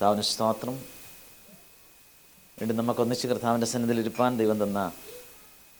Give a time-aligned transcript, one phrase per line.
[0.00, 0.76] കർത്താവിന് സ്തോത്രം.
[2.58, 4.82] വീണ്ടും നമുക്ക് ഒന്നിച്ച് കർത്താവിന്റെ സന്നിധിയിൽ ഇരുപ്പാൻ ദൈവം തന്ന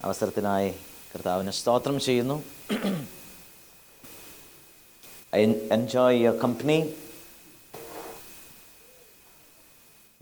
[0.01, 0.71] അവസരത്തിനായി
[1.13, 2.37] കർത്താവിന് സ്തോത്രം ചെയ്യുന്നു.
[5.39, 5.41] ഐ
[5.77, 6.77] എൻജോയ് യുവർ കമ്പനി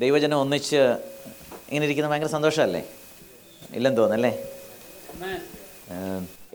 [0.05, 0.81] ദൈവജനം ഒന്നിച്ച്
[1.69, 2.85] ഇങ്ങനെ ഇരിക്കുന്നത് ഭയങ്കര സന്തോഷമല്ലേ?
[3.81, 4.33] ഇല്ലെന്ന് തോന്നല്ലേ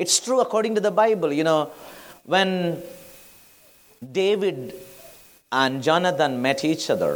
[0.01, 1.57] it's true according to the Bible you know
[2.37, 2.49] when
[4.21, 4.65] David
[5.61, 7.13] and Jonathan met each other,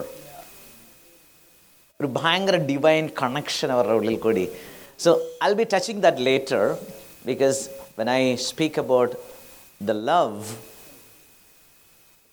[1.99, 4.45] ഒരു ഭയങ്കര ഡിവൈൻ കണക്ഷൻ അവരുടെ ഉള്ളിൽ കൂടി.
[5.03, 5.09] So
[5.47, 6.63] I be touching that later
[7.29, 7.59] because
[7.99, 9.13] when I speak about
[9.89, 10.37] the love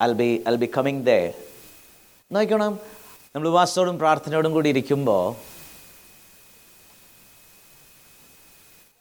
[0.00, 1.18] I be I be coming ദേ
[2.36, 2.72] നോക്കണം
[3.34, 5.24] നമ്മൾ ഉപവാസത്തോടും പ്രാർത്ഥനയോടും കൂടി ഇരിക്കുമ്പോൾ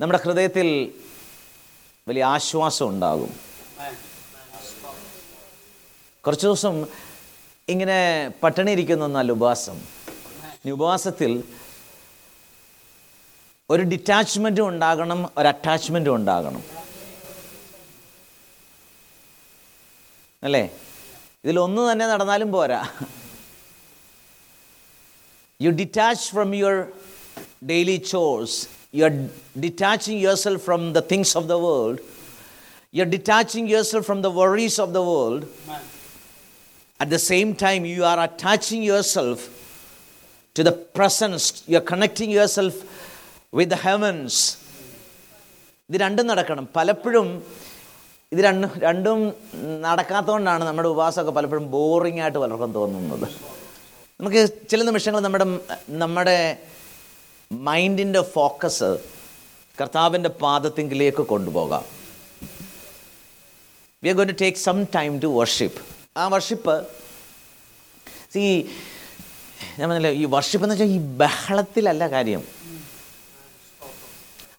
[0.01, 0.69] നമ്മുടെ ഹൃദയത്തിൽ
[2.09, 3.31] വലിയ ആശ്വാസം ഉണ്ടാകും.
[6.23, 6.75] കുറച്ച് ദിവസം
[7.69, 7.97] ഇങ്ങനെ
[8.43, 9.77] പട്ടിണി ഇരിക്കുന്നൊന്നല്ല ഉപവാസം
[10.71, 11.43] ഉപവാസത്തിൽ
[13.69, 16.63] ഒരു ഡിറ്റാച്ച്മെന്റും ഉണ്ടാകണം ഒരു അറ്റാച്ച്മെന്റും ഉണ്ടാകണം.
[20.43, 20.69] അല്ലേ?
[21.43, 22.81] ഇതിലൊന്ന് തന്നെ നടന്നാലും പോരാ.
[25.61, 26.77] You detach from your
[27.65, 29.11] daily chores you are
[29.59, 31.99] detaching yourself from the things of the world
[32.93, 35.45] you are detaching yourself from the worries of the world
[37.03, 39.39] At the same time, you are attaching yourself
[40.55, 42.75] to the presence, you are connecting yourself
[43.57, 44.33] with the heavens.
[45.89, 46.65] ഇത് രണ്ടും നടക്കണം.
[46.75, 47.27] പലപ്പോഴും
[48.33, 49.19] ഇത് രണ്ടും രണ്ടും
[49.85, 53.27] നടക്കാത്തതുകൊണ്ടാണ് നമ്മുടെ ഉപവാസമൊക്കെ പലപ്പോഴും boring ആയിട്ട് പലർക്കും തോന്നുന്നത്.
[54.19, 55.47] നമുക്ക് ചില നിമിഷങ്ങൾ നമ്മുടെ
[56.03, 56.37] നമ്മുടെ
[57.69, 58.91] മൈൻഡിന്റെ ഫോക്കസ്
[59.81, 61.83] കർത്താവിന്റെ പാദത്തിങ്കിലേക്ക് കൊണ്ടുപോകാം.
[64.03, 65.81] We are going to take some time to worship
[66.17, 66.87] ആ വർഷിപ്പ്
[68.33, 68.63] സീ
[69.79, 72.43] ഞാൻ പറഞ്ഞില്ല ഈ വർഷിപ്പ് എന്ന് വെച്ചാൽ ഈ ബഹളത്തിലല്ല കാര്യം.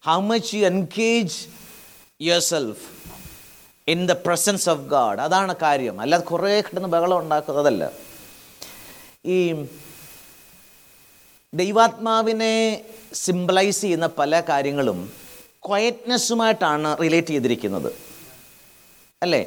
[0.06, 1.36] How much you engage
[2.22, 2.82] your self
[3.88, 6.00] in the presence of God അതാണ് കാര്യം.
[6.00, 7.92] അല്ലാതെ കുറേ കിടന്ന് ബഹളം ഉണ്ടാക്കുന്നതല്ല.
[9.26, 9.38] ഈ
[11.54, 12.84] ദൈവാത്മാവിനെ
[13.14, 15.12] സിംബലൈസ് ചെയ്യുന്ന പല കാര്യങ്ങളും
[15.68, 17.92] ക്വയറ്റ്നെസ്സുമായിട്ടാണ് റിലേറ്റ് ചെയ്തിരിക്കുന്നത്.
[19.22, 19.42] അല്ലേ?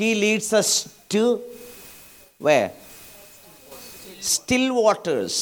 [0.00, 0.70] He leads us
[1.08, 1.22] to
[2.40, 2.68] where?
[4.34, 5.34] Still waters.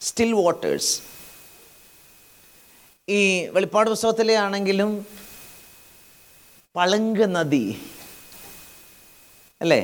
[0.00, 0.86] Still waters.
[3.08, 3.20] ഈ
[3.54, 4.90] വെളിപ്പാട് പുസ്തകത്തിലെ ആണെങ്കിലും
[6.76, 7.66] പളങ്ക് നദി.
[9.60, 9.80] അല്ലേ?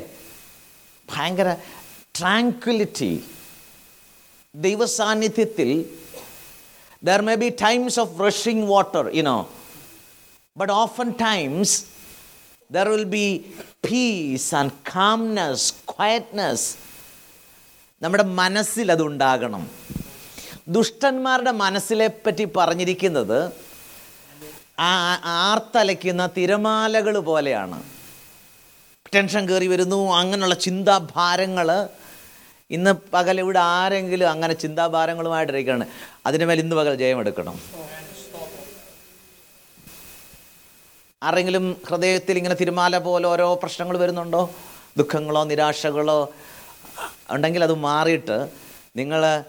[1.08, 1.50] ഭയങ്കര
[2.18, 3.12] tranquillity
[4.54, 5.70] ദൈവസാന്നിധ്യത്തിൽ
[7.04, 9.38] there may be times of rushing water you know
[10.56, 11.76] but often times
[12.74, 13.26] there will be
[13.86, 15.60] peace and calmness,
[15.92, 16.60] quietness.
[18.02, 19.70] നമ്മുടെ മനസ്സിൽ അതുണ്ടാകണം
[20.68, 23.38] ദുഷ്ടന്മാരുടെ മനസ്സിലെ പറ്റി പറഞ്ഞിരിക്കുന്നത്
[25.24, 27.82] ആർത്തലയ്ക്കുന്ന തിരമാലകൾ പോലെയാണ്.
[29.14, 31.88] ടെൻഷൻ കയറി വരുന്നു അങ്ങനെയുള്ള ചിന്താഭാരങ്ങൾ
[32.70, 35.86] ഇന്ന് പകൽ ഇവിടെ ആരെങ്കിലും അങ്ങനെ ചിന്താഭാരങ്ങളുമായിട്ടിരിക്കുകയാണ്.
[36.26, 37.56] അതിനുമേൽ ഇന്ന് പകൽ ജയമെടുക്കണം.
[41.22, 44.50] ആരെങ്കിലും ഹൃദയത്തിൽ ഇങ്ങനെ തിരുമാല പോലെ ഓരോ പ്രശ്നങ്ങൾ വരുന്നുണ്ടോ?
[44.96, 46.32] ദുഃഖങ്ങളോ നിരാശകളോ?
[47.30, 48.48] ഉണ്ടെങ്കിൽ അത് മാറിയിട്ട്
[48.96, 49.44] നിങ്ങൾ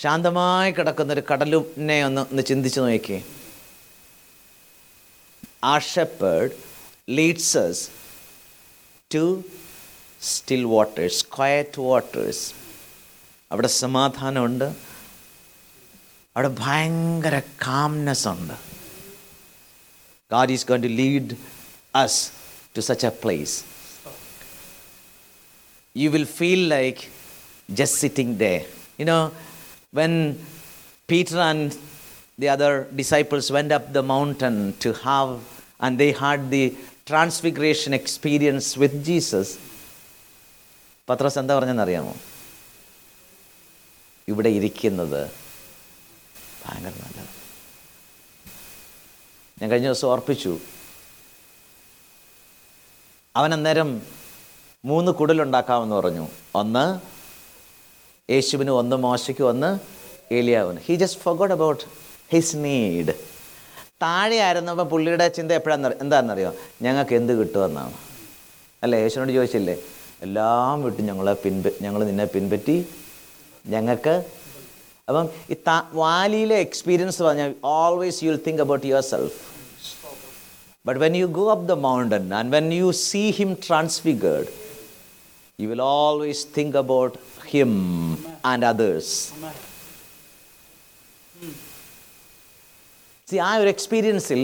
[0.00, 3.22] ശാന്തമായി കിടക്കുന്നൊരു കടലിനെ ഒന്ന് ഒന്ന് ചിന്തിച്ച് നോക്കിയേ.
[5.64, 6.50] ആ shepherd
[7.10, 7.88] leads
[9.14, 9.42] to
[10.22, 12.52] still waters quiet waters
[13.52, 14.64] അവിടെ സമാധാനമുണ്ട്.
[16.36, 18.71] അവിടെ ഭയങ്കര കാംനെസ് ഉണ്ട്.
[20.31, 21.37] God is going to lead
[21.93, 22.15] us
[22.73, 23.63] to such a place.
[25.93, 27.09] You will feel like
[27.73, 28.63] just sitting there.
[28.97, 29.31] You know,
[29.91, 30.39] when
[31.07, 31.77] Peter and
[32.37, 35.39] the other disciples went up the mountain to have,
[35.79, 36.75] and they had the
[37.05, 39.47] transfiguration experience with Jesus,
[41.09, 42.13] പത്രോസ് എന്താ പറഞ്ഞെന്നറിയാമോ
[44.31, 45.21] ഇവിടെ ഇരിക്കുന്നത്
[46.63, 47.33] ഭയങ്കര നല്ലത്
[49.60, 50.58] ഞാൻ കഴിഞ്ഞ ദിവസം ഓർപ്പിച്ചു
[53.36, 54.02] അവൻ അന്നേരം
[54.84, 56.28] മൂന്ന് കുടലുണ്ടാക്കാമെന്ന് പറഞ്ഞു.
[56.54, 56.84] ഒന്ന്
[58.32, 59.78] യേശുവിന് ഒന്ന് മോശയ്ക്ക് ഒന്ന്
[60.34, 60.80] ഏലിയാവിന്.
[60.86, 61.82] He just forgot about
[62.32, 63.14] his need
[64.02, 66.54] താഴെ ആയിരുന്നപ്പോൾ പുള്ളിയുടെ ചിന്ത എപ്പോഴാണെന്ന് എന്താണെന്നറിയോ?
[66.82, 67.94] ഞങ്ങൾക്ക് എന്ത് കിട്ടുമെന്നാണ്.
[68.82, 69.76] അല്ലേ യേശുവിനോട് ചോദിച്ചില്ലേ?
[70.22, 72.86] എല്ലാം വിട്ട് ഞങ്ങളെ പിൻപ ഞങ്ങൾ നിന്നെ പിൻപറ്റി
[73.66, 74.14] ഞങ്ങൾക്ക്
[75.12, 79.38] അപ്പം ഈ താ വാലിയിലെ എക്സ്പീരിയൻസ് പറഞ്ഞാൽ always you will think about your self
[80.88, 84.46] but when you go up the mountain and when you see him transfigured,
[85.58, 87.16] you will always think about
[87.50, 87.72] him
[88.52, 89.16] and others
[93.28, 94.40] ആ ഒരു എക്സ്പീരിയൻസിൽ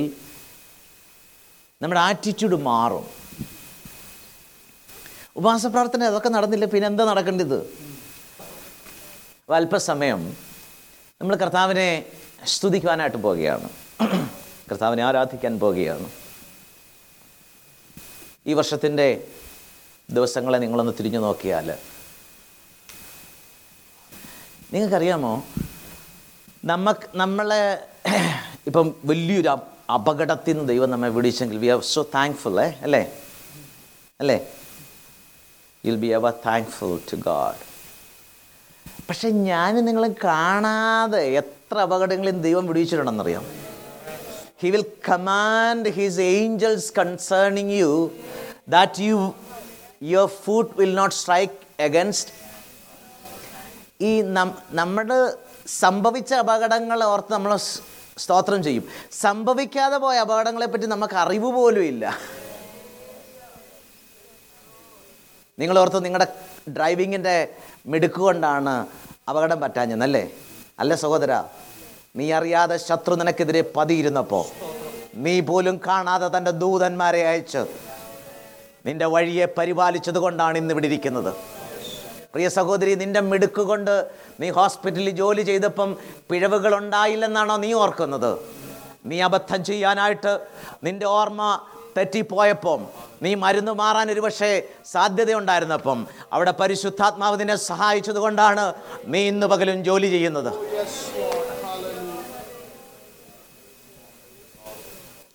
[1.81, 3.05] നമ്മുടെ ആറ്റിറ്റ്യൂഡ് മാറും.
[5.39, 7.59] ഉപവാസ പ്രാർത്ഥന അതൊക്കെ നടന്നില്ല പിന്നെ എന്താ നടക്കേണ്ടത്?
[9.59, 10.23] അല്പസമയം
[11.21, 11.89] നമ്മൾ കർത്താവിനെ
[12.47, 13.69] സ്തുതിക്കുവാനായിട്ട് പോവുകയാണ്
[14.71, 16.09] കർത്താവിനെ ആരാധിക്കാൻ പോവുകയാണ്
[18.47, 19.09] ഈ വർഷത്തിന്റെ
[20.09, 21.69] ദിവസങ്ങളെ നിങ്ങളൊന്ന് തിരിഞ്ഞു നോക്കിയാൽ
[24.73, 25.33] നിങ്ങൾക്കറിയാമോ?
[26.65, 27.63] നമുക്ക് നമ്മളെ
[28.67, 33.03] ഇപ്പം വലിയൊരു അപ- അപകടത്തിൽ നിന്ന് ദൈവം നമ്മെ വിളിച്ചെങ്കിൽ വി ആർ സോ താങ്ക്ഫുൾ അല്ലേ അല്ലേ?
[34.21, 34.39] അല്ലേ?
[35.85, 37.63] You'll be ever thankful to God
[39.09, 43.45] പക്ഷെ ഞാൻ നിങ്ങളെ കാണാതെ എത്ര അപകടങ്ങളും ദൈവം വിടിയിച്ചിട്ടുണ്ടെന്നറിയാം
[44.63, 48.11] he will command his angels concerning you
[48.69, 49.35] that you
[50.03, 52.33] your foot will not strike against
[54.01, 54.23] ഈ
[54.71, 55.19] നമ്മുടെ
[55.67, 57.57] സംഭവിച്ച അപകടങ്ങൾ ഓർത്ത് നമ്മൾ
[58.25, 58.85] സ്തോത്രം ചെയ്യും.
[59.21, 62.05] സംഭവിക്കാതെ പോയ അപകടങ്ങളെപ്പറ്റി നമുക്ക് അറിവ് പോലും ഇല്ല.
[65.59, 66.27] നിങ്ങൾ ഓർത്ത് നിങ്ങളുടെ
[66.77, 67.37] ഡ്രൈവിങ്ങിന്റെ
[67.93, 68.75] മിടുക്ക് കൊണ്ടാണ്
[69.31, 70.25] അപകടം പറ്റാഞ്ഞെന്നല്ലേ
[70.81, 71.33] അല്ല സഹോദര?
[72.19, 74.45] നീ അറിയാതെ ശത്രു നിനക്കെതിരെ പതിയിരുന്നപ്പോൾ
[75.25, 77.63] നീ പോലും കാണാതെ തന്റെ ദൂതന്മാരെ അയച്ച്
[78.87, 81.33] നിന്റെ വഴിയെ പരിപാലിച്ചത് കൊണ്ടാണ് ഇന്ന് ഇവിടെ ഇരിക്കുന്നത്.
[82.33, 83.95] പ്രിയ സഹോദരി നിന്റെ മിടുക്ക് കൊണ്ട്
[84.41, 85.91] നീ ഹോസ്പിറ്റലിൽ ജോലി ചെയ്തപ്പം
[86.31, 88.31] പിഴവുകൾ ഉണ്ടായില്ലെന്നാണോ നീ ഓർക്കുന്നത്?
[89.11, 90.33] നീ അബദ്ധം ചെയ്യാനായിട്ട്
[90.87, 91.43] നിന്റെ ഓർമ്മ
[91.97, 92.89] തെറ്റിപ്പോയപ്പം.
[93.23, 96.07] നീ മരുന്ന് മാറാൻ ഒരു പക്ഷേ സാധ്യതയുണ്ടായിരുന്നപ്പം.
[96.33, 98.75] അവിടെ പരിശുദ്ധാത്മാവ് നിന്നെ സഹായിച്ചത് കൊണ്ടാണ്
[99.05, 100.53] നീ ഇന്ന് പകലും ജോലി ചെയ്യുന്നത്.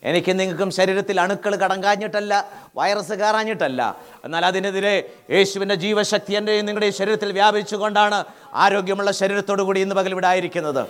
[0.04, 3.98] എനിക്ക് നിങ്ങൾക്കും ശരീരത്തിൽ അണുക്കൾ കടങ്കാഞ്ഞിട്ടല്ല വൈറസ് കയറാഞ്ഞിട്ടല്ല.
[4.26, 10.88] എന്നാൽ അതിനെതിരെ യേശുവിന്റെ ജീവശക്തി എന്റെ നിങ്ങളുടെ ശരീരത്തിൽ വ്യാപിച്ചുകൊണ്ടാണ് ആരോഗ്യമുള്ള ശരീരത്തോടു കൂടി ഇന്ന് പകൽ ആയിരിക്കുന്നത്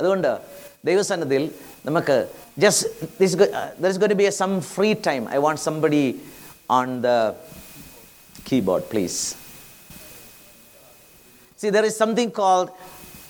[0.00, 0.53] അതുകൊണ്ട്
[0.89, 1.45] ദൈവസന്നിധിയിൽ
[1.85, 2.15] നമുക്ക്
[2.63, 2.87] just
[3.21, 3.35] this
[3.81, 6.05] there is going be a some free time I want somebody
[6.79, 7.11] on the
[8.49, 9.19] keyboard please
[11.59, 12.67] See, there is something called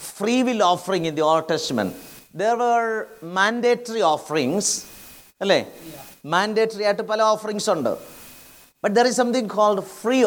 [0.09, 1.91] free will offering in the Old Testament.
[2.33, 2.89] There were
[3.37, 4.65] mandatory offerings,
[5.43, 5.57] അല്ലേ
[6.25, 7.91] mandatory ആയിട്ട് പല offerings ഉണ്ട്
[8.83, 10.17] but there is something called free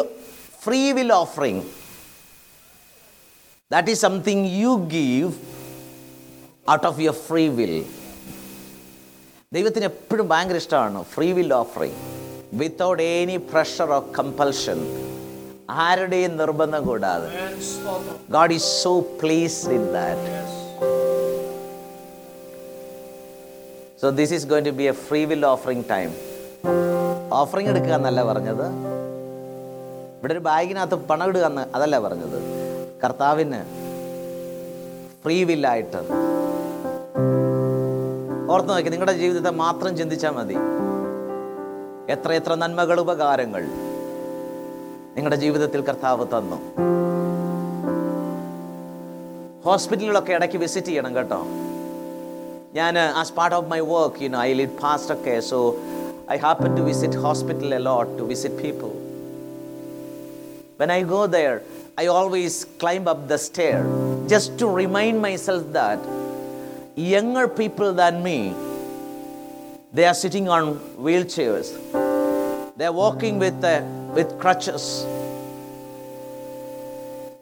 [0.63, 1.61] free will offering
[3.71, 5.29] that is something you give
[6.74, 7.76] out of your free will
[9.56, 11.98] ദൈവത്തിന് എപ്പോഴും ഭയങ്കര ഇഷ്ടമാണ് free will offering
[12.60, 14.80] without any pressure of compulsion
[15.84, 17.28] ആരുടെയും നിർബന്ധം കൂടാതെ.
[18.34, 18.92] God is so
[19.38, 20.34] is in that
[24.02, 26.10] so this is So to be a free will a time.
[27.40, 28.66] Offering എടുക്കുക എന്നല്ല പറഞ്ഞത്.
[30.18, 32.38] ഇവിടെ ഒരു ബാഗിനകത്ത് പണം ഇടുക എന്ന് അതല്ല പറഞ്ഞത്.
[33.02, 33.60] കർത്താവിന്
[35.24, 36.00] ഫ്രീ വില്ലായിട്ട്
[38.52, 40.56] ഓർത്ത് നോക്കി നിങ്ങളുടെ ജീവിതത്തെ മാത്രം ചിന്തിച്ചാൽ മതി.
[42.12, 43.62] എത്രയെത്ര എത്ര നന്മകൾ ഉപകാരങ്ങൾ
[45.16, 46.58] നിങ്ങളുടെ ജീവിതത്തിൽ കർത്താവ് തന്നു.
[49.66, 51.40] ഹോസ്പിറ്റലിലൊക്കെ ഇടയ്ക്ക് വിസിറ്റ് ചെയ്യണം കേട്ടോ.
[52.78, 55.58] ഞാൻ as part of my work you know I lead fast ഒക്കെ so
[56.30, 58.90] I happen to visit hospital a lot lot to visit people
[60.80, 61.56] When I go there,
[62.00, 63.78] I always climb up the stair
[64.32, 66.00] just to remind myself that
[66.97, 68.53] younger people than me,
[69.93, 71.69] they are sitting on wheelchairs.
[72.77, 73.81] They are walking with, uh,
[74.15, 75.05] with crutches.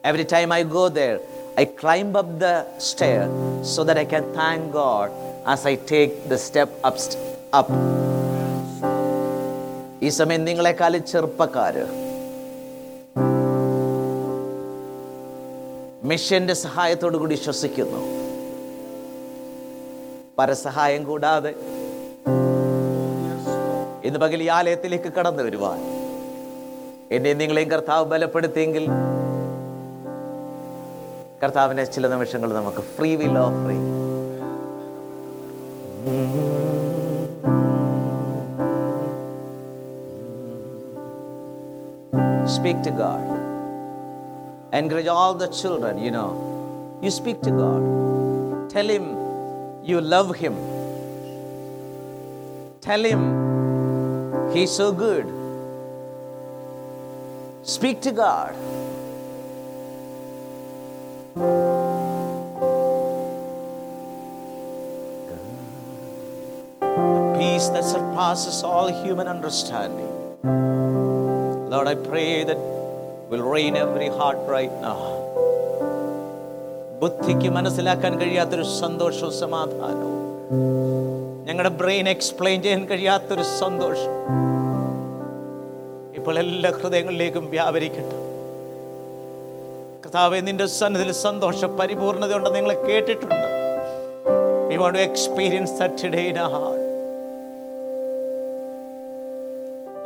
[0.04, 1.20] Every time I go there,
[1.56, 3.30] I climb up the stair
[3.62, 5.10] so that I can thank God
[5.46, 6.96] as I take the step up.
[7.52, 7.70] up.
[10.02, 11.84] ഈ സമയം നിങ്ങളെക്കാളും ചെറുപ്പക്കാര്
[16.04, 18.00] മിഷ്യന്റെ സഹായത്തോടു കൂടി ശ്വസിക്കുന്നു
[20.37, 21.51] പരസഹായം കൂടാതെ
[24.07, 25.79] ഇന്ന് പകൽ ഈ ആലയത്തിലേക്ക് കടന്നു വരുവാൻ
[27.15, 28.85] എന്നെ നിങ്ങളെയും കർത്താവ് ബലപ്പെടുത്തിയെങ്കിൽ
[31.43, 33.63] കർത്താവിന്റെ ചില നിമിഷങ്ങൾ നമുക്ക് free will of
[42.57, 43.23] Speak to God.
[44.73, 46.29] Encourage all the children, you know.
[47.01, 47.81] You speak to God.
[48.69, 49.05] Tell Him
[49.87, 50.55] you love Him.
[52.81, 53.47] Tell Him
[54.53, 55.25] He's so good.
[57.63, 58.55] Speak to God.
[66.79, 70.07] The peace that surpasses all human understanding.
[71.69, 75.26] Lord, I pray that will reign every heart right now.
[76.99, 80.27] ബുദ്ധിക്ക് മനസ്സിലാക്കാൻ കഴിയാത്തൊരു സന്തോഷവും സമാധാനവും.
[81.45, 84.27] ഞങ്ങളുടെ brain explain ചെയ്യാൻ കഴിയാത്തൊരു സന്തോഷം.
[86.15, 88.27] ഇപ്പോൾ എല്ലാ ഹൃദയങ്ങളിലേക്കും വ്യാപരിക്കട്ടെ.
[90.05, 93.57] കർത്താവെ നിന്റെ സന്നിധിയിൽ സന്തോഷ പരിപൂർണതയുണ്ടെന്ന് നിങ്ങൾ കേട്ടിട്ടുണ്ട്.
[95.77, 96.87] Today in our heart.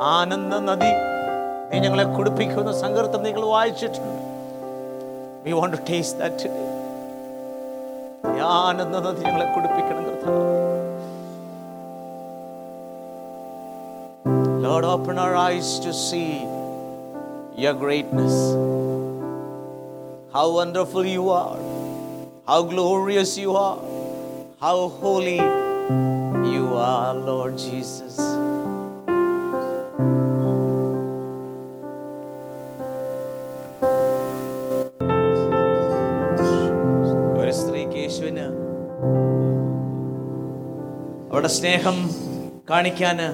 [0.02, 0.92] ആനന്ദ നദി
[1.72, 4.22] നീ ഞങ്ങളെ കുടിപ്പിക്കുന്ന സങ്കീർത്തം നിങ്ങൾ വായിച്ചിട്ടുണ്ട്.
[5.44, 6.71] We want to taste that today
[8.35, 10.45] ഈ ആനന്ദ നദി ഞങ്ങളെ കുടിപ്പിക്കണം കർത്താവ്
[14.65, 16.29] Lord, open our eyes to see
[17.55, 18.35] your greatness.
[20.33, 21.59] How wonderful you are.
[22.45, 23.79] How glorious you are.
[24.59, 25.37] How holy
[26.53, 28.17] you are, Lord Jesus.
[41.56, 41.96] സ്നേഹം
[42.70, 43.26] കാണിക്കാന്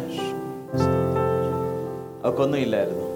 [2.24, 3.06] അവക്കൊന്നുമില്ലായിരുന്നു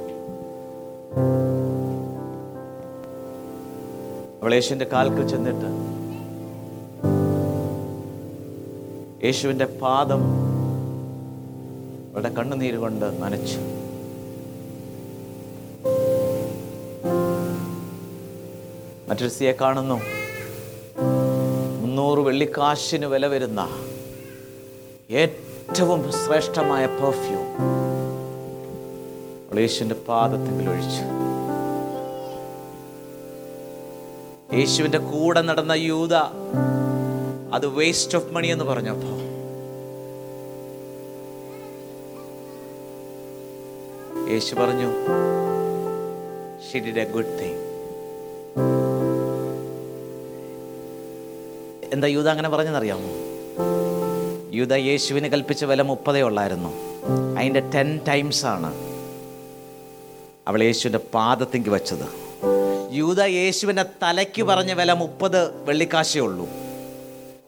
[4.43, 5.69] അവൾ യേശുവിന്റെ കാൽക്ക് ചെന്നിട്ട്
[9.27, 10.23] യേശുവിന്റെ പാദം
[12.11, 13.61] അവളുടെ കണ്ണുനീര് കൊണ്ട് നനച്ചു.
[19.09, 19.99] മറ്റൊരു സിയെ കാണുന്നു.
[21.83, 23.63] മുന്നൂറ് വെള്ളിക്കാശിന് വില വരുന്ന
[25.11, 27.47] ഏറ്റവും ശ്രേഷ്ഠമായ പെർഫ്യൂം
[29.61, 31.05] യേശുവിന്റെ പാദത്തിൽ ഒഴിച്ചു.
[34.59, 36.15] യേശുവിന്റെ കൂടെ നടന്ന യൂത
[37.57, 39.13] അത് വേസ്റ്റ് ഓഫ് മണി എന്ന് പറഞ്ഞപ്പോ
[44.33, 44.89] യേശു പറഞ്ഞു
[46.69, 47.61] ഷി എ ഗുഡ് തിങ്
[51.93, 53.22] എന്താ യൂത അങ്ങനെ പറഞ്ഞെന്നറിയാമോ?
[54.55, 56.71] യൂത യേശുവിന് കൽപ്പിച്ച വില മുപ്പതേ ഉള്ളായിരുന്നു.
[57.39, 58.75] അതിന്റെ ടെൻ ടൈംസ് ആണ്
[60.49, 62.07] അവൾ യേശുവിന്റെ പാദത്തിങ്ക് വെച്ചത്.
[62.91, 66.49] യൂത യേശുവിന്റെ തലയ്ക്ക് പറഞ്ഞ വില മുപ്പത് വെള്ളിക്കാശേ ഉള്ളൂ.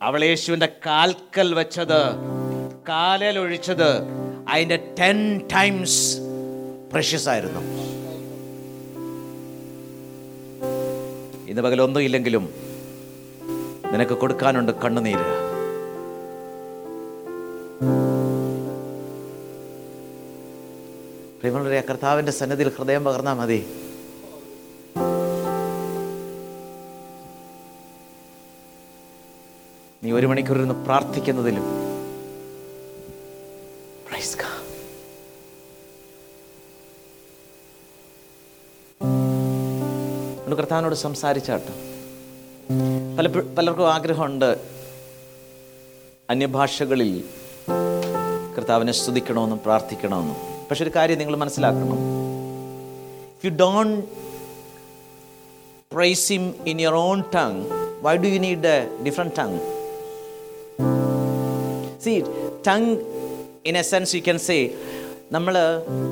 [0.02, 2.14] അവൾ യേശുവിന്റെ കാൽക്കൽ വെച്ചത്
[2.88, 3.38] കാലിൽ
[4.48, 6.18] അതിന്റെ ടെൻ ടൈംസ്
[6.92, 7.60] പ്രഷ്യസ് ആയിരുന്നു.
[11.48, 12.54] ഇന്ന് പകലൊന്നും ഇല്ലെങ്കിലും
[13.92, 15.43] നിനക്ക് കൊടുക്കാനുണ്ട് കണ്ണുനീര്.
[21.44, 23.66] പ്രിയമുള്ളവരെ കർത്താവിന്റെ സന്നദ്ധിയിൽ ഹൃദയം പകർന്നാൽ മതി.
[30.04, 31.64] നീ ഒരു മണിക്കൂർ ഇരുന്ന് പ്രാർത്ഥിക്കുന്നതിലും.
[40.56, 41.72] കർത്താവിനോട് സംസാരിച്ചാട്ടോ.
[43.18, 43.26] പല
[43.58, 44.60] പലർക്കും ആഗ്രഹമുണ്ട്
[46.30, 47.24] അന്യഭാഷകളിൽ
[48.58, 50.53] കർത്താവിനെ സ്തുതിക്കണമെന്നും പ്രാർത്ഥിക്കണമെന്നും.
[50.70, 51.98] പക്ഷെ ഒരു കാര്യം നിങ്ങൾ മനസ്സിലാക്കണം.
[53.44, 54.02] You don't
[55.92, 57.60] praise him in your own tongue
[58.06, 59.58] why do you need a different tongue
[62.04, 62.14] see
[62.68, 62.88] tongue
[63.66, 64.58] in a sense you can say
[65.32, 65.54] നമ്മൾ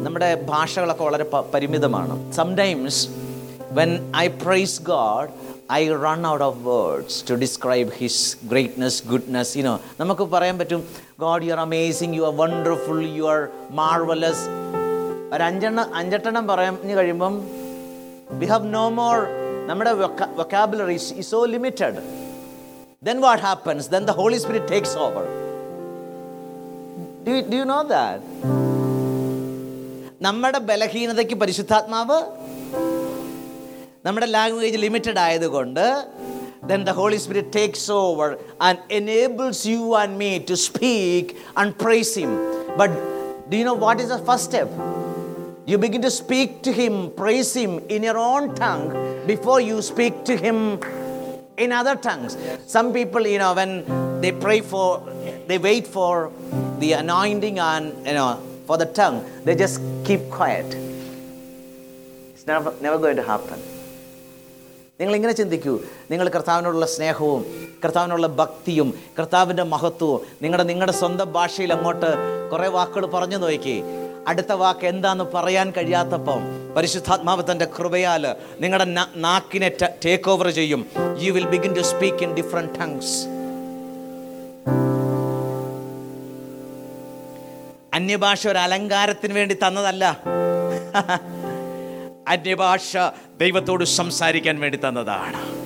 [0.05, 2.15] നമ്മുടെ ഭാഷകളൊക്കെ വളരെ പരിമിതമാണ്.
[2.33, 3.01] Sometimes
[3.79, 5.29] when I praise God
[5.73, 10.81] I run out of words to describe his greatness goodness you know നമുക്ക് പറയാൻ പറ്റും
[11.25, 13.41] God you are amazing you are wonderful you are
[13.81, 14.45] marvellous
[15.35, 17.37] ഒരു അഞ്ചെണ്ണം അഞ്ചെട്ടെണ്ണം പറഞ്ഞു കഴിയുമ്പം
[18.41, 19.17] വി ഹാവ് നോ മോർ
[19.71, 19.93] നമ്മുടെ
[20.41, 21.95] vocabulary is so limited.
[23.03, 23.89] Then what happens?
[23.89, 25.25] Then the holy spirit takes over.
[27.25, 28.21] Do you, do you know that?
[30.27, 32.19] നമ്മുടെ ബലഹീനതയ്ക്ക് പരിശുദ്ധാത്മാവ്
[34.06, 35.86] നമ്മുടെ ലാംഗ്വേജ് ലിമിറ്റഡ് ആയതുകൊണ്ട്
[36.70, 38.28] then the holy spirit takes over
[38.68, 41.26] and enables you and me to speak
[41.60, 42.32] and praise him
[42.80, 42.92] but
[43.50, 44.70] do you know what is the first step
[45.70, 48.88] you begin to speak to him praise him in your own tongue
[49.32, 50.58] before you speak to him
[51.66, 52.34] in other tongues
[52.76, 53.72] some people you know when
[54.24, 54.88] they pray for
[55.50, 56.14] they wait for
[56.84, 58.32] the anointing and you know
[58.68, 60.70] for the tongue they just keep quiet
[62.34, 63.60] it's never never going to happen
[65.01, 65.81] നിങ്ങൾ ഇങ്ങനെ ചിന്തിക്കൂ.
[66.11, 67.45] നിങ്ങൾ കർത്താവിനോടുള്ള സ്നേഹവും
[67.85, 72.11] കർത്താവിനുള്ള ഭക്തിയും കർത്താവിന്റെ മഹത്വവും നിങ്ങളുടെ നിങ്ങളുടെ സ്വന്തം ഭാഷയിൽ അങ്ങോട്ട്
[72.51, 73.83] കുറേ വാക്കുകൾ പറഞ്ഞു നോക്കി.
[74.29, 76.41] അടുത്ത വാക്ക് എന്താന്ന് പറയാൻ കഴിയാത്തപ്പം
[76.77, 79.69] പരിശുദ്ധാത്മാവ് തന്റെ കൃപയാൽ നിങ്ങളുടെ നാക്കിനെ
[80.05, 80.87] ടേക്ക് ഓവർ ചെയ്യും.
[81.19, 83.27] You will begin to speak in different tongues
[87.95, 90.05] അന്യഭാഷ ഒരു അലങ്കാരത്തിന് വേണ്ടി തന്നതല്ല.
[92.29, 92.97] അന്യഭാഷ
[93.41, 95.63] ദൈവത്തോട് സംസാരിക്കാൻ വേണ്ടി തന്നതാണ്.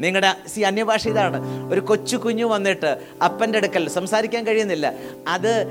[0.00, 1.68] നിങ്ങളുടെ സി അന്യഭാഷ ഇതാണ്.
[1.72, 4.92] ഒരു കൊച്ചു കുഞ്ഞു വന്നിട്ട് അപ്പന്റെ അടുക്കൽ സംസാരിക്കാൻ കഴിയുന്നില്ല.
[5.28, 5.66] അത്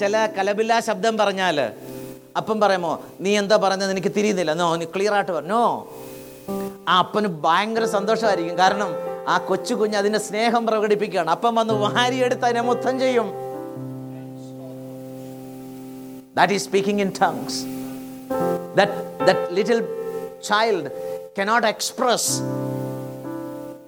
[0.00, 1.72] ചില കലബില്ല ശബ്ദം പറഞ്ഞാൽ
[2.36, 4.52] അപ്പം പറയുമോ നീ എന്താ പറഞ്ഞത് എനിക്ക് തിരിയുന്നില്ല.
[4.52, 5.88] നോ നീ ക്ലിയർ ആയിട്ട് പറഞ്ഞോ
[6.88, 8.58] ആ അപ്പന് ഭയങ്കര സന്തോഷമായിരിക്കും.
[8.58, 8.88] കാരണം
[9.28, 11.30] ആ കൊച്ചു കുഞ്ഞ് അതിന്റെ സ്നേഹം പ്രകടിപ്പിക്കുകയാണ്.
[11.30, 13.32] അപ്പം വന്ന് വാരിയെടുത്ത് അതിനെ മൊത്തം ചെയ്യും.
[16.36, 17.79] That is speaking in tongues
[18.79, 18.91] that
[19.27, 19.81] that little
[20.49, 20.83] child
[21.37, 22.23] cannot express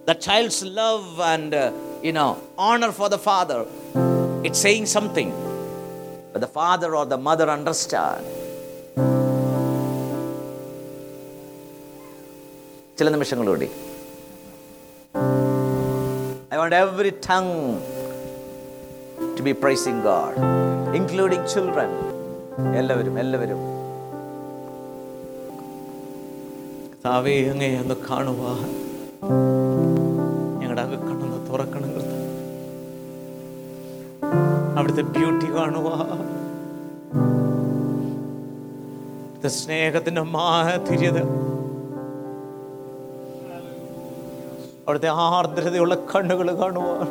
[0.09, 1.71] the child's love and uh,
[2.07, 3.59] you know honor for the father
[4.47, 5.31] it's saying something
[6.31, 8.25] but the father or the mother understand
[12.99, 13.69] ചില നിമിഷങ്ങളൂടി
[16.51, 17.51] I want every tongue
[19.37, 20.35] to be praising God,
[20.99, 21.89] including children.
[22.79, 23.59] എല്ലാവരും എല്ലാവരും
[27.04, 28.58] കർത്താവേ അങ്ങേ ഒന്ന് കാണുവാൻ
[30.58, 32.10] ഞങ്ങളുടെ അകക്കണ്ണൊന്ന് തുറക്കണം കൃത
[34.78, 35.96] അവിടുത്തെ ബ്യൂട്ടി കാണുവാ.
[39.48, 41.18] സ്നേഹത്തിന്റെ മാധുര്യത.
[44.86, 47.08] അവിടുത്തെ ആർദ്രതയുള്ള കണ്ണുകൾ കാണുവാൻ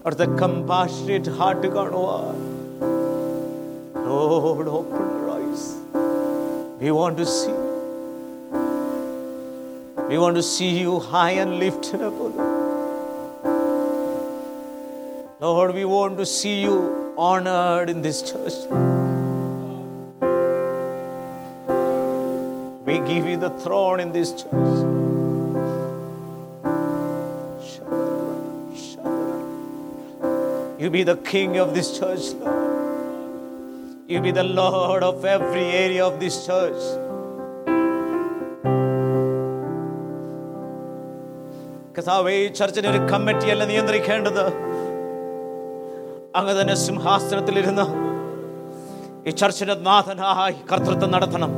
[0.00, 2.36] അവിടുത്തെ കമ്പാഷനേറ്റ് ഹാർട്ട് കാണുവാൻ
[4.10, 5.27] eyes.
[6.80, 7.52] We want to see.
[10.08, 12.34] We want to see you high and lifted up, Lord.
[15.40, 18.54] Lord, we want to see you honored in this church.
[22.86, 24.52] We give you the throne in this church.
[30.78, 32.57] You be the king of this church, Lord.
[34.10, 36.84] You be the Lord of every area of this church.
[41.96, 44.40] കഥാവേ ഈ ചർച്ചിന് ഒരു കമ്മിറ്റിയല്ല നിയന്ത്രിക്കേണ്ടത്.
[46.40, 47.86] അങ്ങ് തന്നെ സിംഹാസനത്തിലിരുന്ന്
[49.28, 51.52] ഈ ചർച്ചിന്റെ നാഥനായി കർത്തൃത്വം നടത്തണം.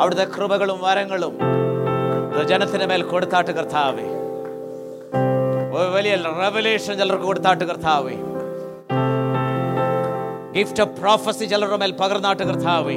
[0.00, 1.34] അവിടുത്തെ കൃപകളും വരങ്ങളും
[2.50, 4.08] ജനത്തിന് മേൽ കൊടുത്താട്ട് കർത്താവേ.
[5.96, 8.16] വലിയ റെവലേഷൻ ചിലർക്ക് കൊടുത്താട്ട് കർത്താവേ.
[10.56, 12.96] ഗിഫ്റ്റ് ഓഫ് പ്രോഫസി ചിലരുടെ മേൽ പകർന്നാട്ട് കർത്താവേ.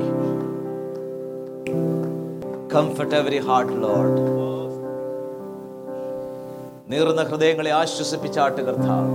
[2.73, 4.19] കംഫർട്ട് എവറി ഹാർട്ട് ലോഡ്
[6.91, 9.13] നീർന്ന ഹൃദയങ്ങളെ ആശ്വസിപ്പിച്ചാട്ട് കർത്താവ്.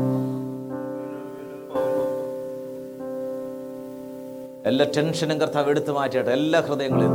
[4.70, 7.14] എല്ലാ ടെൻഷനും കർത്താവ് എടുത്തു മാറ്റിയാട്ടെ എല്ലാ ഹൃദയങ്ങളും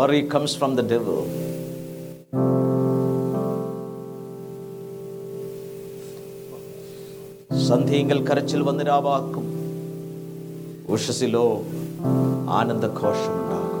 [0.00, 1.18] Worry comes from the devil.
[7.70, 9.44] സന്ധിയെങ്കിൽ കരച്ചിൽ വന്നിരാവാക്കും
[10.88, 11.62] ഉഷസിലോ
[12.50, 13.80] ആനന്ദഘോഷമുണ്ടാകും.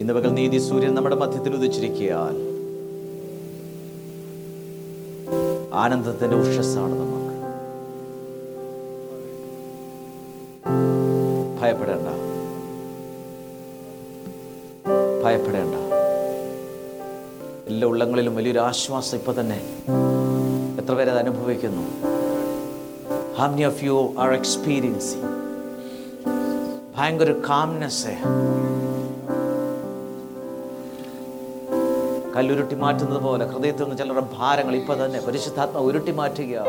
[0.00, 2.48] ഇന്ന് പകൽ നീതി സൂര്യൻ നമ്മുടെ മധ്യത്തിൽ ഉദിച്ചിരിക്കാൻ
[5.74, 7.28] ആനന്ദത്തിന്റെ ഉഷസ്സാണ് നമുക്ക്.
[11.60, 12.08] ഭയപ്പെടേണ്ട.
[15.24, 15.74] ഭയപ്പെടേണ്ട.
[17.68, 19.60] എല്ലാ ഉള്ളങ്ങളിലും വലിയൊരു ആശ്വാസം ഇപ്പൊ തന്നെ
[20.88, 21.82] എത്ര പേരത് അനുഭവിക്കുന്നു?
[23.38, 25.30] How many of you are experiencing
[26.94, 28.14] ഭയങ്കര കാംനെസ്
[32.36, 36.64] കല്ലുരുട്ടി മാറ്റുന്നത് പോലെ ഹൃദയത്തിൽ നിന്ന് ചിലരുടെ ഭാരങ്ങൾ ഇപ്പൊ തന്നെ പരിശുദ്ധാത്മ ഉരുട്ടി മാറ്റുക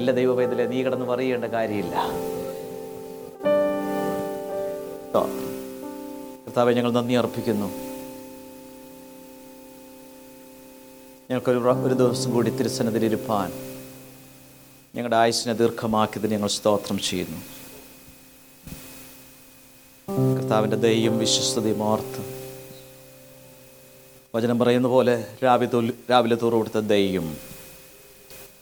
[0.00, 1.96] ഇല്ല ദൈവവേദല നീ കിടന്ന് പറയേണ്ട കാര്യമില്ല.
[6.46, 7.70] കർത്താവെ ഞങ്ങൾ നന്ദി അർപ്പിക്കുന്നു.
[11.30, 13.52] ഞങ്ങൾക്കൊരു ഒരു ദിവസം കൂടി തിരുസന്നതിലിരുപ്പാൻ
[14.94, 17.40] ഞങ്ങളുടെ ആയുസിനെ ദീർഘമാക്കിയത് ഞങ്ങൾ സ്തോത്രം ചെയ്യുന്നു.
[20.40, 22.22] കർത്താവിന്റെ ദയ്യം വിശ്വസ്തതയും ഓർത്ത്
[24.36, 27.36] വചനം പറയുന്ന പോലെ രാവിലെ രാവിലെ തോറും കൊടുത്ത ദയ്യം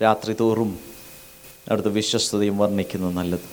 [0.02, 0.80] രാത്രി തോറും
[1.68, 3.46] അവിടുത്തെ വിശ്വസ്തതയും വർണിക്കുന്നത് നല്ലത്.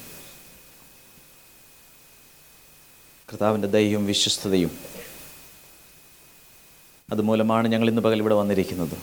[3.29, 4.92] കർത്താവിന്റെ ദയ്യം വിശ്വസ്തതയും
[7.13, 8.97] അതുമൂലമാണ് ഞങ്ങൾ ഇന്ന് പകൽ ഇവിടെ വന്നിരിക്കുന്നത്.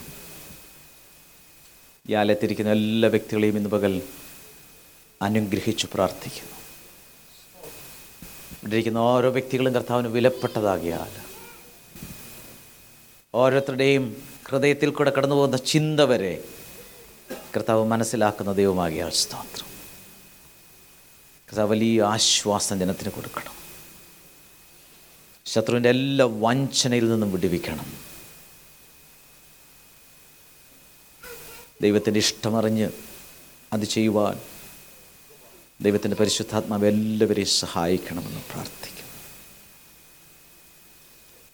[2.09, 4.01] ഈ ആലയത്തിരിക്കുന്ന എല്ലാ വ്യക്തികളെയും ഇന്ന് പകൽ
[5.21, 6.57] അനുഗ്രഹിച്ചു പ്രാർത്ഥിക്കുന്നു.
[8.53, 11.13] ഇവിടെ ഇരിക്കുന്ന ഓരോ വ്യക്തികളും കർത്താവിന് വിലപ്പെട്ടതാകിയാൽ
[13.35, 16.43] ഓരോരുത്തരുടെയും ഹൃദയത്തിൽ കൂടെ കടന്നു പോകുന്ന ചിന്ത വരെ
[17.55, 19.67] കർത്താവ് മനസ്സിലാക്കുന്ന ദൈവമാകിയാൽ സ്തോത്രം.
[21.47, 23.60] കർത്താവ് വലിയ ആശ്വാസം ജനത്തിന് കൊടുക്കണം.
[25.45, 27.93] ശത്രുവിന്റെ എല്ലാ വഞ്ചനയിൽ നിന്നും വിടുവിക്കണം.
[31.81, 32.89] ദൈവത്തിന്റെ ഇഷ്ടമറിഞ്ഞ്
[33.73, 34.39] അത് ചെയ്യുവാൻ
[35.81, 39.11] ദൈവത്തിന്റെ പരിശുദ്ധാത്മാവ് എല്ലാവരെയും സഹായിക്കണമെന്ന് പ്രാർത്ഥിക്കുന്നു.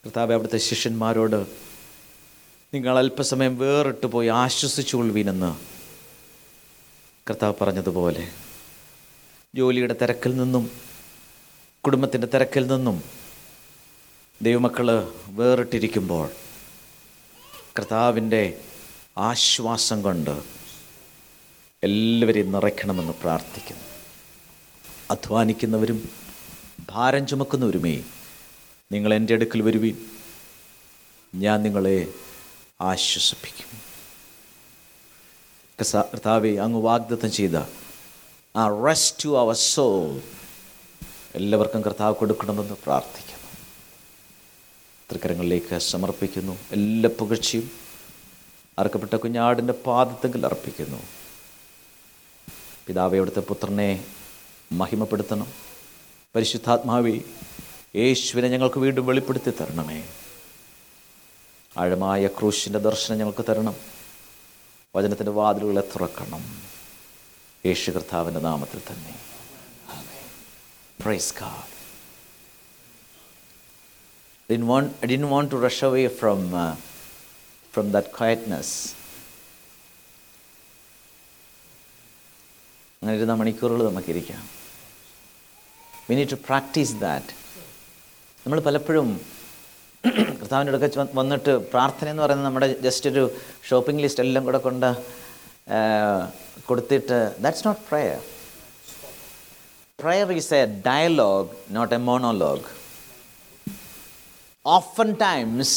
[0.05, 1.47] കർത്താവ് അവിടുത്തെ ശിഷ്യന്മാരോട്
[2.73, 5.51] നിങ്ങൾ അല്പസമയം വേറിട്ട് പോയി ആശ്വസിച്ചുകൊള്ളുവീനെന്ന്
[7.29, 8.31] കർത്താവ് പറഞ്ഞതുപോലെ
[9.55, 10.71] ജോലിയുടെ തിരക്കിൽ നിന്നും
[11.85, 13.16] കുടുംബത്തിന്റെ തിരക്കിൽ നിന്നും
[14.41, 16.29] ദൈവമക്കൾ വേറിട്ടിരിക്കുമ്പോൾ
[17.79, 18.61] കർത്താവിന്റെ
[19.17, 20.43] ആശ്വാസം കൊണ്ട്
[21.83, 23.83] എല്ലാവരെയും നിറയ്ക്കണമെന്ന് പ്രാർത്ഥിക്കുന്നു.
[25.11, 26.09] അധ്വാനിക്കുന്നവരും
[26.89, 28.03] ഭാരം ചുമക്കുന്നവരുമേ
[28.91, 29.97] നിങ്ങൾ എന്റെ അടുക്കൽ വരുവീൻ.
[31.35, 32.13] ഞാൻ നിങ്ങളെ
[32.81, 33.77] ആശ്വസിപ്പിക്കും.
[35.81, 37.55] കർത്താ- കർത്താവെ അങ്ങ് വാഗ്ദത്തം ചെയ്ത
[38.55, 40.21] ആ റെസ്റ്റ് ടു അവർ സോൾ
[41.35, 43.36] എല്ലാവർക്കും കർത്താവ് കൊടുക്കണമെന്ന് പ്രാർത്ഥിക്കുന്നു.
[45.11, 46.57] തൃക്കരങ്ങളിലേക്ക് സമർപ്പിക്കുന്നു.
[46.71, 47.71] എല്ലാ പുകഴ്ചയും
[48.79, 50.97] അറക്കപ്പെട്ട കുഞ്ഞാടിന്റെ പാദത്തെങ്കിൽ അർപ്പിക്കുന്നു.
[52.87, 54.05] പിതാവ് അവിടുത്തെ പുത്രനെ
[54.71, 55.47] മഹിമപ്പെടുത്തണം.
[56.35, 57.21] പരിശുദ്ധാത്മാവി
[57.95, 60.09] യേശുവിനെ ഞങ്ങൾക്ക് വീണ്ടും വെളിപ്പെടുത്തി തരണമേ.
[61.77, 63.75] ആഴമായ ക്രൂശിന്റെ ദർശനം ഞങ്ങൾക്ക് തരണം.
[64.95, 66.61] വചനത്തിന്റെ വാതിലുകളെ തുറക്കണം.
[67.65, 69.15] യേശു കർത്താവിന്റെ നാമത്തിൽ തന്നെ.
[71.03, 71.76] Praise God.
[74.49, 76.75] I didn't want, I didn't want to rush away from, uh,
[77.73, 78.69] from that quietness.
[83.01, 84.43] അങ്ങനെ ഇരുന്ന മണിക്കൂറുകൾ നമുക്കിരിക്കാം.
[86.09, 87.33] We need to practise that
[88.45, 89.09] നമ്മൾ പലപ്പോഴും
[90.39, 93.23] കർത്താവിന്റെ അടുക്ക ചെ- വന്നിട്ട് പ്രാർത്ഥന എന്ന് പറയുന്നത് നമ്മുടെ ജസ്റ്റ് ഒരു
[93.69, 94.89] ഷോപ്പിംഗ് ലിസ്റ്റ് എല്ലാം കൂടെ കൊണ്ട്
[95.71, 95.79] ആ,
[96.65, 98.19] കൊടുത്തിട്ട് that's not prayer
[99.99, 102.65] prayer is a dialogue not a monologue
[104.75, 105.69] oftentimes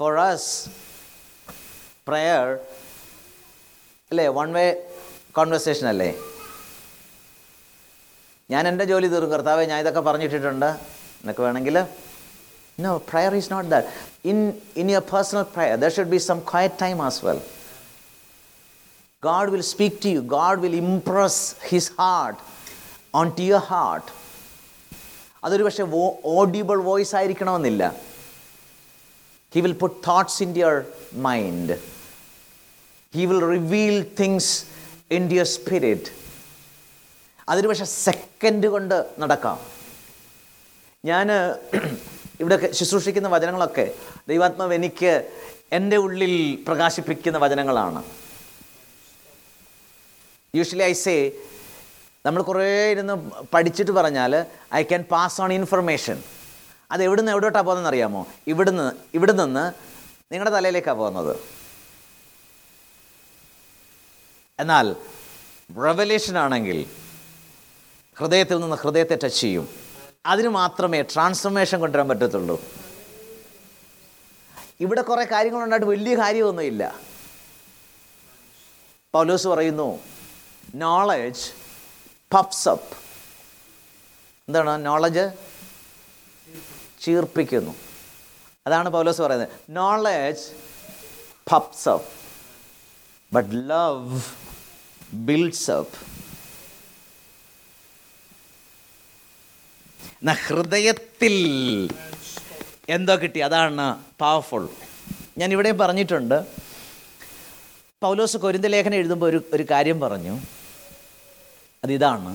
[0.00, 0.44] for us
[2.08, 2.46] prayer
[4.10, 4.64] അല്ലേ വൺ വേ
[5.38, 6.08] കോൺവെർസേഷൻ അല്ലേ?
[8.50, 10.70] ഞാൻ എന്റെ ജോലി തീർക്കും കർത്താവെ ഞാൻ ഇതൊക്കെ പറഞ്ഞിട്ടിട്ടുണ്ട്.
[11.20, 11.76] എന്നൊക്കെ വേണമെങ്കിൽ.
[12.84, 13.88] No prayer is not that
[14.30, 14.38] in
[14.82, 17.40] in your personal prayer there should be some quiet time as well
[19.22, 20.22] God will speak to you.
[20.38, 21.36] God will impress
[21.68, 22.38] His heart
[23.20, 24.06] onto your heart.
[25.44, 25.84] അതൊരു പക്ഷേ
[26.38, 27.82] audible voice ആയിരിക്കണമെന്നില്ല.
[29.54, 30.76] He will put thoughts in your
[31.28, 31.76] mind
[33.14, 34.52] he will reveal things
[35.16, 36.10] in your spirit
[37.48, 39.58] അതൊരു പക്ഷേ second കൊണ്ട് നടക്കാം.
[41.04, 41.28] ഞാൻ
[42.42, 43.84] ഇവിടെ ശുശ്രൂഷിക്കുന്ന വചനങ്ങളൊക്കെ
[44.28, 45.12] ദൈവാത്മാവ് എനിക്ക്
[45.76, 46.32] എന്റെ ഉള്ളിൽ
[46.68, 48.00] പ്രകാശിപ്പിക്കുന്ന വചനങ്ങളാണ്.
[50.54, 51.14] യൂഷ്വലി ഐ സേ
[52.26, 56.22] നമ്മൾ കുറേ ഇരുന്ന് പഠിച്ചിട്ട് പറഞ്ഞാൽ I can pass on information.
[56.90, 58.26] അത് എവിടുന്ന് എവിടോട്ടാണ് പോകുന്നതെന്ന് അറിയാമോ?
[58.46, 59.72] ഇവിടുന്ന് ഇവിടെ നിന്ന്
[60.32, 61.36] നിങ്ങളുടെ തലയിലേക്കാണ് പോകുന്നത്.
[64.58, 64.96] എന്നാൽ
[65.76, 66.86] റെവലേഷൻ ആണെങ്കിൽ
[68.18, 69.68] ഹൃദയത്തിൽ നിന്ന് ഹൃദയത്തെ ടച്ച് ചെയ്യും.
[70.26, 72.62] അതിന് മാത്രമേ ട്രാൻസ്ഫർമേഷൻ കൊണ്ടുവരാൻ പറ്റത്തുള്ളൂ.
[74.80, 76.98] ഇവിടെ കുറേ കാര്യങ്ങളുണ്ടായിട്ട് വലിയ കാര്യമൊന്നുമില്ല.
[79.14, 80.00] പൗലോസ് പറയുന്നു
[80.74, 81.63] നോളജ്
[82.34, 82.96] പപ്സ് അപ്പ്
[84.48, 84.86] എന്താണ്?
[84.86, 85.32] നോളജ്
[87.02, 87.74] ചീർപ്പിക്കുന്നു.
[88.66, 89.48] അതാണ് പൗലോസ് പറയുന്നത്.
[89.70, 90.42] Knowledge
[91.52, 92.08] puffs up
[93.34, 94.20] but love
[95.12, 95.98] builds up
[100.12, 101.36] എന്നാ ഹൃദയത്തിൽ
[102.88, 103.40] എന്തോ കിട്ടി.
[103.40, 104.68] അതാണ് പവർഫുൾ
[105.38, 106.46] ഞാൻ ഇവിടെ പറഞ്ഞിട്ടുണ്ട്.
[108.02, 110.40] പൗലോസ് കൊരിന്ത ലേഖനം എഴുതുമ്പോൾ ഒരു ഒരു കാര്യം പറഞ്ഞു.
[111.84, 112.32] അതിതാണ്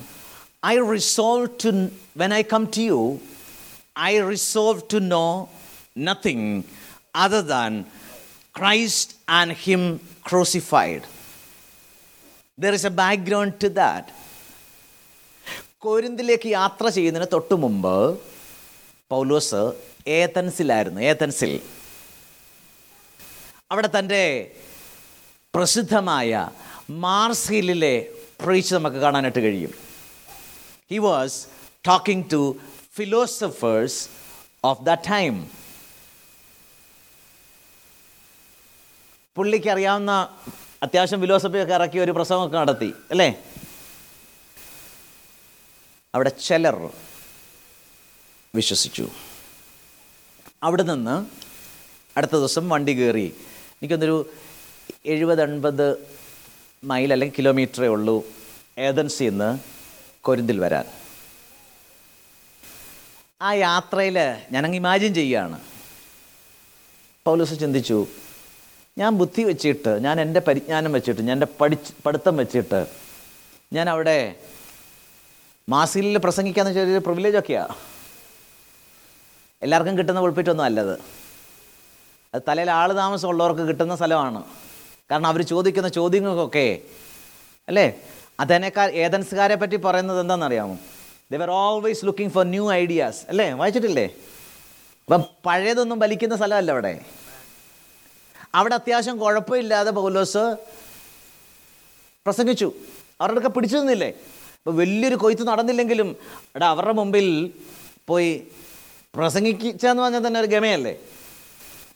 [0.65, 1.69] I resolve to
[2.17, 2.99] when I come to you
[3.99, 5.25] I resolve to know
[5.97, 6.49] nothing
[7.15, 7.73] other than
[8.55, 9.83] Christ and him
[10.29, 11.05] crucified
[12.59, 14.07] there is a background to that
[15.77, 17.93] കോരിന്തിലേക്ക് യാത്ര ചെയ്യുന്നതിന് തൊട്ട് മുമ്പ്
[19.11, 19.61] പൗലോസ്
[20.07, 21.51] ഏതൻസിലായിരുന്നു ഏതൻസിൽ.
[23.71, 24.23] അവിടെ തന്റെ
[25.53, 26.31] പ്രസിദ്ധമായ
[27.05, 27.95] മാർസ് ഹില്ലിലെ
[28.45, 29.73] പ്രീച്ച് നമുക്ക് കാണാനായിട്ട് കഴിയും.
[30.91, 31.47] He was
[31.87, 32.55] talking to
[32.95, 34.09] philosophers
[34.63, 35.49] of the time
[39.35, 40.37] പുള്ളിക്ക് അറിയാവുന്ന
[40.83, 43.43] അത്യാവശ്യം ഫിലോസഫിയൊക്കെ ഇറക്കി ഒരു പ്രസംഗമൊക്കെ നടത്തി അല്ലേ?
[46.15, 46.89] അവിടെ ചിലർ
[48.55, 49.09] വിശ്വസിച്ചു.
[50.63, 51.25] അവിടെ നിന്ന്
[52.17, 53.33] അടുത്ത ദിവസം വണ്ടി കയറി.
[53.71, 54.33] എനിക്കൊന്നൊരു
[55.05, 56.18] എഴുപത് എൺപത്
[56.83, 58.25] മൈൽ അല്ലെങ്കിൽ കിലോമീറ്ററേ ഉള്ളൂ
[58.77, 59.59] ഏതൻസിൽ നിന്ന്
[60.21, 60.85] കൊരിന്തിൽ വരാൻ.
[63.41, 64.19] ആ യാത്രയിൽ
[64.51, 65.59] ഞാനങ്ങ് ഇമാജിൻ ചെയ്യുകയാണ്.
[67.25, 68.07] പൗലോസ് ചിന്തിച്ചു
[68.97, 72.87] ഞാൻ ബുദ്ധി വെച്ചിട്ട് ഞാൻ എന്റെ പരിജ്ഞാനം വെച്ചിട്ട് ഞാൻ എന്റെ പഠിച്ച് പഠിത്തം വെച്ചിട്ട്
[73.73, 74.35] ഞാൻ അവിടെ
[75.69, 77.75] മാസിലിൽ പ്രസംഗിക്കാന്ന് വെച്ചാൽ ഒരു പ്രിവിലേജൊക്കെയാണ്
[79.61, 80.99] എല്ലാവർക്കും കിട്ടുന്ന ഉൾപ്പിറ്റൊന്നും അല്ലത്.
[82.33, 84.43] അത് തലയിൽ ആൾ താമസമുള്ളവർക്ക് കിട്ടുന്ന സ്ഥലമാണ്.
[85.11, 86.81] കാരണം അവർ ചോദിക്കുന്ന ചോദ്യങ്ങൾക്കൊക്കെ
[87.67, 88.01] അല്ലേ?
[88.39, 90.77] അതേനേക്കാൾ ഏതൻസുകാരെ പറ്റി പറയുന്നത് എന്താണെന്നറിയാമോ?
[91.31, 93.51] They're always looking for new ideas അല്ലേ?
[93.51, 94.05] വായിച്ചിട്ടില്ലേ?
[95.05, 97.05] അപ്പം പഴയതൊന്നും വലിക്കുന്ന സ്ഥലമല്ല അവിടെ.
[98.55, 100.55] അവിടെ അത്യാവശ്യം കുഴപ്പമില്ലാതെ പൗലോസ്
[102.25, 102.73] പ്രസംഗിച്ചു.
[103.21, 104.07] അവരുടെ ഒക്കെ പിടിച്ചു നിന്നില്ലേ?
[104.57, 107.53] അപ്പോൾ വലിയൊരു കൊയ്ത്ത് നടന്നില്ലെങ്കിലും അവിടെ അവരുടെ മുമ്പിൽ
[108.07, 108.47] പോയി
[109.15, 110.95] പ്രസംഗിച്ചെന്ന് പറഞ്ഞാൽ തന്നെ ഒരു ഗമയല്ലേ?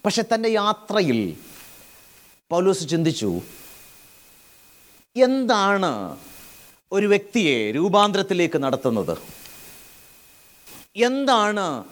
[0.06, 1.36] പക്ഷെ തന്റെ യാത്രയിൽ
[2.51, 3.41] പൗലോസ് ചിന്തിച്ചു
[5.15, 6.19] എന്താണ്
[6.91, 9.17] ഒരു വ്യക്തിയെ രൂപാന്തരത്തിലേക്ക് നടത്തുന്നത്?
[10.95, 11.84] എന്താണ്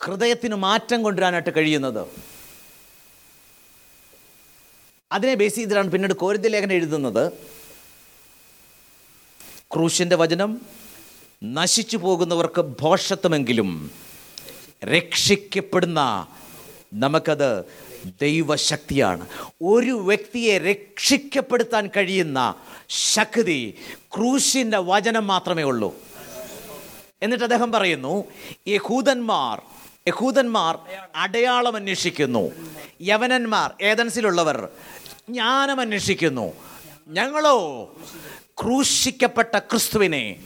[0.00, 2.06] ഹൃദയത്തിന് മാറ്റം കൊണ്ടുവരാനായിട്ട് കഴിയുന്നത്?
[5.12, 7.32] അതിനെ ബേസ് ചെയ്തിട്ടാണ് പിന്നീട് കോരിന്ത ലേഖനം എഴുതുന്നത്.
[9.72, 10.60] ക്രൂശിന്റെ വചനം
[11.44, 13.90] നശിച്ചു പോകുന്നവർക്ക് ഭോഷത്വമെങ്കിലും
[14.84, 16.00] രക്ഷിക്കപ്പെടുന്ന
[16.92, 17.64] നമുക്കത്
[18.20, 19.28] ദൈവശക്തിയാണ്.
[19.62, 22.54] ഒരു വ്യക്തിയെ രക്ഷിക്കപ്പെടുത്താൻ കഴിയുന്ന
[22.88, 23.74] ശക്തി
[24.16, 25.94] ക്രൂശിന്റെ വചനം മാത്രമേ ഉള്ളൂ.
[27.22, 28.24] എന്നിട്ട് അദ്ദേഹം പറയുന്നു
[28.68, 29.62] യഹൂദന്മാർ
[30.08, 30.78] യഹൂദന്മാർ
[31.16, 32.50] അടയാളം അന്വേഷിക്കുന്നു.
[33.02, 34.68] യവനന്മാർ ഏതൻസിലുള്ളവർ
[35.30, 36.52] ജ്ഞാനം അന്വേഷിക്കുന്നു.
[37.08, 37.92] ഞങ്ങളോ
[38.62, 40.44] ക്രൂശിക്കപ്പെട്ട ക്രിസ്തുവിനെ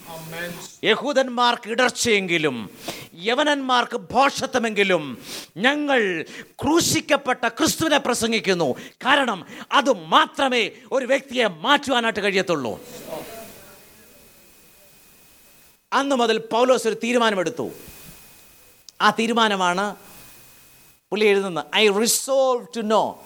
[0.84, 2.70] യഹൂദന്മാർക്ക് ഇടർച്ചയെങ്കിലും
[3.14, 5.18] യവനന്മാർക്ക് ഭോഷത്വമെങ്കിലും
[5.56, 6.24] ഞങ്ങൾ
[6.62, 8.74] ക്രൂശിക്കപ്പെട്ട ക്രിസ്തുവിനെ പ്രസംഗിക്കുന്നു.
[9.06, 12.80] കാരണം അത് മാത്രമേ ഒരു വ്യക്തിയെ മാറ്റുവാനായിട്ട് കഴിയത്തുള്ളൂ.
[15.92, 17.70] അന്ന് മുതൽ പൗലോസ് ഒരു തീരുമാനമെടുത്തു.
[19.00, 19.96] ആ തീരുമാനമാണ്
[21.10, 23.24] പുള്ളി എഴുതുന്നത് ഐ റിസോൾവ് ടു നോ.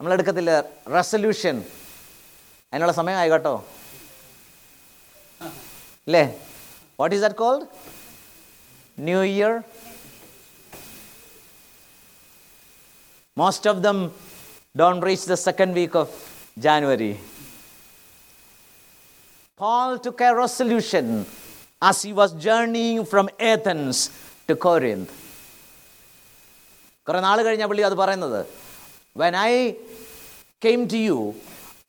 [0.00, 0.60] നമ്മളെടുക്കത്തില്ല
[0.94, 1.64] റെസൊല്യൂഷൻ.
[2.72, 3.66] അതിനുള്ള സമയമായി കേട്ടോ.
[6.09, 6.23] അല്ലേ
[6.99, 7.65] what is that called
[8.97, 9.53] New Year
[13.37, 13.97] most of them
[14.75, 16.15] don't reach the second week of
[16.67, 17.13] January
[19.59, 21.05] Paul took a resolution
[21.81, 23.97] as he was journeying from Athens
[24.47, 25.11] to Corinth.
[27.07, 28.39] കുറേ നാൾ കഴിഞ്ഞ പുള്ളി അത് പറയുന്നത്
[29.15, 29.51] when I
[30.61, 31.17] came to you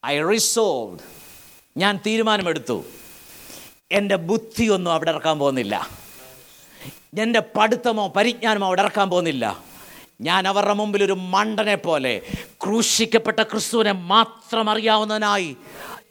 [0.06, 0.96] I resolve
[1.76, 2.76] ഞാൻ തീരുമാനമെടുത്തു
[3.91, 5.89] എന്റെ ബുദ്ധിയൊന്നും അവിടെ ഇറക്കാൻ പോകുന്നില്ല.
[7.19, 9.63] എന്റെ പഠിത്തമോ പരിജ്ഞാനമോ അവിടെ ഇറക്കാൻ പോകുന്നില്ല.
[10.21, 12.21] ഞാൻ അവരുടെ മുമ്പിൽ ഒരു മണ്ടനെ പോലെ
[12.63, 15.57] ക്രൂശിക്കപ്പെട്ട ക്രിസ്തുവിനെ മാത്രം അറിയാവുന്നതിനായി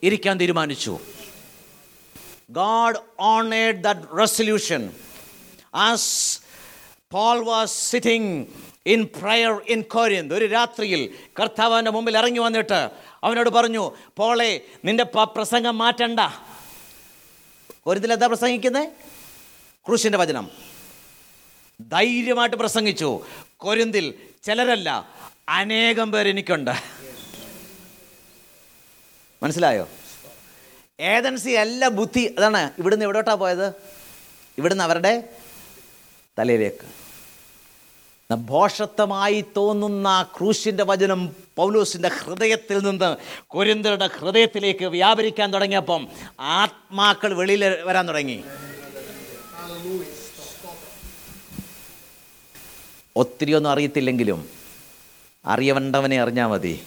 [0.03, 0.99] ഇരിക്കാൻ തീരുമാനിച്ചു.
[2.51, 4.93] God honored that resolution
[5.75, 6.41] as
[7.13, 8.47] Paul was sitting
[8.87, 12.91] in prayer in Corinth, ഒരു രാത്രിയിൽ കർത്താവിന്റെ മുമ്പിൽ ഇറങ്ങി വന്നിട്ട്
[13.25, 16.21] അവനോട് പറഞ്ഞു പോളെ നിന്റെ പ്രസംഗം മാറ്റണ്ട.
[17.87, 18.89] കോരിന്തിൽ എന്താ പ്രസംഗിക്കുന്നത്?
[19.87, 20.51] ക്രൂശിന്റെ വചനം.
[21.81, 23.27] ധൈര്യമായിട്ട് പ്രസംഗിച്ചു.
[23.57, 25.09] കൊരിന്തിൽ ചിലരല്ല
[25.49, 26.71] അനേകം പേർ എനിക്കുണ്ട്.
[29.43, 29.89] മനസ്സിലായോ?
[31.01, 32.35] ഏതൻസി അല്ല ബുദ്ധി.
[32.39, 33.69] അതാണ് ഇവിടുന്ന് എവിടോട്ടാ പോയത്?
[34.59, 35.29] ഇവിടുന്ന് അവരുടെ
[36.39, 37.01] തലയിലേക്ക്.
[38.35, 46.09] ഭോഷത്വമായി തോന്നുന്ന ക്രൂശിന്റെ വചനം പൗലോസിന്റെ ഹൃദയത്തിൽ നിന്ന് കൊരിന്തരുടെ ഹൃദയത്തിലേക്ക് വ്യാപരിക്കാൻ തുടങ്ങിയപ്പം
[46.41, 48.45] ആത്മാക്കൾ വെളിയിൽ വരാൻ തുടങ്ങി.
[53.17, 54.49] ഒത്തിരി ഒന്നും അറിയത്തില്ലെങ്കിലും
[55.47, 56.83] അറിയവണ്ടവനെ അറിഞ്ഞാൽ മതി.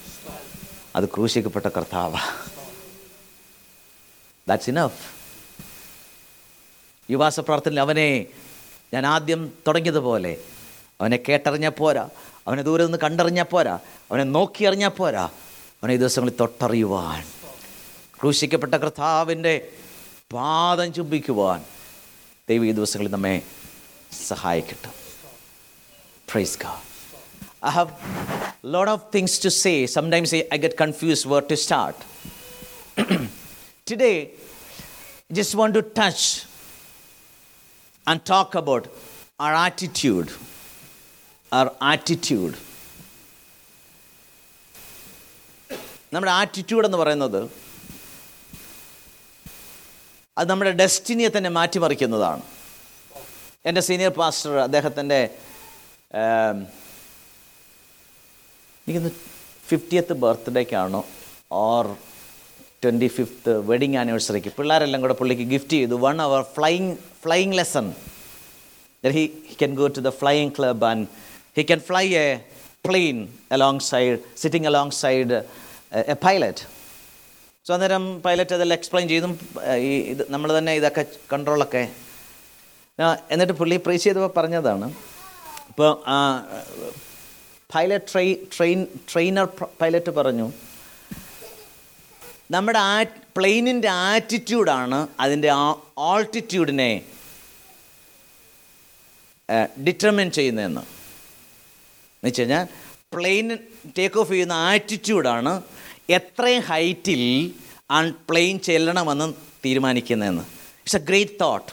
[0.96, 2.16] അത് ക്രൂശിക്കപ്പെട്ട കർത്താവ.
[4.48, 5.04] ദാറ്റ്സ് ഇനഫ്
[7.12, 8.26] യുവാസ പ്രാർത്ഥനയിൽ അവനെ
[8.94, 10.38] ഞാൻ ആദ്യം തുടങ്ങിയതുപോലെ
[11.02, 12.10] അവനെ കേട്ടറിഞ്ഞ പോരാ.
[12.48, 13.80] അവനെ ദൂരെ നിന്ന് കണ്ടറിഞ്ഞാൽ പോരാ.
[14.12, 15.24] അവനെ നോക്കി നോക്കിയറിഞ്ഞാൽ പോരാ.
[15.84, 17.24] അവനെ ഈ ദിവസങ്ങളിൽ തൊട്ടറിയുവാൻ.
[18.22, 19.72] ക്രൂശിക്കപ്പെട്ട കർത്താവിന്റെ
[20.34, 21.66] പാദം ചുംബിക്കുവാൻ
[22.50, 23.42] ദൈവം ഈ ദിവസങ്ങളിൽ നമ്മെ
[24.28, 24.90] സഹായിക്കട്ടെ.
[26.32, 26.82] Praise God
[27.66, 27.90] I have
[28.66, 32.00] load of things to say sometimes I get confuse where to start
[33.92, 34.30] today
[35.32, 36.48] just want to touch
[38.08, 38.90] and talk about
[39.42, 40.53] our attitude
[41.56, 42.56] Our attitude.
[46.14, 47.42] നമ്മുടെ ആറ്റിറ്റ്യൂഡ് എന്ന് പറയുന്നത്
[50.38, 52.44] അത് നമ്മുടെ ഡെസ്റ്റിനിയെ തന്നെ മാറ്റിമറിക്കുന്നതാണ്.
[53.70, 55.20] എന്റെ സീനിയർ പാസ്റ്റർ അദ്ദേഹത്തിന്റെ
[58.86, 59.12] എനിക്കൊന്ന്
[59.70, 61.02] fiftieth ബർത്ത്ഡേക്കാണോ
[61.66, 61.86] ഓർ
[62.86, 65.96] ട്വന്റി ഫിഫ്ത്ത് വെഡിങ് ആനിവേഴ്സറിക്ക് പിള്ളേരെല്ലാം കൂടെ പുള്ളിക്ക് ഗിഫ്റ്റ് ചെയ്തു.
[66.08, 67.88] One hour flying flying lesson
[69.20, 71.02] he he can go to the flying club and
[71.56, 72.28] he can fly a
[72.84, 75.44] plane alongside, sitting alongside a,
[76.08, 76.60] a pilot.
[77.66, 79.34] So അന്നേരം pilot അതെല്ലാം explain ചെയ്തും
[79.84, 81.84] ഈ ഇത് നമ്മൾ തന്നെ ഇതൊക്കെ കൺട്രോളൊക്കെ
[83.32, 84.88] എന്നിട്ട് പുള്ളി പ്രീച്ച് ചെയ്തപ്പോൾ പറഞ്ഞതാണ്
[85.70, 85.92] ഇപ്പോൾ
[87.70, 88.80] pilot train train
[89.12, 89.46] trainer
[89.82, 90.48] pilot പറഞ്ഞു
[92.56, 92.98] നമ്മുടെ ആ
[93.38, 95.52] പ്ലെയിനിന്റെ ആറ്റിറ്റ്യൂഡാണ് അതിന്റെ
[96.12, 96.92] ആൾട്ടിറ്റ്യൂഡിനെ
[99.88, 100.84] ഡിറ്റർമിൻ ചെയ്യുന്നതെന്ന്
[102.24, 102.66] എന്ന് വെച്ച് കഴിഞ്ഞാൽ
[103.16, 103.48] പ്ലെയിൻ
[103.98, 105.52] ടേക്ക് ഓഫ് ചെയ്യുന്ന ആറ്റിറ്റ്യൂഡാണ്
[106.18, 107.24] എത്രയും ഹൈറ്റിൽ
[107.96, 107.98] ആ
[108.30, 109.26] പ്ലെയിൻ ചെല്ലണമെന്ന്
[109.66, 110.44] തീരുമാനിക്കുന്നതെന്ന്.
[110.84, 111.68] It's a great thought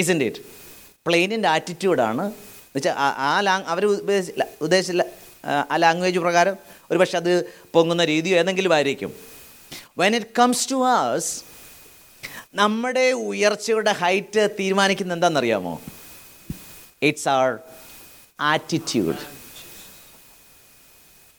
[0.00, 0.40] isn't it
[1.06, 2.96] പ്ലെയിനിന്റെ ആറ്റിറ്റ്യൂഡാണ് എന്നുവെച്ചാൽ
[3.28, 5.06] ആ ലാങ് അവർ ഉദ്ദേശിച്ച ഉദ്ദേശിച്ച
[5.72, 6.56] ആ ലാംഗ്വേജ് പ്രകാരം
[6.90, 7.32] ഒരു പക്ഷെ അത്
[7.74, 9.10] പൊങ്ങുന്ന രീതിയോ ഏതെങ്കിലും ആയിരിക്കും.
[10.02, 11.28] When it comes to us
[12.62, 15.74] നമ്മുടെ ഉയർച്ചയുടെ ഹൈറ്റ് തീരുമാനിക്കുന്ന എന്താണെന്നറിയാമോ?
[17.08, 17.48] ഇറ്റ്സ് ആർ
[18.52, 19.22] ആറ്റിറ്റ്യൂഡ്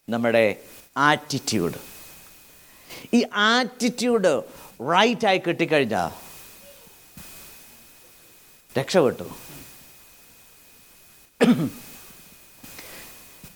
[0.09, 0.55] നമ്മുടെ
[0.97, 1.77] ആറ്റിറ്റ്യൂഡ്
[3.13, 4.43] ഈ ആറ്റിറ്റ്യൂഡ്
[4.81, 6.11] റൈറ്റായി കിട്ടിക്കഴിഞ്ഞാൽ
[8.77, 9.27] രക്ഷപ്പെട്ടു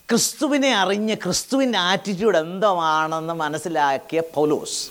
[0.09, 4.89] ക്രിസ്തുവിനെ അറിഞ്ഞ് ക്രിസ്തുവിന്റെ ആറ്റിറ്റ്യൂഡ് എന്തോമാണെന്ന് മനസ്സിലാക്കിയ പൗലോസ്.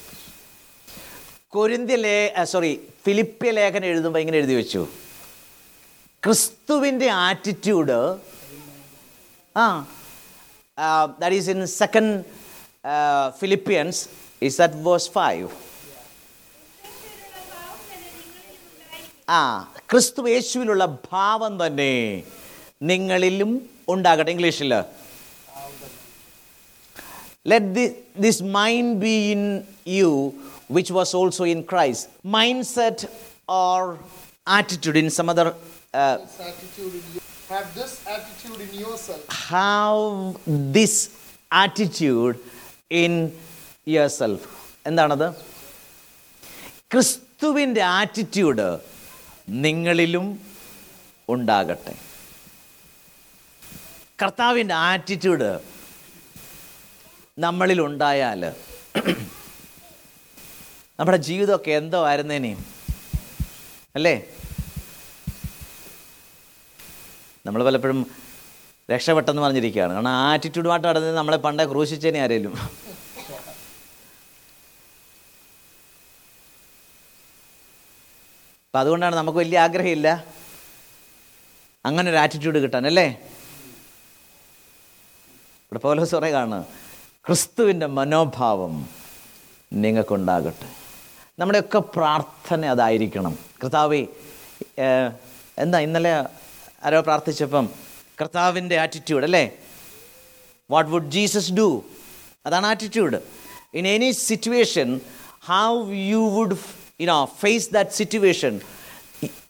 [1.49, 4.89] കൊരിന്ത്യ ലേ സോറി ഫിലിപ്പ്യ ലേഖനം എഴുതുമ്പോൾ ഇങ്ങനെ എഴുതി വെച്ചു?
[6.25, 8.21] ക്രിസ്തുവിന്റെ ആറ്റിറ്റ്യൂഡ്
[9.57, 9.65] ആ
[11.21, 12.13] that is in second
[13.39, 14.01] Philippians
[14.43, 15.49] is at verse five
[19.31, 19.41] ആ.
[19.91, 21.93] ക്രിസ്തു യേശുവിലുള്ള ഭാവം തന്നെ
[22.83, 23.51] നിങ്ങളിലും
[23.89, 24.31] ഉണ്ടാകട്ടെ.
[24.31, 24.73] ഇംഗ്ലീഷിൽ
[27.47, 27.85] let the
[28.19, 29.43] this mind be in
[29.89, 30.11] you
[30.71, 33.07] which was also in Christ mind set
[33.59, 33.83] or
[34.49, 35.49] attitude in some other
[37.49, 39.27] This attitude in yourself.
[39.49, 40.37] Have
[40.73, 41.17] this
[41.51, 42.39] attitude
[42.91, 43.33] in
[43.87, 44.41] yourself.
[44.87, 45.27] എന്താണത്
[46.91, 48.69] ക്രിസ്തുവിന്റെ ആറ്റിറ്റ്യൂഡ്
[49.65, 50.27] നിങ്ങളിലും
[51.29, 51.95] ഉണ്ടാകട്ടെ
[54.19, 55.51] കർത്താവിന്റെ ആറ്റിറ്റ്യൂഡ്
[57.39, 58.43] നമ്മളിൽ ഉണ്ടായാൽ
[60.99, 62.63] നമ്മുടെ ജീവിതമൊക്കെ എന്തോ ആയിരുന്നേനെയും
[63.95, 64.17] അല്ലേ
[67.49, 68.01] നമ്മൾ പലപ്പോഴും
[68.91, 69.93] രക്ഷപ്പെട്ടെന്ന് പറഞ്ഞിരിക്കുകയാണ്.
[69.93, 72.55] കാരണം ആ ആറ്റിറ്റ്യൂഡുമായിട്ട് നടന്നത് നമ്മളെ പണ്ടേ ക്രൂശിച്ചേനെ ആരേലും.
[78.67, 80.25] അപ്പം അതുകൊണ്ടാണ് നമുക്ക് വലിയ ആഗ്രഹമില്ല.
[81.87, 83.07] അങ്ങനെ ഒരു ആറ്റിറ്റ്യൂഡ് കിട്ടാൻ അല്ലേ?
[85.65, 86.59] ഇവിടെ പൗലോസ് സോറേ കാണ്
[87.27, 88.75] ക്രിസ്തുവിന്റെ മനോഭാവം
[89.73, 90.69] നിങ്ങൾക്കുണ്ടാകട്ടെ.
[91.39, 93.39] നമ്മുടെയൊക്കെ പ്രാർത്ഥന അതായിരിക്കണം.
[93.63, 94.03] കർത്താവ്
[95.59, 96.13] എന്താ ഇന്നലെ
[96.83, 97.65] ആരോ പ്രാർത്ഥിച്ചപ്പം
[98.19, 99.45] കർത്താവിന്റെ ആറ്റിറ്റ്യൂഡ് അല്ലേ?
[100.71, 101.69] വാട്ട് വുഡ് ജീസസ് ഡു
[102.47, 103.19] അതാണ് attitude
[103.75, 104.89] in any situation
[105.49, 105.69] how
[106.05, 106.57] you would
[107.01, 108.55] you know face that situation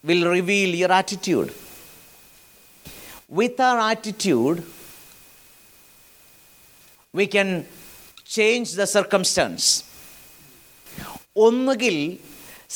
[0.05, 1.51] will reveal your attitude
[3.39, 4.59] with our attitude
[7.15, 7.51] we can
[8.29, 9.69] change the circumstance
[11.41, 11.97] ഒന്നുകിൽ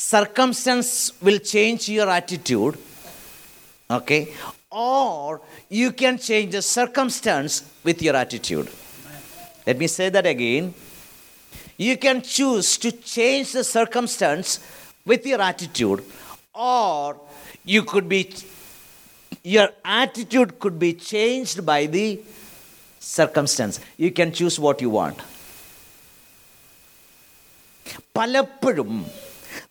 [0.09, 2.77] circumstance will change your attitude
[3.90, 4.18] okay
[4.88, 5.28] or
[5.80, 8.68] you can change the circumstance with your attitude
[9.66, 10.66] let me say that again
[11.78, 14.48] you can choose to change the circumstance
[15.06, 16.00] with your attitude
[16.68, 17.16] or
[17.64, 18.20] you could be
[19.46, 19.66] your
[20.00, 22.06] attitude could be changed by the
[23.02, 25.18] circumstance you can choose what you want
[28.16, 28.92] പലപ്പോഴും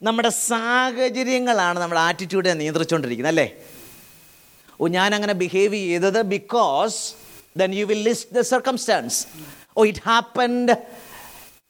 [0.03, 3.47] നമ്മുടെ സാഹചര്യങ്ങളാണ് നമ്മുടെ ആറ്റിറ്റ്യൂഡിനെ നിയന്ത്രിച്ചുകൊണ്ടിരിക്കുന്നത് അല്ലേ
[4.80, 6.96] ഓ ഞാൻ അങ്ങനെ behave ചെയ്തത് because
[7.56, 9.26] then you will list the circumstance
[9.76, 10.76] oh it happened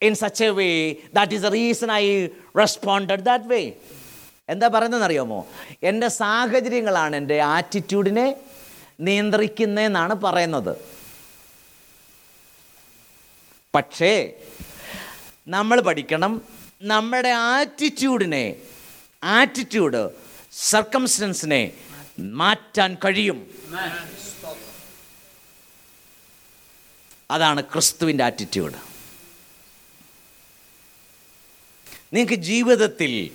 [0.03, 0.71] in such a way
[1.13, 2.05] that is the reason I
[2.59, 3.63] responded that way
[4.49, 5.47] എന്താ പറയുന്നതെന്ന് അറിയാമോ
[5.83, 8.37] എന്റെ സാഹചര്യങ്ങളാണ് എന്റെ ആറ്റിറ്റ്യൂഡിനെ
[9.01, 10.73] നിയന്ത്രിക്കുന്നതെന്നാണ് പറയുന്നത്.
[13.75, 14.35] പക്ഷേ
[15.47, 16.43] നമ്മൾ പഠിക്കണം
[16.83, 18.57] നമ്മുടെ ആറ്റിറ്റ്യൂഡിനെ
[19.23, 20.11] ആറ്റിറ്റ്യൂഡ്
[20.53, 21.73] സർക്കംസ്റ്റൻസിനെ
[22.19, 23.51] മാറ്റാൻ കഴിയും.
[27.31, 28.75] അതാണ് ക്രിസ്തുവിന്റെ ആറ്റിറ്റ്യൂഡ്
[32.15, 33.31] നിങ്ങൾക്ക് ജീവിതത്തിൽ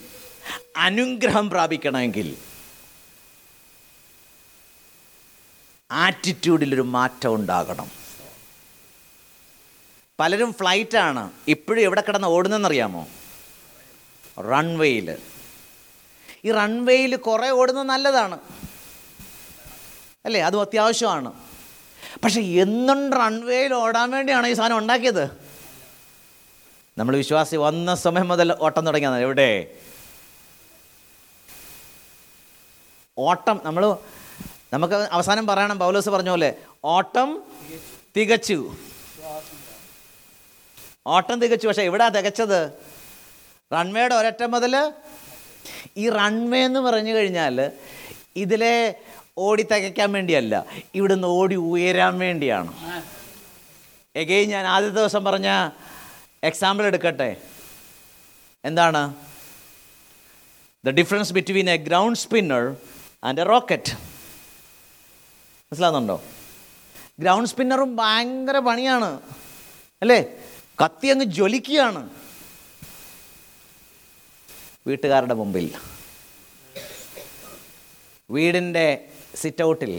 [0.75, 2.37] അനുഗ്രഹം പ്രാപിക്കണമെങ്കിൽ
[5.91, 7.91] ആറ്റിറ്റ്യൂഡിലൊരു മാറ്റം ഉണ്ടാകണം.
[10.19, 13.07] പലരും ഫ്ലൈറ്റാണ് ഇപ്പോഴും എവിടെ കിടന്ന് ഓടുന്നതെന്നറിയാമോ?
[14.41, 15.17] റൺവേയിൽ
[16.45, 18.39] ഈ റൺവേയിൽ കുറേ ഓടുന്നത് നല്ലതാണ്.
[20.27, 20.41] അല്ലേ?
[20.41, 21.33] അതും അത്യാവശ്യമാണ്.
[22.23, 25.23] പക്ഷെ എന്നും റൺവേയിൽ ഓടാൻ വേണ്ടിയാണ് ഈ സാധനം ഉണ്ടാക്കിയത്?
[26.97, 29.21] നമ്മൾ വിശ്വാസി വന്ന സമയം മുതൽ ഓട്ടം തുടങ്ങിയതാണ്.
[29.21, 29.77] എവിടെ?
[33.17, 33.97] ഓട്ടം നമ്മൾ
[34.73, 35.79] നമുക്ക് അവസാനം പറയണം.
[35.79, 36.55] പൗലോസ് പറഞ്ഞ പോലെ
[36.85, 37.43] ഓട്ടം
[38.17, 38.75] തികച്ചു.
[41.07, 41.67] ഓട്ടം തികച്ചു.
[41.67, 42.71] പക്ഷേ എവിടാ തികച്ചത്?
[43.73, 44.93] റൺവേയുടെ ഒരറ്റം മുതൽ
[45.97, 47.71] ഈ റൺവേ എന്ന് പറഞ്ഞു കഴിഞ്ഞാൽ
[48.35, 48.95] ഇതിലെ
[49.37, 50.65] ഓടി തികയ്ക്കാൻ വേണ്ടിയല്ല
[50.95, 52.71] ഇവിടുന്ന് ഓടി ഉയരാൻ വേണ്ടിയാണ്.
[54.15, 55.69] എഗെയിൻ ഞാൻ ആദ്യത്തെ ദിവസം പറഞ്ഞ
[56.43, 57.37] എക്സാമ്പിൾ എടുക്കട്ടെ?
[58.65, 59.15] എന്താണ്?
[60.85, 62.77] The difference between a ground spinner
[63.23, 63.93] and a rocket
[65.67, 66.23] മനസ്സിലാകുന്നുണ്ടോ
[67.19, 69.21] ഗ്രൗണ്ട് സ്പിന്നറും ഭയങ്കര പണിയാണ്
[70.01, 70.19] അല്ലേ?
[70.85, 72.09] കത്തി അങ്ങ് ജ്വലിക്കുകയാണ്.
[74.87, 75.75] വീട്ടുകാരുടെ മുമ്പിൽ.
[78.31, 79.09] വീടിന്റെ
[79.41, 79.93] സിറ്റ് ഔട്ടിൽ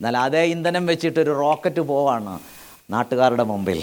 [0.00, 2.32] എന്നാൽ അതേ ഇന്ധനം വെച്ചിട്ടൊരു റോക്കറ്റ് പോവാണ്
[2.90, 3.80] നാട്ടുകാരുടെ മുമ്പിൽ.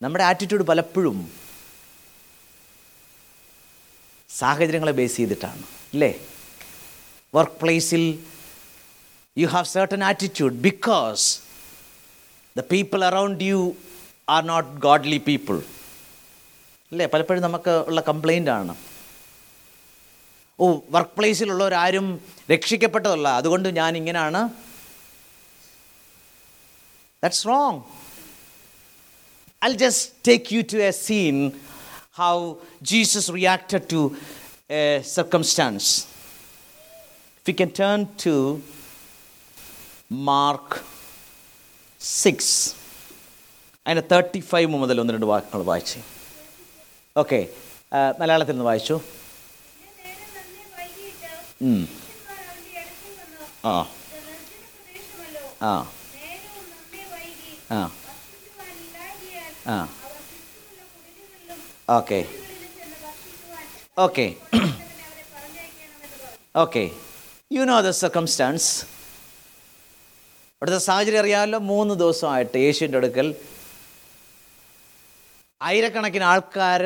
[0.00, 1.18] നമ്മുടെ ആറ്റിറ്റ്യൂഡ് പലപ്പോഴും
[4.30, 6.12] സാഹചര്യങ്ങളെ ബേസ് ചെയ്തിട്ടാണ് അല്ലേ
[7.34, 8.04] വർക്ക് പ്ലേസിൽ
[9.36, 11.24] you have certain attitude because
[12.56, 13.60] the people around you
[14.28, 15.56] are not godly people
[16.94, 17.06] അല്ലേ?
[17.14, 18.76] പലപ്പോഴും നമുക്ക് ഉള്ള കംപ്ലൈന്റ് ആണ്.
[20.60, 20.64] ഓ
[20.94, 22.06] വർക്ക് പ്ലേസിലുള്ളവരാരും
[22.50, 23.28] രക്ഷിക്കപ്പെട്ടതല്ല.
[23.40, 24.40] അതുകൊണ്ട് ഞാൻ ഇങ്ങനെയാണ്
[27.22, 27.80] that's wrong
[29.64, 31.52] I just take you to a scene
[32.22, 34.00] how Jesus reacted to
[34.70, 34.84] a
[35.16, 35.90] circumstance
[37.48, 38.36] we can turn to
[40.30, 40.80] Mark
[42.00, 42.80] six 6,
[43.86, 46.00] അതിന്റെ തേർട്ടി ഫൈവ് മുതൽ ഒന്ന് രണ്ട് വാക്കുകൾ വായിച്ചു.
[47.16, 47.48] ഓക്കെ
[48.18, 49.00] മലയാളത്തിൽ നിന്ന് വായിച്ചു.
[53.64, 53.88] ആ.
[55.62, 55.92] ആ.
[57.70, 57.90] ആ.
[59.66, 59.88] ആ.
[61.90, 62.26] Okay
[63.98, 64.34] okay.
[66.56, 66.90] Okay
[67.52, 68.82] you know the circumstance
[70.54, 71.58] അവിടുത്തെ സാഹചര്യം അറിയാമല്ലോ.
[71.58, 73.34] മൂന്ന് ദിവസമായിട്ട് യേശുവിന്റെ അടുക്കൽ
[75.64, 76.82] ആയിരക്കണക്കിന് ആൾക്കാർ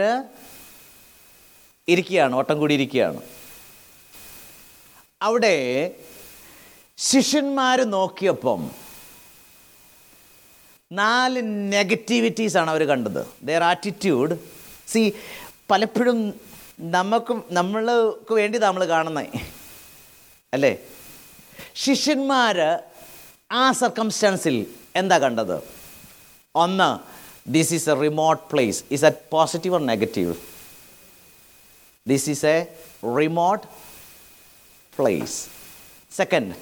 [1.88, 3.20] ഇരിക്കുകയാണ് ഓട്ടം കൂടി ഇരിക്കുകയാണ്.
[5.22, 5.56] അവിടെ
[6.98, 8.70] ശിഷ്യന്മാർ നോക്കിയപ്പം
[10.92, 11.40] നാല്
[11.72, 13.26] നെഗറ്റിവിറ്റീസാണ് അവർ കണ്ടത്.
[13.42, 14.36] ദർ ആറ്റിറ്റ്യൂഡ്
[14.88, 15.12] സി
[15.70, 16.40] പലപ്പോഴും
[16.80, 19.26] നമുക്കും നമ്മൾക്ക് വേണ്ടി നമ്മൾ കാണുന്നത്
[20.54, 20.78] അല്ലേ?
[21.74, 22.56] ശിഷ്യന്മാർ
[23.52, 24.66] ആ സർക്കംസ്റ്റാൻസിൽ
[24.96, 25.56] എന്താ കണ്ടത്?
[26.54, 27.17] ഒന്ന്
[27.55, 30.35] This is a remote place is a positive or negative
[32.11, 32.57] this is a
[33.19, 33.65] remote
[34.99, 35.37] place
[36.11, 36.53] second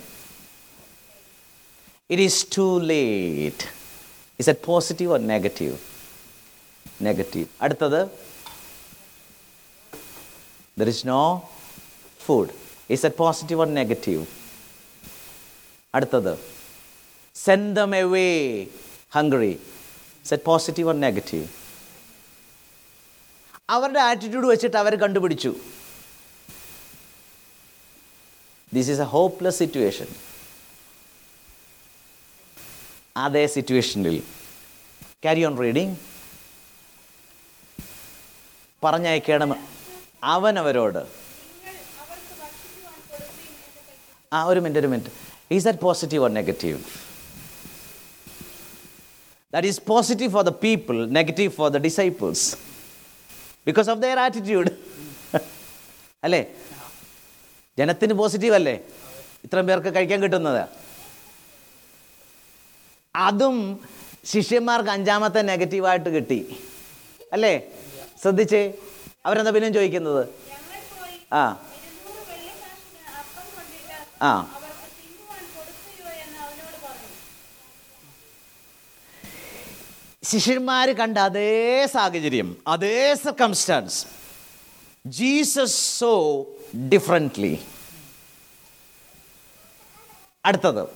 [2.14, 3.62] it is too late.
[4.40, 5.76] Is that positive or negative?
[7.08, 7.48] Negative.
[7.64, 8.02] അടുത്തത്
[10.78, 11.22] there is no
[12.26, 12.48] food.
[12.94, 14.22] Is that positive or negative?
[15.98, 16.34] അടുത്തത്
[17.46, 18.32] send them away
[19.18, 19.54] hungry.
[20.27, 21.49] Is that positive or negative?
[23.71, 25.57] അവരുടെ attitude വെച്ചിട്ട് അവർ കണ്ടുപിടിച്ചു.
[28.75, 30.07] This is a hopeless situation
[33.17, 34.23] അതേ സിറ്റുവേഷനിൽ
[35.25, 35.97] carry on reading
[38.85, 41.07] പറഞ്ഞയക്കണം കൽപ്പിച്ചു.
[44.33, 47.06] ആ ഒരു മിനിറ്റ് ഒരു minute is that positive or negative
[49.53, 52.57] that is positive for the people negative for the disciples
[53.67, 54.71] because of their attitude
[56.25, 56.47] അല്ലേ?
[57.79, 58.81] ജനത്തിന് പോസിറ്റീവ് അല്ലേ?
[59.45, 60.69] ഇത്രയും പേർക്ക് കഴിക്കാൻ കിട്ടുന്നത്.
[63.17, 63.81] അതും
[64.25, 66.57] ശിഷ്യന്മാർക്ക് അഞ്ചാമത്തെ നെഗറ്റീവായിട്ട് കിട്ടി.
[67.33, 67.73] അല്ലേ?
[68.23, 68.75] ശ്രദ്ധിച്ചേ?
[69.27, 70.29] അവരെന്താ പിന്നെയും ചോദിക്കുന്നത്?
[71.33, 71.63] ആ.
[74.23, 77.09] ആ അവർക്ക് തിന്നുവാൻ കൊടുക്കുകയോ എന്ന് അവനോട് പറഞ്ഞു
[80.31, 84.07] ശിഷ്യന്മാർ കണ്ട അതേ സാഹചര്യം അതേ സർക്കംസ്റ്റാൻസ്
[85.07, 86.45] ജീസസ് സോ
[86.93, 87.59] ഡിഫറന്റ്ലി
[90.45, 90.89] അടുത്തത്.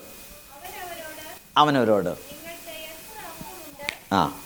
[1.57, 2.19] അവനവരോട്.
[4.13, 4.43] ആ.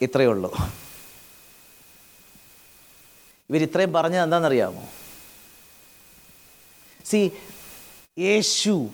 [0.00, 0.56] ഇത്രയേ ഉള്ളൂ
[3.50, 4.88] ഇവരിത്രയും പറഞ്ഞത് എന്താണെന്നറിയാമോ?
[7.04, 7.32] സി
[8.18, 8.88] യേശു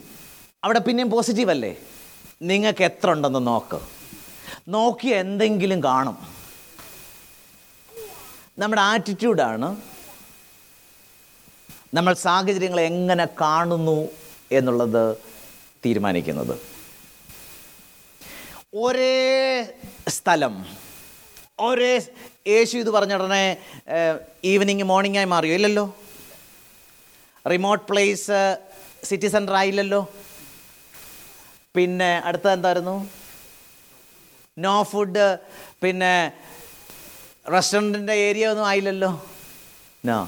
[0.64, 1.76] അവിടെ പിന്നെയും പോസിറ്റീവ് അല്ലേ?
[2.42, 3.99] നിങ്ങൾക്ക് എത്ര ഉണ്ടെന്ന് നോക്ക്.
[4.68, 6.16] നോക്കി എന്തെങ്കിലും കാണും.
[8.58, 9.82] നമ്മുടെ ആറ്റിറ്റ്യൂഡാണ്
[11.94, 14.08] നമ്മൾ സാഹചര്യങ്ങളെ എങ്ങനെ കാണുന്നു
[14.52, 15.16] എന്നുള്ളത്
[15.86, 16.60] തീരുമാനിക്കുന്നത്.
[18.74, 19.72] ഒരേ
[20.08, 20.66] സ്ഥലം
[21.60, 22.08] ഒരേ
[22.48, 23.56] യേശു ഇത് പറഞ്ഞ ഉടനെ
[24.44, 25.54] ഈവനിങ് മോർണിംഗായി മാറിയോ?
[25.54, 25.96] ഇല്ലല്ലോ.
[27.50, 28.58] റിമോട്ട് പ്ലേസ്
[29.04, 30.08] സിറ്റി സെന്റർ ആയില്ലല്ലോ.
[31.74, 33.19] പിന്നെ അടുത്ത എന്തായിരുന്നു?
[34.64, 35.26] നോ ഫുഡ്
[35.82, 36.14] പിന്നെ
[37.52, 39.10] റെസ്റ്റോറന്റിന്റെ ഏരിയ ഒന്നും ആയില്ലല്ലോ.
[40.04, 40.18] No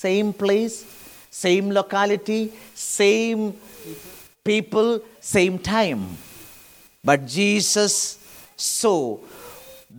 [0.00, 0.78] same place
[1.42, 2.40] same locality
[2.96, 3.38] same
[4.48, 4.86] people
[5.32, 5.98] same time
[7.04, 8.00] but Jesus
[8.80, 8.92] saw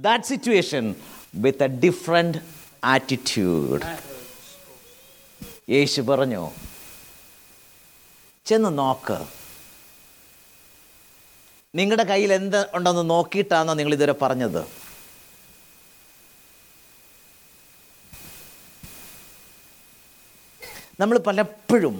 [0.07, 0.85] that situation
[1.35, 2.39] with a different
[2.93, 3.85] attitude
[5.75, 6.43] യേശു പറഞ്ഞു
[8.45, 9.17] ചെന്ന് നോക്ക്.
[11.73, 14.61] നിങ്ങളുടെ കയ്യിൽ എന്ത് ഉണ്ടെന്ന് നോക്കിയിട്ടാണോ നിങ്ങൾ ഇതുവരെ പറഞ്ഞത്?
[20.99, 21.97] നമ്മൾ പലപ്പോഴും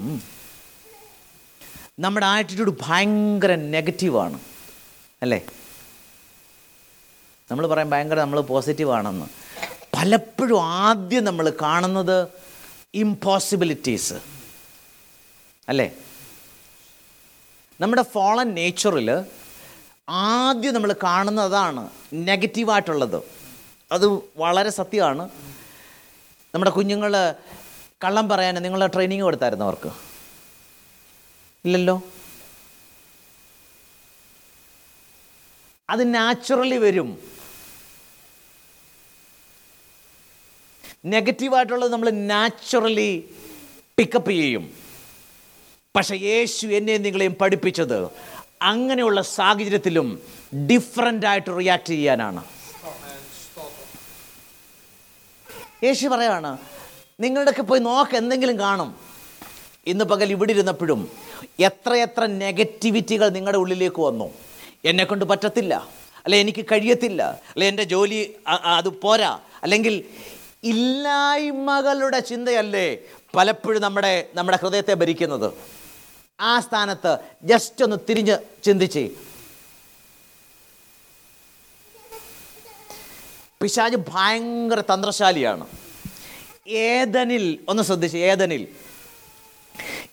[2.00, 4.38] നമ്മുടെ ആറ്റിറ്റ്യൂഡ് ഭയങ്കര നെഗറ്റീവാണ്
[5.22, 5.40] അല്ലേ?
[7.50, 9.28] നമ്മൾ പറയും ഭയങ്കര നമ്മൾ പോസിറ്റീവാണെന്ന്
[9.96, 12.18] പലപ്പോഴും ആദ്യം നമ്മൾ കാണുന്നത്
[12.94, 14.18] ഇമ്പോസിബിലിറ്റീസ്
[15.68, 15.88] അല്ലേ?
[17.80, 19.10] നമ്മുടെ ഫോളൻ നേച്ചറിൽ
[20.12, 23.24] ആദ്യം നമ്മൾ കാണുന്നത് അതാണ് നെഗറ്റീവായിട്ടുള്ളത്.
[23.92, 24.08] അത്
[24.38, 25.30] വളരെ സത്യമാണ്.
[26.54, 27.36] നമ്മുടെ കുഞ്ഞുങ്ങൾ
[28.04, 29.90] കള്ളം പറയാൻ നിങ്ങൾ ട്രെയിനിങ് കൊടുത്തായിരുന്നു അവർക്ക്.
[31.66, 32.02] ഇല്ലല്ലോ?
[35.90, 37.20] അത് നാച്ചുറലി വരും.
[41.06, 43.36] നെഗറ്റീവായിട്ടുള്ളത് നമ്മൾ നാച്ചുറലി
[43.98, 44.74] പിക്കപ്പ് ചെയ്യും.
[45.96, 48.31] പക്ഷേ യേശു എന്നെ നിങ്ങളെയും പഠിപ്പിച്ചത്
[48.70, 50.08] അങ്ങനെയുള്ള സാഹചര്യത്തിലും
[50.70, 52.42] ഡിഫറന്റ് ആയിട്ട് റിയാക്ട് ചെയ്യാനാണ്.
[55.86, 56.52] യേശു പറയാണ്
[57.24, 58.90] നിങ്ങളുടെയൊക്കെ പോയി നോക്ക് എന്തെങ്കിലും കാണും.
[59.92, 61.02] ഇന്ന് പകൽ ഇവിടെ ഇരുന്നപ്പോഴും
[61.68, 64.28] എത്രയെത്ര നെഗറ്റിവിറ്റികൾ നിങ്ങളുടെ ഉള്ളിലേക്ക് വന്നു.
[64.90, 65.74] എന്നെക്കൊണ്ട് പറ്റത്തില്ല
[66.26, 67.22] അല്ലെ എനിക്ക് കഴിയത്തില്ല
[67.54, 68.20] അല്ലെ എന്റെ ജോലി
[68.80, 69.32] അത് പോരാ.
[69.64, 69.96] അല്ലെങ്കിൽ
[70.74, 72.88] ഇല്ലായ്മകളുടെ ചിന്തയല്ലേ
[73.36, 75.50] പലപ്പോഴും നമ്മുടെ നമ്മുടെ ഹൃദയത്തെ ഭരിക്കുന്നത്.
[76.42, 79.10] ആ സ്ഥാനത്ത് ജസ്റ്റ് ഒന്ന് തിരിഞ്ഞ് ചിന്തിച്ച്.
[83.62, 85.68] പിശാജ് ഭയങ്കര തന്ത്രശാലിയാണ്.
[86.68, 88.68] ഏതനിൽ ഒന്ന് ശ്രദ്ധിച്ച് ഏതനിൽ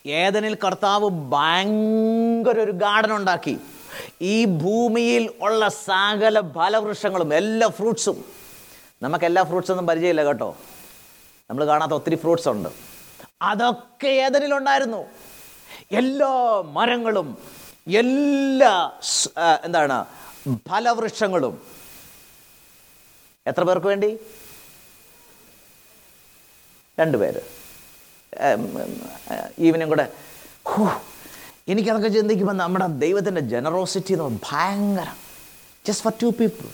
[0.06, 3.58] ഏതനിൽ കർത്താവ് ഭയങ്കര ഒരു ഗാർഡൻ ഉണ്ടാക്കി
[4.22, 8.24] ഈ ഭൂമിയിൽ ഉള്ള സകല ഫലവൃക്ഷങ്ങളും എല്ലാ ഫ്രൂട്ട്സും.
[9.02, 10.56] നമുക്ക് എല്ലാ ഫ്രൂട്ട്സൊന്നും പരിചയമില്ല കേട്ടോ.
[11.50, 12.68] നമ്മൾ കാണാത്ത ഒത്തിരി ഫ്രൂട്ട്സ് ഉണ്ട്
[13.42, 15.27] അതൊക്കെ ഏതനിലുണ്ടായിരുന്നു
[15.92, 17.28] എല്ലാ മരങ്ങളും
[17.88, 18.72] എല്ലാ
[19.64, 20.04] എന്താണ്
[20.70, 21.54] ഫലവൃക്ഷങ്ങളും.
[23.46, 24.10] എത്ര പേർക്ക് വേണ്ടി?
[27.00, 27.40] രണ്ടുപേര്
[29.58, 30.12] ഈവനും കൂടെ.
[30.64, 30.88] ഹൂ,
[31.68, 35.08] എനിക്കതൊക്കെ ചിന്തിക്കുമ്പോൾ നമ്മുടെ ദൈവത്തിന്റെ ജനറോസിറ്റി എന്ന് പറഞ്ഞാൽ ഭയങ്കര.
[35.86, 36.68] ജസ്റ്റ് ഫോർ ടു പീപ്പിൾ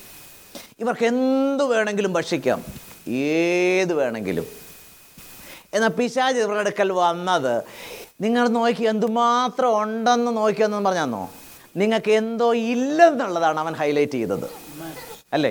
[0.79, 2.65] ഇവർക്ക് എന്ത് വേണമെങ്കിലും ഭക്ഷിക്കാം.
[3.09, 4.47] ഏത് വേണമെങ്കിലും.
[5.75, 7.65] എന്നാൽ പിശാജ് ഇവരുടെ അടുക്കൽ വന്നത്
[8.21, 11.31] നിങ്ങൾ നോക്കി എന്തുമാത്രം ഉണ്ടെന്ന് നോക്കിയെന്ന് പറഞ്ഞാന്നോ?
[11.77, 14.51] നിങ്ങൾക്ക് എന്തോ ഇല്ലെന്നുള്ളതാണ് അവൻ ഹൈലൈറ്റ് ചെയ്തത്.
[15.33, 15.51] അല്ലേ?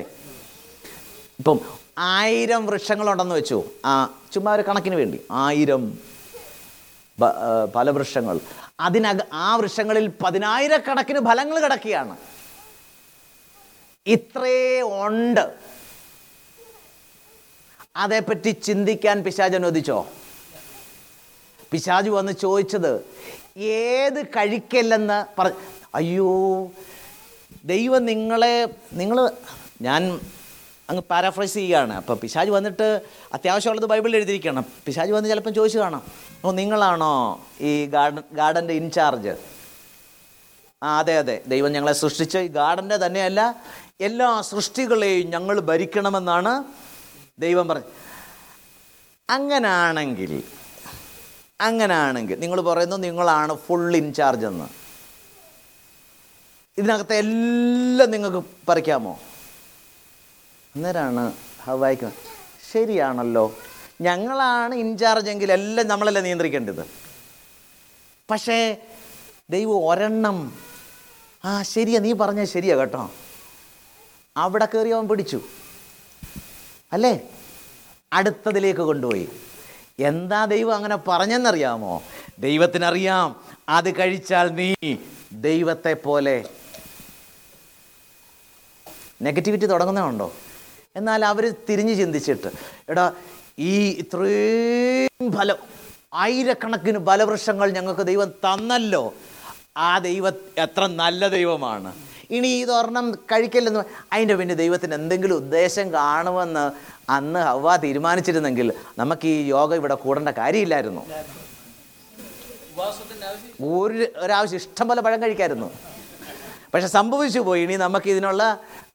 [1.40, 1.60] ഇപ്പം
[1.98, 3.64] ആയിരം വൃക്ഷങ്ങളുണ്ടെന്ന് വെച്ചു.
[3.86, 5.22] ആ ചുമ്മാ ഒരു കണക്കിന് വേണ്ടി.
[5.32, 6.00] ആയിരം
[7.76, 8.40] പല വൃക്ഷങ്ങൾ.
[8.80, 12.18] അതിനക ആ വൃക്ഷങ്ങളിൽ പതിനായിരക്കണക്കിന് ഫലങ്ങൾ കിടക്കുകയാണ്.
[14.08, 15.54] ഇത്രേ ഉണ്ട്.
[17.96, 20.08] അതേപ്പറ്റി ചിന്തിക്കാൻ പിശാജ് അനുവദിച്ചോ?
[21.74, 22.94] പിശാജ് വന്ന് ചോദിച്ചത്
[23.84, 25.48] ഏത് കഴിക്കല്ലെന്ന് പറ
[26.00, 26.32] അയ്യോ
[27.72, 28.56] ദൈവം നിങ്ങളെ
[29.02, 29.18] നിങ്ങൾ
[29.88, 30.02] ഞാൻ
[30.90, 31.94] അങ്ങ് പാരാഫ്രൈസ് ചെയ്യുകയാണ്.
[32.00, 32.88] അപ്പോൾ പിശാജ് വന്നിട്ട്
[33.36, 36.04] അത്യാവശ്യമുള്ളത് ബൈബിളിൽ എഴുതിയിരിക്കണം പിശാജ് വന്ന് ചിലപ്പം ചോദിച്ചു കാണാം.
[36.46, 37.14] ഓ നിങ്ങളാണോ
[37.62, 39.34] ഈ ഗാർഡൻ ഗാർഡന്റെ ഇൻചാർജ്?
[40.82, 41.36] ആ അതെ അതെ.
[41.54, 43.42] ദൈവം ഞങ്ങളെ സൃഷ്ടിച്ച ഈ ഗാർഡന്റെ തന്നെയല്ല
[44.08, 46.54] എല്ലാ സൃഷ്ടികളെയും ഞങ്ങൾ ഭരിക്കണമെന്നാണ്
[47.46, 47.92] ദൈവം പറഞ്ഞു
[49.30, 50.34] അങ്ങനാണെങ്കിൽ
[51.62, 54.66] അങ്ങനാണെങ്കിൽ നിങ്ങൾ പറയുന്നു നിങ്ങളാണ് ഫുൾ ഇൻചാർജ് എന്ന്.
[56.78, 59.20] ഇതിനകത്തെ എല്ലാം നിങ്ങൾക്ക് പറിക്കാമോ?
[60.76, 61.34] അന്നേരമാണ്
[61.64, 62.12] ഹവായിക്ക്
[62.72, 63.58] ശരിയാണല്ലോ.
[64.02, 66.86] ഞങ്ങളാണ് ഇൻചാർജ് എങ്കിൽ എല്ലാം നമ്മളല്ലേ നിയന്ത്രിക്കേണ്ടത്.
[68.32, 68.78] പക്ഷേ
[69.50, 70.54] ദൈവം ഒരെണ്ണം.
[71.46, 73.12] ആ ശരിയാ നീ പറഞ്ഞാൽ ശരിയാ കേട്ടോ.
[74.38, 75.42] അവിടെ കയറി അവൻ പിടിച്ചു.
[76.94, 77.20] അല്ലേ?
[78.14, 79.30] അടുത്തതിലേക്ക് കൊണ്ടുപോയി.
[80.00, 82.04] എന്താ ദൈവം അങ്ങനെ പറഞ്ഞെന്നറിയാമോ?
[82.40, 83.36] ദൈവത്തിനറിയാം
[83.70, 84.74] അത് കഴിച്ചാൽ നീ
[85.34, 86.46] ദൈവത്തെ പോലെ.
[89.22, 90.34] നെഗറ്റിവിറ്റി തുടങ്ങുന്നതുണ്ടോ
[90.96, 92.52] എന്നാൽ അവർ തിരിഞ്ഞു ചിന്തിച്ചിട്ട്
[92.90, 93.14] എടാ
[93.60, 95.56] ഈ ഇത്രയും ഫലം
[96.14, 99.14] ആയിരക്കണക്കിന് ബലവൃക്ഷങ്ങൾ ഞങ്ങൾക്ക് ദൈവം തന്നല്ലോ.
[99.78, 102.13] ആ ദൈവം എത്ര നല്ല ദൈവമാണ്.
[102.38, 106.66] ഇനി ഇതൊരെണ്ണം കഴിക്കല്ലെന്ന് അതിന്റെ പിന്നെ ദൈവത്തിന് എന്തെങ്കിലും ഉദ്ദേശം കാണുമെന്ന്
[107.16, 108.68] അന്ന് ഹവ തീരുമാനിച്ചിരുന്നെങ്കിൽ
[109.02, 111.04] നമുക്ക് ഈ യോഗ ഇവിടെ കൂടേണ്ട കാര്യമില്ലായിരുന്നു.
[113.74, 115.68] ഒരു ഒരാവശ്യം ഇഷ്ടം പോലെ പഴം കഴിക്കായിരുന്നു.
[116.74, 117.62] പക്ഷെ സംഭവിച്ചു പോയി.
[117.66, 118.44] ഇനി നമുക്ക് ഇതിനുള്ള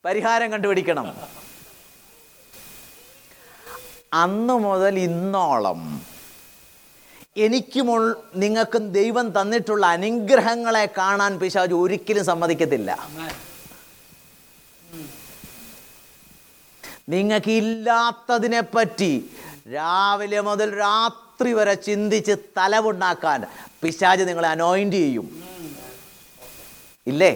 [0.06, 1.06] പരിഹാരം കണ്ടുപിടിക്കണം.
[4.22, 5.80] അന്ന് മുതൽ ഇന്നോളം
[7.38, 7.88] എനിക്കും
[8.34, 12.90] നിങ്ങൾക്കും ദൈവം തന്നിട്ടുള്ള അനുഗ്രഹങ്ങളെ കാണാൻ പിശാജ് ഒരിക്കലും സമ്മതിക്കത്തില്ല.
[17.08, 19.30] നിങ്ങൾക്ക് ഇല്ലാത്തതിനെ പറ്റി
[19.74, 23.44] രാവിലെ മുതൽ രാത്രി വരെ ചിന്തിച്ച് തലവുണ്ടാക്കാൻ
[23.82, 25.26] പിശാജ് നിങ്ങളെ അനോയിന്റ് ചെയ്യും.
[27.06, 27.32] ഇല്ലേ?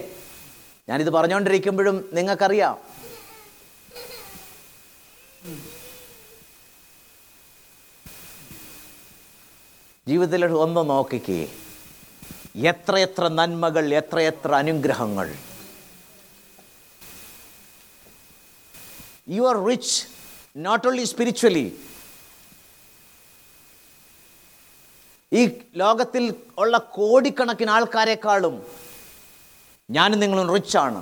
[0.88, 2.91] ഞാനിത് പറഞ്ഞുകൊണ്ടിരിക്കുമ്പോഴും നിങ്ങൾക്കറിയാം.
[10.06, 11.40] ജീവിതത്തിൽ ഒന്ന് നോക്കിക്കേ.
[12.70, 15.28] എത്രയെത്ര നന്മകൾ എത്രയെത്ര അനുഗ്രഹങ്ങൾ.
[19.36, 19.94] You are rich
[20.66, 21.66] not only spiritually
[25.32, 25.42] ഈ
[25.82, 26.24] ലോകത്തിൽ
[26.62, 28.56] ഉള്ള കോടിക്കണക്കിന് ആൾക്കാരെക്കാളും
[29.88, 31.00] ഞാനും നിങ്ങളും റിച്ചാണ്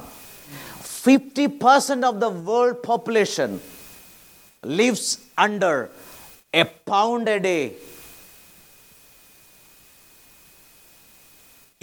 [1.03, 3.51] fifty percent of the world population
[4.63, 5.13] lives
[5.47, 5.77] under
[6.63, 7.57] a pound a day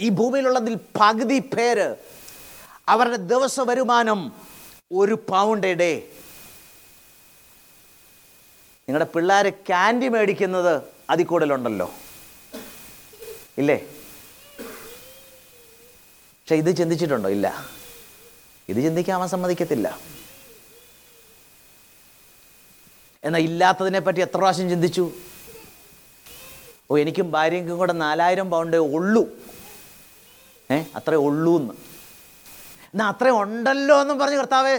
[0.00, 1.96] ഈ ഭൂമിയിലുള്ളതിൽ പകുതി പേര്
[2.88, 4.32] അവരുടെ ദിവസ വരുമാനം
[4.92, 5.66] ഒരു പൗണ്ട്
[8.88, 11.94] നിങ്ങളുടെ പിള്ളേർ ക്യാൻഡി മേടിക്കുന്നത് അതിൽ കൂടുതലുണ്ടല്ലോ
[13.58, 13.76] ഇല്ലേ?
[16.40, 17.28] പക്ഷെ ഇത് ചിന്തിച്ചിട്ടുണ്ടോ?
[17.28, 17.68] ഇല്ല.
[18.68, 19.98] ഇത് ചിന്തിക്കാൻ അവൻ സമ്മതിക്കത്തില്ല.
[23.24, 25.12] എന്നാൽ ഇല്ലാത്തതിനെ പറ്റി എത്ര പ്രാവശ്യം ചിന്തിച്ചു?
[26.90, 29.47] ഓ എനിക്കും ഭാര്യയ്ക്കും കൂടെ നാലായിരം പൗണ്ടേ ഉള്ളൂ.
[30.70, 30.82] ഏ?
[30.96, 31.74] അത്രേ ഉള്ളൂ എന്ന്
[32.94, 34.74] എന്നാ അത്രേ ഉണ്ടല്ലോ എന്നും പറഞ്ഞു കർത്താവേ.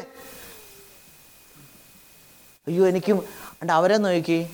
[2.67, 3.23] അയ്യോ എനിക്കും
[3.61, 4.49] അണ്ട് അവരെ നോക്കി.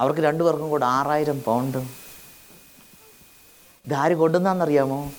[0.00, 1.78] അവർക്ക് രണ്ടു പേർക്കും കൂടെ ആറായിരം പൗണ്ട്.
[3.86, 5.12] ഇതാര് കൊണ്ടുവന്നാന്നറിയാമോ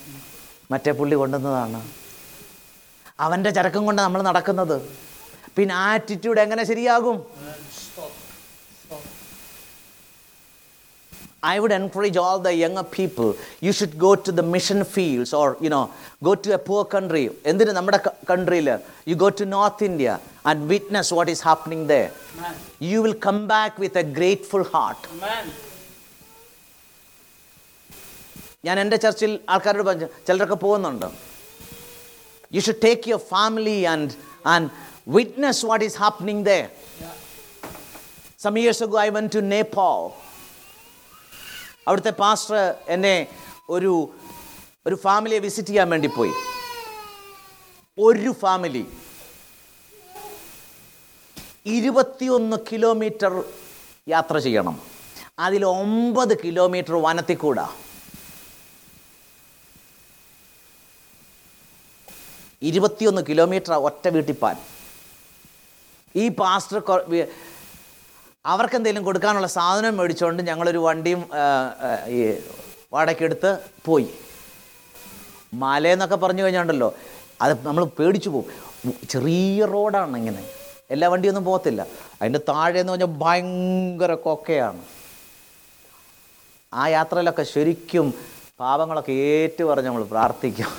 [0.72, 1.92] മറ്റേ പുള്ളി കൊണ്ടുവന്നതാണ്.
[3.20, 4.90] അവന്റെ ചരക്കും കൊണ്ട് നമ്മൾ നടക്കുന്നത്.
[5.58, 7.26] പിന്നെ ആറ്റിറ്റ്യൂഡ് എങ്ങനെ ശരിയാകും?
[11.44, 15.56] I would encourage all the younger people, you should go to the mission fields or,
[15.62, 15.92] you know,
[16.24, 17.24] go to a poor country.
[17.50, 18.70] എന്തിന് നമ്മുടെ കൺട്രിയിൽ
[19.12, 20.18] you go to north India
[20.50, 21.96] and witness what is happening the
[22.92, 25.06] you will come back with a grateful heart
[28.68, 31.08] ഞാൻ എന്റെ ചർച്ചിൽ ആൾക്കാരോട് പറഞ്ഞു ചിലരൊക്കെ പോകുന്നുണ്ട്.
[32.56, 34.14] You should take your family and
[34.54, 34.70] and
[35.18, 36.54] witness what is happening the
[38.46, 40.00] some years ago I went to Nepal.
[41.88, 43.28] അവിടുത്തെ pastor എന്നെ
[43.70, 44.10] ഒരു
[44.88, 46.32] ഒരു ഫാമിലിയെ വിസിറ്റ് ചെയ്യാൻ വേണ്ടി പോയി.
[48.00, 48.86] ഒരു ഫാമിലി
[51.66, 53.44] ഇരുപത്തിയൊന്ന് കിലോമീറ്റർ
[54.10, 54.82] യാത്ര ചെയ്യണം.
[55.40, 57.76] അതിൽ ഒമ്പത് കിലോമീറ്റർ വനത്തിൽ കൂടാ.
[62.62, 64.56] ഇരുപത്തിയൊന്ന് കിലോമീറ്റർ ഒറ്റ വീട്ടിപ്പാൻ
[66.16, 66.80] ഈ പാസ്റ്റർ
[68.52, 71.22] അവർക്ക് എന്തെങ്കിലും കൊടുക്കാനുള്ള സാധനം മേടിച്ചുകൊണ്ട് ഞങ്ങളൊരു വണ്ടിയും
[72.16, 72.20] ഈ
[72.94, 73.52] വാടകയ്ക്കെടുത്ത്
[73.86, 74.08] പോയി.
[75.54, 76.90] മലയെന്നൊക്കെ പറഞ്ഞു കഴിഞ്ഞുണ്ടല്ലോ
[77.42, 78.54] അത് നമ്മൾ പേടിച്ചു പോകും
[79.10, 80.42] ചെറിയ റോഡാണ് ഇങ്ങനെ.
[80.92, 81.82] എല്ലാ വണ്ടിയൊന്നും പോകത്തില്ല.
[82.20, 84.82] അതിന്റെ താഴെ എന്ന് പറഞ്ഞാൽ ഭയങ്കര കൊക്കയാണ്.
[86.74, 88.14] ആ യാത്രയിലൊക്കെ ശരിക്കും
[88.60, 90.70] പാപങ്ങളൊക്കെ ഏറ്റു പറഞ്ഞ് നമ്മൾ പ്രാർത്ഥിക്കും.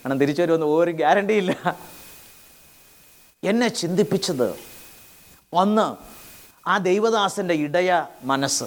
[0.00, 1.52] കാരണം തിരിച്ചു വരുമെന്ന് ഒരു ഗ്യാരണ്ടിയില്ല.
[3.50, 4.48] എന്നെ ചിന്തിപ്പിച്ചത്
[5.62, 5.86] ഒന്ന്
[6.66, 8.64] ആ ദൈവദാസന്റെ ഇടയ മനസ്സ്.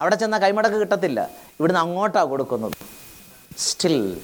[0.00, 1.30] അവിടെ ചെന്നാൽ കൈമടക്ക് കിട്ടത്തില്ല.
[1.60, 2.76] ഇവിടുന്ന് അങ്ങോട്ടാണ് കൊടുക്കുന്നത്.
[3.58, 4.22] Still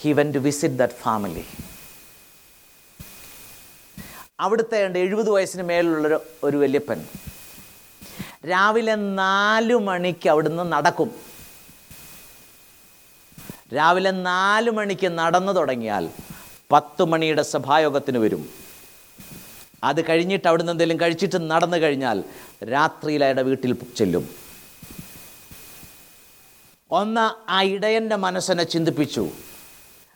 [0.00, 1.44] he went to visit that family
[4.40, 7.06] അവിടുത്തെ ഉണ്ട് എഴുപത് വയസ്സിന് മേലുള്ളൊരു ഒരു വല്യപ്പൻ.
[8.48, 11.10] രാവിലെ നാല് മണിക്ക് അവിടുന്ന് നടക്കും.
[13.74, 16.10] രാവിലെ നാല് മണിക്ക് നടന്നു തുടങ്ങിയാൽ
[16.72, 18.65] പത്ത് മണിയുടെ സഭായോഗത്തിന് വരും.
[19.84, 22.24] അത് കഴിഞ്ഞിട്ട് അവിടുന്ന് എന്തെങ്കിലും കഴിച്ചിട്ട് നടന്നു കഴിഞ്ഞാൽ
[22.64, 24.28] രാത്രിയിൽ അയാളുടെ വീട്ടിൽ ചെല്ലും.
[26.90, 29.30] ഒന്ന് ആ ഇടയന്റെ മനസ്സിനെ ചിന്തിപ്പിച്ചു.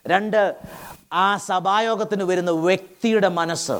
[0.07, 0.55] രണ്ട്
[1.13, 3.79] ആ സഭായോഗത്തിന് വരുന്ന വ്യക്തിയുടെ മനസ്സ്.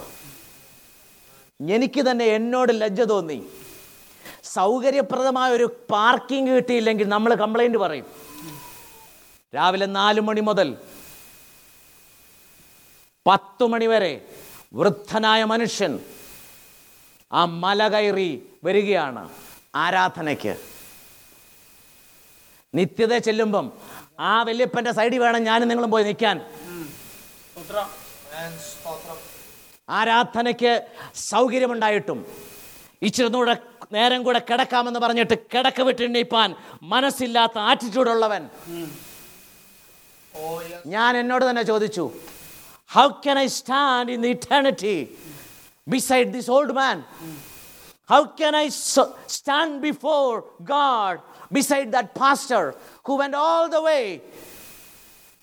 [1.62, 3.44] എനിക്ക് തന്നെ എന്നോട് ലജ്ജ തോന്നി.
[4.44, 8.06] സൗകര്യപ്രദമായ ഒരു പാർക്കിംഗ് കിട്ടിയില്ലെങ്കിൽ നമ്മൾ കംപ്ലൈന്റ് പറയും.
[9.56, 10.78] രാവിലെ നാല് മണി മുതൽ
[13.28, 14.26] പത്തു മണിവരെ
[14.74, 16.00] വൃദ്ധനായ മനുഷ്യൻ
[17.32, 18.30] ആ മല കയറി
[18.64, 19.30] വരികയാണ്
[19.76, 20.54] ആരാധനയ്ക്ക്.
[22.76, 23.66] നിത്യത ചെല്ലുമ്പം
[24.20, 26.38] ആ വല്യപ്പന്റെ സൈഡിൽ വേണം ഞാനും നിങ്ങളും പോയി നിൽക്കാൻ.
[29.90, 30.74] ആരാധനയ്ക്ക്
[31.16, 32.20] സൗകര്യമുണ്ടായിട്ടും
[33.02, 33.56] ഇച്ചിരി കൂടെ
[33.92, 38.50] നേരം കൂടെ കിടക്കാമെന്ന് പറഞ്ഞിട്ട് കിടക്ക വിട്ടെണ്ണീപ്പാൻ മനസ്സില്ലാത്ത ആറ്റിറ്റ്യൂഡുള്ളവൻ.
[40.86, 42.12] ഞാൻ എന്നോട് തന്നെ ചോദിച്ചു
[42.91, 44.97] how can I stand in the eternity
[45.87, 46.99] beside this old man
[48.11, 48.67] how can I
[49.37, 50.27] stand before
[50.75, 51.19] God
[51.53, 52.63] beside that pastor
[53.09, 53.99] who went all the way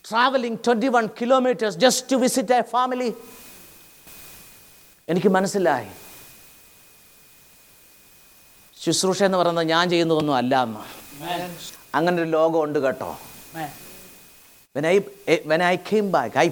[0.06, 3.10] travelling twenty one kilometres just to visit a family
[5.08, 5.91] എനിക്ക് മനസ്സിലായി
[8.78, 10.82] ശുശ്രൂഷ എന്ന് പറയുന്നത് ഞാൻ ചെയ്യുന്നതൊന്നും അല്ല എന്ന്
[11.95, 13.12] അങ്ങനെ ഒരു ലോകമുണ്ട് കേട്ടോ
[14.76, 16.47] when I, eh, when I came back, I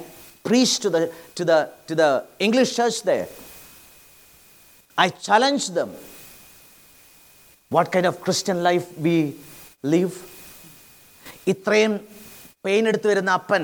[0.49, 1.03] preached to the,
[1.37, 3.27] to, the, to the English church there.
[4.99, 5.91] I challenged them.
[7.71, 9.17] What kind of Christian life we
[9.95, 10.15] live?
[11.53, 11.93] ഇത്രയും
[12.65, 13.63] പെയിൻ എടുത്തു വരുന്ന അപ്പൻ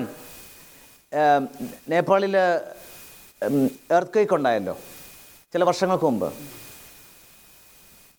[1.92, 2.34] നേപ്പാളിൽ
[3.96, 4.74] എർത്ത് ക്വേക്ക് ഉണ്ടായല്ലോ
[5.54, 6.28] ചില വർഷങ്ങൾക്ക് മുമ്പ്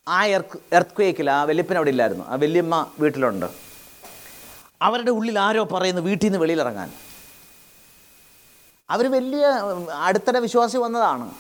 [0.08, 3.48] ആ earth earth ക്വേക്കിൽ ആ വല്യപ്പൻ അവിടെ ഇല്ലായിരുന്നു ആ വല്യമ്മ വീട്ടിലുണ്ട്
[4.88, 6.90] അവരുടെ ഉള്ളിൽ ആരോ പറയുന്നു വീട്ടിൽ നിന്ന് വെളിയിലിറങ്ങാൻ
[8.90, 9.46] അവർ വലിയ
[9.94, 11.32] അടുത്തിടെ വിശ്വാസി വന്നതാണ്.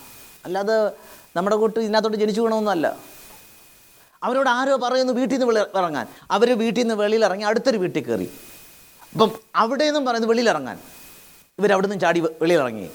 [0.45, 0.91] അല്ലാതെ
[1.37, 2.97] നമ്മുടെ കൂട്ട് ഇതിനകത്തോട്ട് ജനിച്ചു വീണമൊന്നുമല്ല
[4.23, 6.07] അവരോട് ആരോ പറയുന്നു വീട്ടിൽ നിന്ന് ഇറങ്ങാൻ.
[6.31, 8.31] അവർ വീട്ടിൽ നിന്ന് വെളിയിൽ ഇറങ്ങി അടുത്തൊരു വീട്ടിൽ കയറി.
[9.13, 10.79] അപ്പം അവിടെ നിന്നും പറയുന്നു വെളിയിൽ ഇറങ്ങാൻ
[11.59, 12.89] ഇവരവിടെ നിന്നും ചാടി വെളിയിൽ ഇറങ്ങി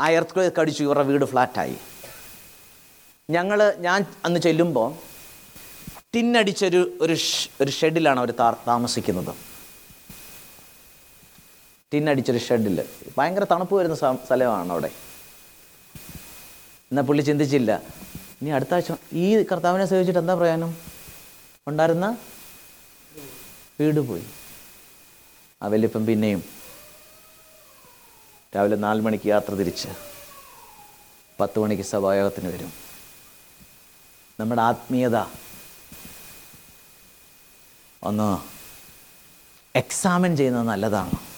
[0.00, 1.76] ആ എർത്ത് കടിച്ചു ഇവരുടെ വീട് ഫ്ലാറ്റായി.
[3.30, 4.94] ഞങ്ങൾ ഞാൻ അന്ന് ചെല്ലുമ്പോൾ
[6.14, 7.16] ടിന്നടിച്ചൊരു ഒരു
[7.60, 8.32] ഒരു ഷെഡിലാണ് അവർ
[8.68, 9.53] താമസിക്കുന്നത്.
[11.94, 12.84] ടിന്നടിച്ചൊരു ഷെഡിൽ
[13.18, 14.86] ഭയങ്കര തണുപ്പ് വരുന്ന സ്ഥ- സ്ഥലമാണ് അവിടെ.
[16.66, 17.82] എന്നാൽ പുള്ളി ചിന്തിച്ചില്ല.
[18.42, 20.76] ഇനി അടുത്ത ആഴ്ച ഈ കർത്താവിനെ സേവിച്ചിട്ട് എന്താ പ്രയോജനം?
[21.68, 22.16] ഉണ്ടായിരുന്ന
[23.80, 24.24] വീട് പോയി.
[25.62, 26.44] ആ വലിയപ്പം പിന്നെയും
[28.56, 29.88] രാവിലെ നാല് മണിക്ക് യാത്ര തിരിച്ച്
[31.40, 32.72] പത്ത് മണിക്ക് സഭായോഗത്തിന് വരും.
[34.40, 35.16] നമ്മുടെ ആത്മീയത
[38.02, 38.54] ഒന്ന്
[39.78, 41.33] എക്സാമിൻ ചെയ്യുന്നത് നല്ലതാണ്.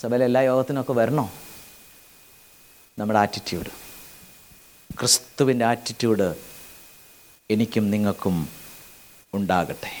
[0.00, 1.32] സഭയിലെ എല്ലാ യോഗത്തിനൊക്കെ വരണോ?
[2.98, 3.70] നമ്മുടെ ആറ്റിറ്റ്യൂഡ്
[4.98, 6.34] ക്രിസ്തുവിന്റെ ആറ്റിറ്റ്യൂഡ്
[7.50, 8.48] എനിക്കും നിങ്ങൾക്കും
[9.34, 9.92] ഉണ്ടാകട്ടെ.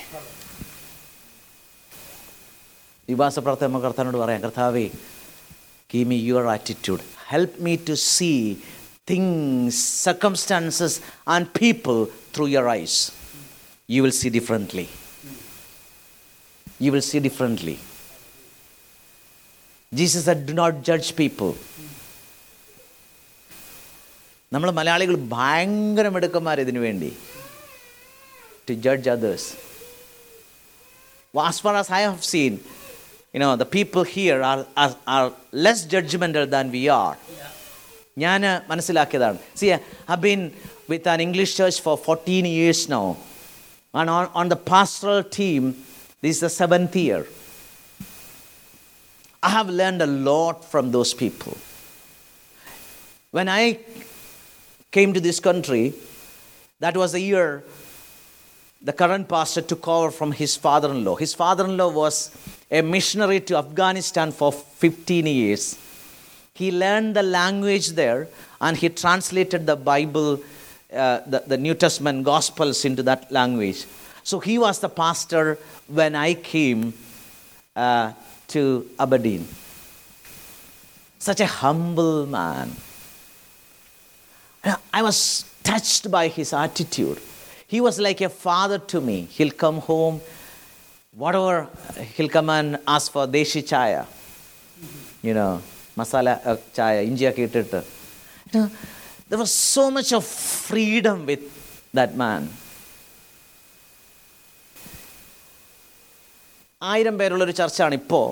[3.08, 4.40] വിവാസ പ്രവർത്തനം നമുക്ക് കർത്താനോട് പറയാം.
[4.40, 4.90] കർത്താവേ
[5.94, 8.54] give me your attitude help me to see
[9.10, 13.12] things circumstances and people through your eyes
[13.90, 14.88] you will see differently
[16.82, 17.78] you will see differently
[19.92, 21.52] Jesus said, Do not judge people.
[24.52, 27.10] നമ്മൾ മലയാളികൾ ഭയങ്കര മിടുക്കന്മാർ ഇതിനു വേണ്ടി.
[28.68, 29.48] To judge others
[31.50, 32.52] as far as I have seen,
[33.34, 35.26] you know, the people here are, are, are
[35.64, 37.14] less judgmental than we are.
[38.24, 39.38] ഞാൻ മനസ്സിലാക്കിയതാണ്.
[39.60, 39.66] See
[40.14, 40.40] I been
[40.92, 43.02] with an English church for fourteen years no
[43.94, 45.62] and on on the pastoral team
[46.26, 47.22] this the seventh year
[49.42, 51.56] I have learned a lot from those people.
[53.30, 53.78] When I
[54.90, 55.94] came to this country,
[56.80, 57.64] that was the year
[58.82, 61.14] the current pastor took over from his father in law.
[61.14, 62.30] His father in law was
[62.70, 65.78] a missionary to Afghanistan for 15 years.
[66.54, 68.28] He learned the language there
[68.60, 70.40] and he translated the Bible,
[70.92, 73.84] uh, the, the New Testament Gospels into that language.
[74.22, 76.94] So he was the pastor when I came
[77.76, 78.12] uh,
[78.50, 79.46] to Aberdeen.
[81.18, 82.72] Such a humble man.
[84.92, 87.18] I was touched by his attitude.
[87.66, 89.28] He was like a father to me.
[89.30, 90.20] He'll come home,
[91.14, 91.68] whatever,
[92.16, 94.06] he'll come and ask for deshi chaya.
[95.22, 95.62] You know,
[95.96, 97.84] masala uh, chaya, India kitata.
[98.52, 98.70] You know,
[99.28, 101.40] there was so much of freedom with
[101.94, 102.48] that man.
[106.82, 108.26] ആയിരം പേരുള്ളൊരു ചർച്ചാണ് ഇപ്പോൾ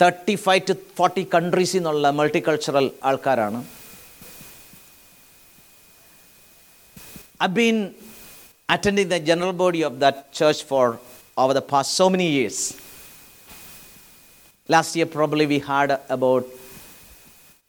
[0.00, 3.60] thirty five to forty കൺട്രീസിൽ നിന്നുള്ള multicultural ആൾക്കാരാണ്
[7.42, 7.76] I've been
[8.68, 10.84] attending the general body of that church for
[11.36, 12.56] over the past so many years.
[14.68, 16.46] Last year, probably we had about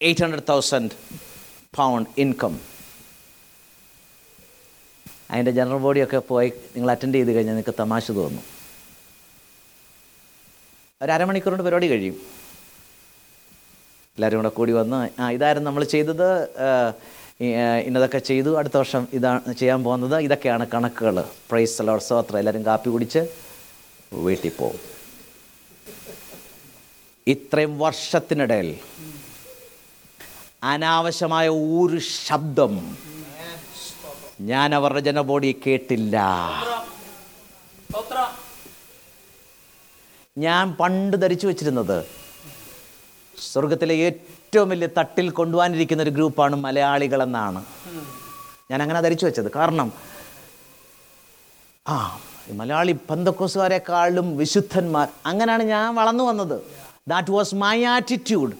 [0.01, 0.95] 800,000
[1.73, 2.57] pound income.
[5.31, 8.45] അതിന്റെ general ബോഡിയൊക്കെ പോയി നിങ്ങൾ അറ്റൻഡ് ചെയ്ത് കഴിഞ്ഞാൽ നിങ്ങൾക്ക് തമാശ തോന്നും
[11.03, 12.15] ഒരു അരമണിക്കൂറിന്റെ പരിപാടി കഴിയും.
[14.15, 16.25] എല്ലാവരും കൂടെ കൂടി വന്ന് ആ ഇതായിരുന്നു നമ്മൾ ചെയ്തത്
[17.87, 18.51] ഇന്നതൊക്കെ ചെയ്തു.
[18.59, 21.17] അടുത്ത വർഷം ഇതാണ് ചെയ്യാൻ പോകുന്നത് ഇതൊക്കെയാണ് കണക്കുകൾ.
[21.49, 23.21] പ്രൈസ് ലോഡ് അത്ര എല്ലാവരും കാപ്പി കുടിച്ച്
[24.25, 24.81] വീട്ടിൽ പോകും.
[27.35, 28.69] ഇത്രയും വർഷത്തിനിടയിൽ
[30.73, 31.47] അനാവശ്യമായ
[31.79, 32.75] ഒരു ശബ്ദം
[34.51, 36.17] ഞാൻ അവരുടെ ജനബോഡി കേട്ടില്ല.
[40.43, 41.97] ഞാൻ പണ്ട് ധരിച്ചു വെച്ചിരുന്നത്
[43.51, 47.65] സ്വർഗത്തിലെ ഏറ്റവും വലിയ തട്ടിൽ കൊണ്ടുപോകാനിരിക്കുന്ന ഒരു ഗ്രൂപ്പാണ് മലയാളികളെന്നാണ്.
[48.71, 49.51] ഞാൻ അങ്ങനെ ധരിച്ചു വെച്ചത്.
[49.51, 49.93] കാരണം
[51.87, 52.21] ആ
[52.51, 55.07] മലയാളി പന്തക്കോസുകാരെക്കാളും വിശുദ്ധന്മാർ.
[55.25, 56.61] അങ്ങനെയാണ് ഞാൻ വളർന്നു വന്നത്.
[57.07, 58.53] ദാറ്റ് വാസ് മൈ ആറ്റിറ്റ്യൂഡ്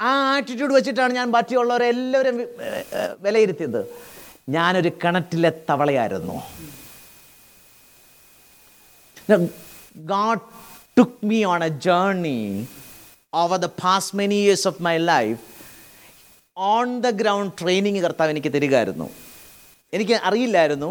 [0.00, 2.36] ആ ആറ്റിറ്റ്യൂഡ് വെച്ചിട്ടാണ് ഞാൻ ബാക്കിയുള്ളവരെ എല്ലാവരും
[3.20, 3.80] വിലയിരുത്തിയത്.
[4.48, 6.38] ഞാനൊരു കിണറ്റിലെ തവളയായിരുന്നു.
[10.10, 10.40] God
[10.96, 12.66] took me on a journey
[13.42, 15.40] over the past many years of my life.
[16.72, 19.06] On the ground training കർത്താവ് എനിക്ക് തരികയായിരുന്നു.
[19.96, 20.90] എനിക്ക് അറിയില്ലായിരുന്നു.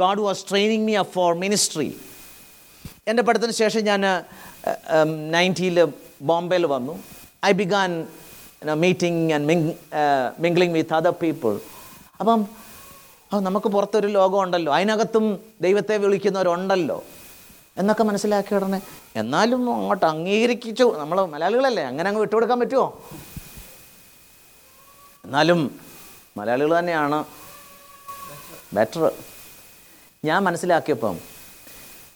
[0.00, 1.88] God was training me for ministry
[3.10, 4.00] എന്റെ പഠിത്തത്തിന് ശേഷം ഞാൻ
[5.34, 5.78] നയന്റിയിൽ
[6.30, 6.94] ബോംബെയിൽ വന്നു.
[7.48, 7.90] I began
[8.84, 9.72] meeting and മിങ്
[10.46, 11.52] mingling with other people
[12.20, 12.40] അപ്പം
[13.48, 14.70] നമുക്ക് പുറത്തൊരു ലോകമുണ്ടല്ലോ.
[14.78, 15.24] അതിനകത്തും
[15.66, 16.98] ദൈവത്തെ വിളിക്കുന്നവരുണ്ടല്ലോ.
[17.78, 18.80] എന്നൊക്കെ മനസ്സിലാക്കി ഉടനെ.
[19.16, 20.84] എന്നാലും അങ്ങോട്ട് അംഗീകരിച്ചു.
[20.98, 22.86] നമ്മൾ മലയാളികളല്ലേ അങ്ങനെ അങ്ങ് വിട്ടുകൊടുക്കാൻ പറ്റുമോ
[25.24, 25.80] എന്നാലും
[26.36, 27.24] മലയാളികൾ തന്നെയാണ്
[28.74, 29.12] ബെറ്റർ
[30.24, 31.16] ഞാൻ മനസ്സിലാക്കിയപ്പം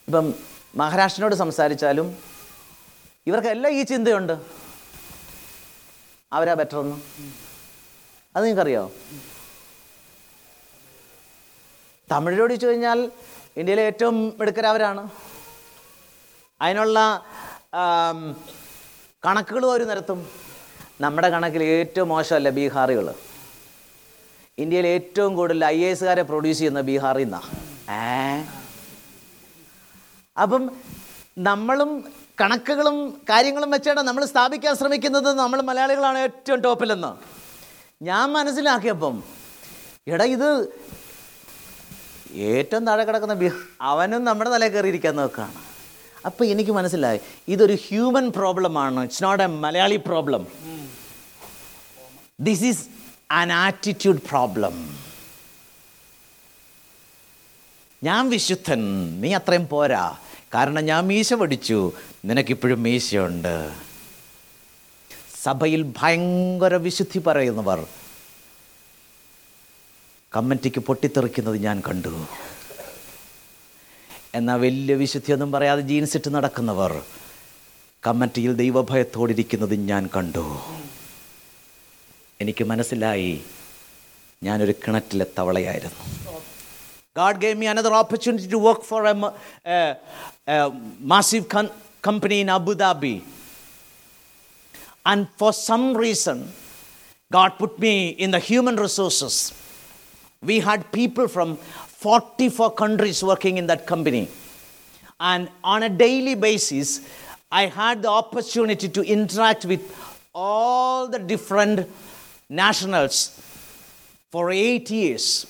[0.08, 0.34] ഇപ്പം
[0.76, 2.18] മഹാരാഷ്ട്രനോട് സംസാരിച്ചാലും
[3.26, 4.34] ഇവർക്കെല്ലാം ഈ ചിന്തയുണ്ട്.
[6.32, 6.96] അവരാ ബെറ്റർ എന്ന്.
[8.36, 8.92] അത് നിങ്ങൾക്കറിയോ?
[12.12, 12.98] തമിഴരോട് ചോദിച്ചു കഴിഞ്ഞാൽ
[13.56, 15.10] ഇന്ത്യയിലെ ഏറ്റവും മിടുക്കരവരാണ്.
[16.60, 16.98] അതിനുള്ള
[19.26, 20.20] കണക്കുകൾ ഒരു നിരത്തും.
[21.04, 23.06] നമ്മുടെ കണക്കിൽ ഏറ്റവും മോശമല്ല ബീഹാറികൾ?
[24.58, 27.48] ഇന്ത്യയിൽ ഏറ്റവും കൂടുതൽ ഐ എസുകാരെ പ്രൊഡ്യൂസ് ചെയ്യുന്ന ബീഹാറിൽ നിന്നാണ്
[27.96, 28.42] ഏ?
[30.36, 30.62] അപ്പം
[31.48, 31.90] നമ്മളും
[32.40, 32.96] കണക്കുകളും
[33.30, 37.10] കാര്യങ്ങളും വെച്ചാണ് നമ്മൾ സ്ഥാപിക്കാൻ ശ്രമിക്കുന്നത് നമ്മൾ മലയാളികളാണ് ഏറ്റവും ടോപ്പിലെന്ന്.
[38.00, 39.16] ഞാൻ മനസ്സിലാക്കിയപ്പം
[40.14, 40.48] എടാ ഇത്
[42.52, 43.34] ഏറ്റവും താഴെ കിടക്കുന്ന
[43.92, 45.58] അവനും നമ്മുടെ തലയിൽ കയറിയിരിക്കാൻ നോക്കുകയാണ്
[46.26, 47.20] അപ്പോൾ എനിക്ക് മനസ്സിലായി.
[47.48, 50.46] ഇതൊരു ഹ്യൂമൻ പ്രോബ്ലമാണ് it's not a Malayali problem
[52.40, 52.84] this is
[53.30, 54.74] an attitude problem
[58.04, 58.82] ഞാൻ വിശുദ്ധൻ.
[59.20, 60.18] നീ അത്രയും പോരാ.
[60.54, 61.92] കാരണം ഞാൻ മീശ പഠിച്ചു
[62.24, 63.74] നിനക്കിപ്പോഴും മീശയുണ്ട്.
[65.42, 67.86] സഭയിൽ ഭയങ്കര വിശുദ്ധി പറയുന്നവർ.
[70.36, 72.26] കമ്മറ്റിക്ക് പൊട്ടിത്തെറിക്കുന്നത് ഞാൻ കണ്ടു.
[74.34, 76.92] എന്നാൽ വലിയ വിശുദ്ധിയൊന്നും പറയാതെ ജീൻസിട്ട് നടക്കുന്നവർ
[78.06, 80.44] കമ്മറ്റിയിൽ ദൈവഭയത്തോടിരിക്കുന്നത് ഞാൻ കണ്ടു.
[82.40, 83.32] എനിക്ക് മനസ്സിലായി
[84.44, 86.04] ഞാനൊരു കിണറ്റിലെ തവളയായിരുന്നു.
[87.18, 89.14] God gave me another opportunity to work for a
[91.14, 91.44] massive
[92.06, 93.22] company in Abu Dhabi
[95.06, 96.38] and for some reason
[97.30, 99.52] God put me in the human resources
[100.44, 101.58] we had people from
[101.99, 102.03] resources.
[102.03, 104.29] We had people from 44 countries working in that company.
[105.19, 107.09] And on a daily basis,
[107.51, 109.91] I had the opportunity to interact with
[110.33, 111.87] all the different
[112.49, 113.41] nationals
[114.29, 115.45] for eight years.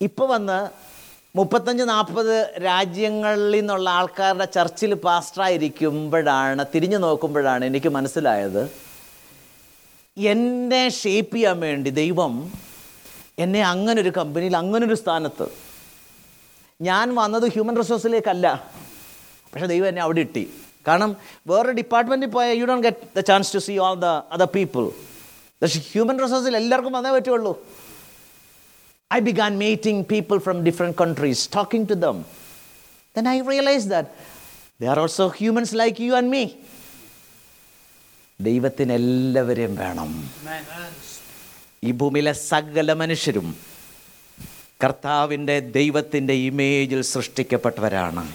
[0.00, 0.70] ഇപ്പോൾ വന്ന്
[1.36, 8.70] മുപ്പത്തഞ്ച് നാൽപ്പത് രാജ്യങ്ങളിൽ നിന്നുള്ള ആൾക്കാരുടെ ചർച്ചിൽ പാസ്റ്ററായിരിക്കുമ്പോഴാണ് തിരിഞ്ഞു നോക്കുമ്പോഴാണ് എനിക്ക് മനസ്സിലായത്
[10.18, 12.52] എന്നെ ഷേപ്പ് ചെയ്യാൻ വേണ്ടി ദൈവം
[13.39, 15.47] എന്നെ അങ്ങനൊരു കമ്പനിയിൽ അങ്ങനൊരു സ്ഥാനത്ത്.
[16.81, 18.71] ഞാൻ വന്നത് ഹ്യൂമൻ റിസോഴ്സിലേക്കല്ല
[19.53, 20.53] പക്ഷേ ദൈവം എന്നെ അവിടെ ഇട്ടി.
[20.87, 21.15] കാരണം
[21.47, 24.91] വേറൊരു ഡിപ്പാർട്ട്മെന്റിൽ പോയാൽ you don't get the chance to see all the other people
[25.61, 27.53] പക്ഷേ ഹ്യൂമൻ റിസോഴ്സിൽ എല്ലാവർക്കും വന്നേ പറ്റുള്ളൂ.
[29.13, 32.17] I began meeting people from different countries, talking to them.
[33.15, 34.07] Then I realized that
[34.79, 36.43] they are also humans like you and me.
[38.41, 40.09] ദൈവത്തിന് എല്ലാവരെയും വേണം
[41.83, 43.57] ഈ ഭൂമിയിലെ സകല മനുഷ്യരും
[44.83, 48.33] കർത്താവിന്റെ ദൈവത്തിന്റെ ഇമേജിൽ സൃഷ്ടിക്കപ്പെട്ടവരാണ്.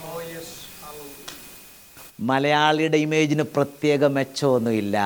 [2.21, 4.97] മലയാളിയുടെ ഇമേജിന് പ്രത്യേക മെച്ചമൊന്നുമില്ല.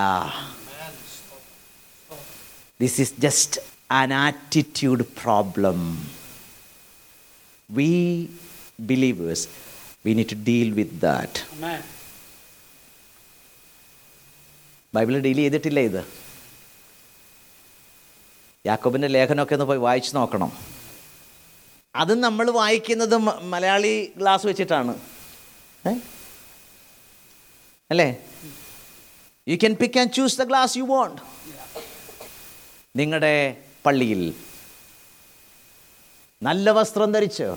[2.81, 3.61] This is just
[3.91, 6.09] an attitude problem
[7.71, 8.29] we
[8.81, 9.49] believers
[10.07, 11.41] we need to deal with that
[14.95, 16.26] Bible deal ചെയ്തിട്ടില്ല ഇത്.
[18.67, 20.51] യാക്കോബിന്റെ ലേഖനമൊക്കെ ഒന്ന് പോയി വായിച്ചു നോക്കണം.
[21.95, 23.17] അത് നമ്മൾ വായിക്കുന്നത്
[23.53, 24.95] മലയാളി ഗ്ലാസ് വെച്ചിട്ടാണ്.
[27.91, 28.09] അല്ലേ?
[29.49, 31.21] You can pick and choose the glass you want
[32.97, 33.35] നിങ്ങളുടെ
[33.87, 34.23] പള്ളിയിൽ
[36.43, 37.49] നല്ല വസ്ത്രം ധരിച്ച്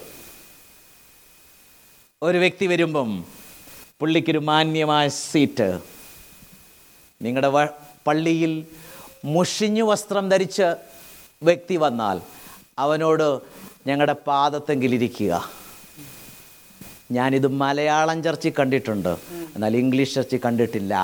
[2.22, 3.10] ഒരു വ്യക്തി വരുമ്പം
[4.00, 5.70] പുള്ളിക്കൊരു മാന്യമായ സീറ്റ്.
[7.22, 7.50] നിങ്ങളുടെ
[8.08, 8.54] പള്ളിയിൽ
[9.26, 10.62] മുഷിഞ്ഞു വസ്ത്രം ധരിച്ച
[11.44, 12.22] വ്യക്തി വന്നാൽ
[12.80, 13.42] അവനോട്
[13.88, 15.52] ഞങ്ങളുടെ പാദത്തെങ്കിലിരിക്കുക
[17.12, 19.18] ഞാനിത് മലയാളം ചർച്ചിൽ കണ്ടിട്ടുണ്ട്.
[19.56, 20.96] എന്നാൽ ഇംഗ്ലീഷ് ചർച്ചിൽ കണ്ടിട്ടില്ല.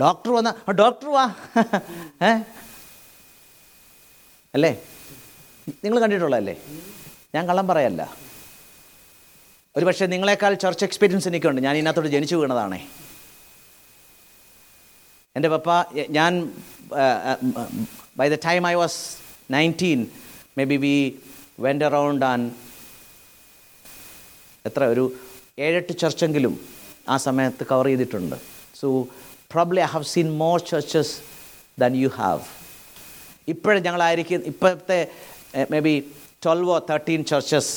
[0.00, 1.34] ഡോക്ടർ വന്ന ഡോക്ടർ വാ.
[2.22, 2.30] ഏ?
[4.54, 4.78] അല്ലേ?
[5.84, 6.56] നിങ്ങൾ കണ്ടിട്ടുള്ളതല്ലേ?
[7.34, 8.16] ഞാൻ കള്ളം പറയല്ല.
[9.76, 11.60] ഒരു പക്ഷേ നിങ്ങളെക്കാൾ ചർച്ച് എക്സ്പീരിയൻസ് എനിക്കുണ്ട്.
[11.62, 12.88] ഞാൻ ഇതിനകത്തോട് ജനിച്ചു വീണതാണേ.
[15.36, 15.70] എന്റെ പപ്പ
[16.10, 16.32] ഞാൻ
[18.16, 18.98] by the time I was
[19.50, 20.00] nineteen
[20.64, 20.94] maybe we
[21.60, 22.40] went around an
[24.64, 25.04] എത്ര ഒരു
[25.58, 26.54] ഏഴെട്ട് ചർച്ചെങ്കിലും
[27.08, 28.36] ആ സമയത്ത് കവർ ചെയ്തിട്ടുണ്ട്.
[28.80, 28.86] So
[29.52, 31.14] probably I have seen more churches
[31.78, 32.42] than you have
[33.48, 34.98] ഇപ്പോഴും ഞങ്ങളായിരിക്കും ഇപ്പോഴത്തെ
[35.72, 35.94] മേ ബി
[36.44, 37.72] ട്വൽവോ തേർട്ടീൻ ചർച്ചസ്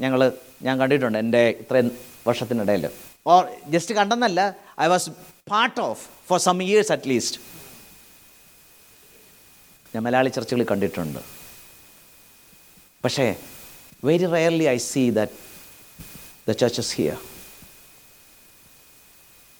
[0.00, 0.20] ഞങ്ങൾ
[0.62, 1.88] ഞാൻ കണ്ടിട്ടുണ്ട് എന്റെ ഇത്രയും
[2.26, 2.84] വർഷത്തിനിടയിൽ
[3.26, 4.40] ഓർ ജസ്റ്റ് കണ്ടെന്നല്ല
[4.85, 5.09] I was
[5.51, 7.39] part of for some years at least
[9.93, 11.21] ഞാൻ മലയാളി ചർച്ചുകളിൽ കണ്ടിട്ടുണ്ട്
[13.03, 13.27] പക്ഷേ
[14.09, 15.37] very rarely I see that
[16.47, 17.17] the churches here.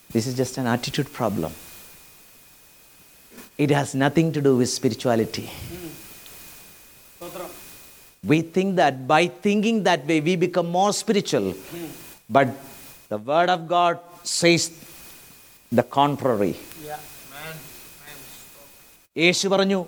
[0.09, 1.51] This is just an attitude problem.
[3.59, 5.47] It has nothing to do with spirituality.
[7.15, 7.49] സ്തോത്രം
[8.23, 11.45] We think that by thinking that way, we become more spiritual.
[12.37, 12.49] But
[13.13, 13.95] the Word of God
[14.39, 14.63] says
[15.76, 16.54] the contrary.
[19.24, 19.80] യേശു പറഞ്ഞു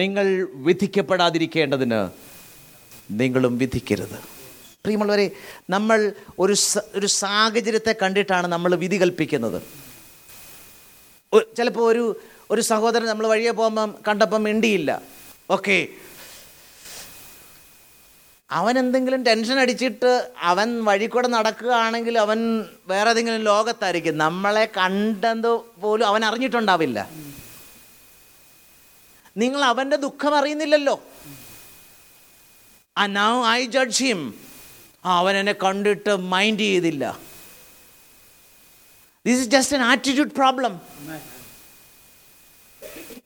[0.00, 0.26] നിങ്ങൾ
[0.66, 2.00] വിധിക്കപ്പെടാതിരിക്കേണ്ടതിന്
[3.20, 4.18] നിങ്ങളും വിധിക്കരുത്.
[4.84, 5.26] പ്രിയമുള്ളവരെ
[5.74, 5.98] നമ്മൾ
[6.42, 6.54] ഒരു
[6.98, 9.58] ഒരു സാഹചര്യത്തെ കണ്ടിട്ടാണ് നമ്മൾ വിധി കൽപ്പിക്കുന്നത്.
[11.58, 12.04] ചിലപ്പോൾ ഒരു
[12.50, 14.90] ഒരു സഹോദരൻ നമ്മൾ വഴിയെ പോകുമ്പം കണ്ടപ്പം മിണ്ടിയില്ല.
[15.56, 15.76] ഓക്കെ
[18.58, 22.38] അവൻ എന്തെങ്കിലും ടെൻഷൻ അടിച്ചിട്ട് അവൻ വഴി കൂടെ നടക്കുകയാണെങ്കിൽ അവൻ
[22.86, 24.18] വേറെ ഏതെങ്കിലും ലോകത്തായിരിക്കും.
[24.18, 26.98] നമ്മളെ കണ്ടത് പോലും അവൻ അറിഞ്ഞിട്ടുണ്ടാവില്ല.
[29.36, 30.96] നിങ്ങൾ അവന്റെ ദുഃഖം അറിയുന്നില്ലല്ലോ.
[32.98, 34.34] ആ നൗ ഐ ജഡ്ജ് ഹിം
[35.04, 37.04] അവൻ എന്നെ കണ്ടിട്ട് മൈൻഡ് ചെയ്തില്ല.
[39.26, 40.80] This is just an attitude problem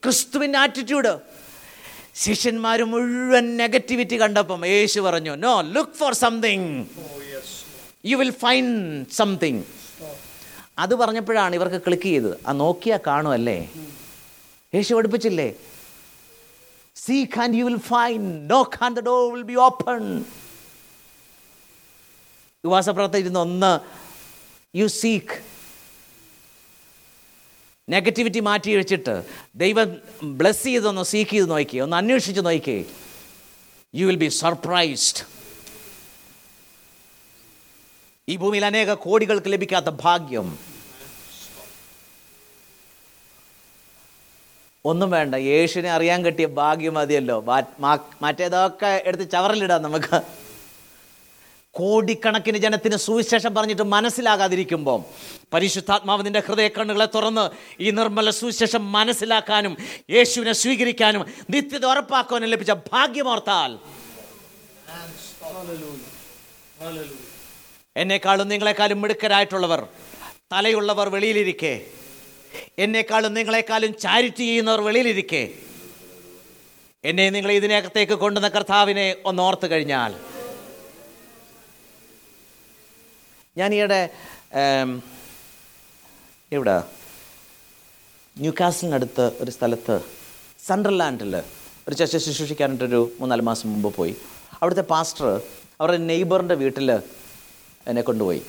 [0.05, 1.36] ക്രിസ്തുവിന്റെ ആറ്റിറ്റ്യൂഡ്
[2.17, 6.69] ശിഷ്യന്മാർ മുഴുവൻ നെഗറ്റിവിറ്റി കണ്ടപ്പം യേശു പറഞ്ഞു no look for something
[8.11, 8.67] you will find
[9.21, 9.62] something
[10.79, 12.39] അത് പറഞ്ഞപ്പോഴാണ് ഇവർക്ക് ക്ലിക്ക് ചെയ്തത്.
[12.47, 13.59] ആ നോക്കിയാൽ കാണുമല്ലേ
[14.73, 15.49] യേശു പഠിപ്പിച്ചില്ലേ?
[16.97, 20.01] Seek and you will find knock and the door will be open
[22.64, 23.73] ഉപവാസപ്രവർത്തനം ഇരുന്ന് ഒന്ന്
[24.75, 25.37] യു സീക്ക്
[27.89, 29.12] നെഗറ്റിവിറ്റി മാറ്റി വെച്ചിട്ട്
[29.57, 32.87] ദൈവം ബ്ലെസ് ചെയ്തൊന്ന് സീക്ക് ചെയ്ത് നോക്കി ഒന്ന് അന്വേഷിച്ച് നോക്കി
[33.95, 35.22] യു വിൽ ബി സർപ്രൈസ്ഡ്
[38.28, 40.59] ഈ ഭൂമിയിൽ അനേക കോടികൾക്ക് ലഭിക്കാത്ത ഭാഗ്യം.
[44.84, 47.45] ഒന്നും വേണ്ട യേശുവിനെ അറിയാൻ കിട്ടിയ ഭാഗ്യം മതിയല്ലോ.
[48.22, 50.45] മറ്റേതൊക്കെ എടുത്ത് ചവറിലിടാം നമുക്ക്.
[51.77, 55.01] കോടിക്കണക്കിന് ജനത്തിന് സുവിശേഷം പറഞ്ഞിട്ട് മനസ്സിലാകാതിരിക്കുമ്പോൾ
[55.53, 57.45] പരിശുദ്ധാത്മാവ് നിന്റെ ഹൃദയ കണ്ണുകളെ തുറന്ന്
[57.81, 59.74] ഈ നിർമ്മല സുവിശേഷം മനസ്സിലാക്കാനും
[60.11, 63.72] യേശുവിനെ സ്വീകരിക്കാനും നിത്യത ഉറപ്പാക്കാനും ലഭിച്ച ഭാഗ്യമോർത്താൽ.
[67.97, 69.81] എന്നെക്കാളും നിങ്ങളെക്കാളും മിടുക്കരായിട്ടുള്ളവർ
[70.53, 71.74] തലയുള്ളവർ വെളിയിലിരിക്കെ
[72.79, 75.43] എന്നെക്കാളും നിങ്ങളെക്കാളും ചാരിറ്റി ചെയ്യുന്നവർ വെളിയിലിരിക്കെ
[77.05, 80.12] എന്നെ നിങ്ങൾ ഇതിനകത്തേക്ക് കൊണ്ടുവന്ന കർത്താവിനെ ഒന്ന് ഓർത്ത് കഴിഞ്ഞാൽ
[83.59, 84.00] ഞാൻ ഈയിടെ
[86.57, 86.74] എവിടെ?
[88.40, 89.94] ന്യൂ കാസലിനടുത്ത് ഒരു സ്ഥലത്ത്
[90.66, 91.34] സണ്ടർലാൻഡിൽ
[91.86, 94.14] ഒരു ചർച്ച ശുശ്രൂഷിക്കാനായിട്ടൊരു മൂന്നാൽ മാസം മുമ്പ് പോയി.
[94.61, 95.26] അവിടുത്തെ പാസ്റ്റർ
[95.80, 96.88] അവരുടെ നെയ്ബറിന്റെ വീട്ടിൽ
[97.88, 98.42] എന്നെ കൊണ്ടുപോയി.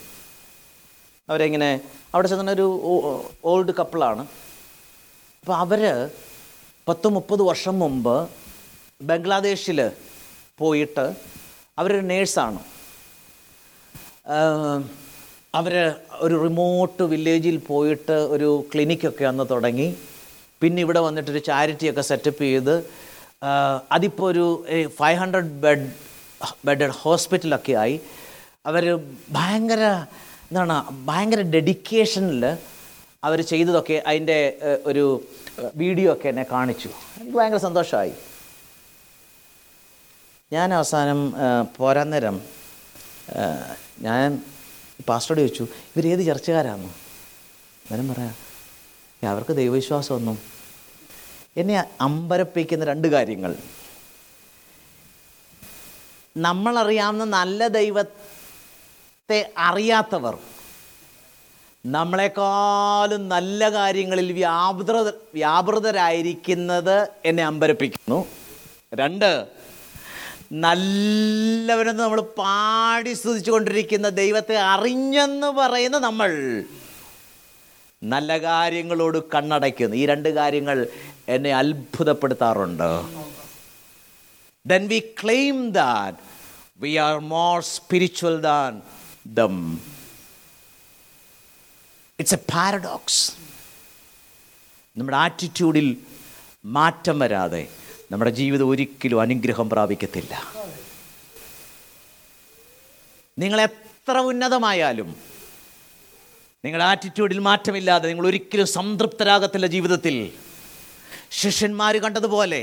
[1.29, 1.71] അവരെങ്ങനെ
[2.13, 2.67] അവിടെ ചെന്ന ഒരു
[3.51, 4.23] ഓൾഡ് കപ്പിളാണ്.
[5.41, 5.81] അപ്പോൾ അവർ
[6.87, 8.15] പത്ത് മുപ്പത് വർഷം മുമ്പ്
[9.09, 9.79] ബംഗ്ലാദേശിൽ
[10.59, 11.05] പോയിട്ട്
[11.79, 12.59] അവരൊരു നേഴ്സാണ്.
[15.59, 15.73] അവർ
[16.25, 19.87] ഒരു റിമോട്ട് വില്ലേജിൽ പോയിട്ട് ഒരു ക്ലിനിക്കൊക്കെ അന്ന് തുടങ്ങി.
[20.61, 22.75] പിന്നെ ഇവിടെ വന്നിട്ടൊരു ചാരിറ്റിയൊക്കെ സെറ്റപ്പ് ചെയ്ത്
[23.95, 24.45] അതിപ്പോൾ ഒരു
[24.99, 25.87] ഫൈവ് ഹൺഡ്രഡ് ബെഡ്
[26.67, 27.97] ബെഡഡ് ഹോസ്പിറ്റലൊക്കെ ആയി.
[28.69, 28.85] അവർ
[29.37, 29.83] ഭയങ്കര
[30.49, 30.75] എന്താണ്
[31.09, 32.43] ഭയങ്കര ഡെഡിക്കേഷനിൽ
[33.23, 34.39] അവർ ചെയ്തതൊക്കെ അതിന്റെ
[34.89, 35.03] ഒരു
[35.75, 36.89] വീഡിയോ ഒക്കെ എന്നെ കാണിച്ചു.
[37.19, 38.13] എനിക്ക് ഭയങ്കര സന്തോഷമായി
[40.51, 41.19] ഞാൻ അവസാനം
[41.77, 42.35] പോരാ നേരം
[43.37, 43.43] ആ,
[44.01, 44.41] ഞാൻ
[45.07, 45.63] പാസ്റ്ററോട് ചോദിച്ചു
[45.95, 46.87] ഇവരേത് ചർച്ചക്കാരാണ്
[47.85, 48.35] അന്നേരം പറയാം
[49.23, 50.37] "ഏ, അവർക്ക് ദൈവവിശ്വാസമൊന്നും
[51.57, 53.51] എന്നെ അമ്പരപ്പിക്കുന്ന രണ്ട് കാര്യങ്ങൾ.
[56.37, 60.35] നമ്മളറിയാവുന്ന നല്ല ദൈവത്തെ അറിയാത്തവർ
[61.85, 68.19] നമ്മളെക്കാളും നല്ല കാര്യങ്ങളിൽ വ്യാപൃത വ്യാപൃതരായിരിക്കുന്നത് എന്നെ അമ്പരപ്പിക്കുന്നു.
[68.93, 69.29] രണ്ട്
[70.51, 76.63] നല്ലവരെന്ന് നമ്മൾ പാടി സ്തുതിച്ചു കൊണ്ടിരിക്കുന്ന ദൈവത്തെ അറിഞ്ഞെന്ന് പറയുന്ന നമ്മൾ
[78.03, 79.95] നല്ല കാര്യങ്ങളോട് കണ്ണടയ്ക്കുന്നു.
[79.95, 80.87] ഈ രണ്ട് കാര്യങ്ങൾ
[81.27, 83.05] എന്നെ അത്ഭുതപ്പെടുത്താറുണ്ട്.
[84.69, 86.15] Then we claim that
[86.79, 88.81] we are more spiritual than
[89.25, 89.81] them
[92.19, 93.31] it's a paradox
[94.97, 95.97] നമ്മുടെ ആറ്റിറ്റ്യൂഡിൽ
[96.65, 97.69] മാറ്റം വരാതെ
[98.11, 100.33] നമ്മുടെ ജീവിതം ഒരിക്കലും അനുഗ്രഹം പ്രാപിക്കത്തില്ല.
[103.37, 105.09] നിങ്ങൾ എത്ര ഉന്നതമായാലും
[106.65, 110.15] നിങ്ങളുടെ ആറ്റിറ്റ്യൂഡിൽ മാറ്റമില്ലാതെ നിങ്ങൾ ഒരിക്കലും സംതൃപ്തരാകത്തില്ല ജീവിതത്തിൽ.
[111.41, 112.61] ശിഷ്യന്മാർ കണ്ടതുപോലെ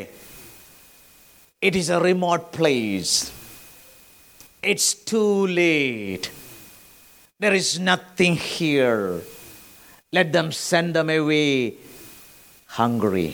[1.63, 3.15] it is a remote place
[4.73, 5.23] it's too
[5.61, 6.31] late
[7.41, 8.97] there is nothing here
[10.15, 11.43] let them send them away
[12.71, 13.29] hungry.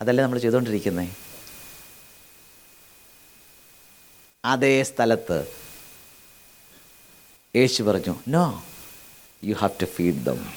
[0.00, 1.23] അതല്ലേ നമ്മൾ ചെയ്തുകൊണ്ടിരിക്കുന്നത്
[4.44, 5.52] അതേ സ്ഥലത്ത്
[7.56, 8.64] യേശു പറഞ്ഞു no
[9.44, 10.52] you have to feed them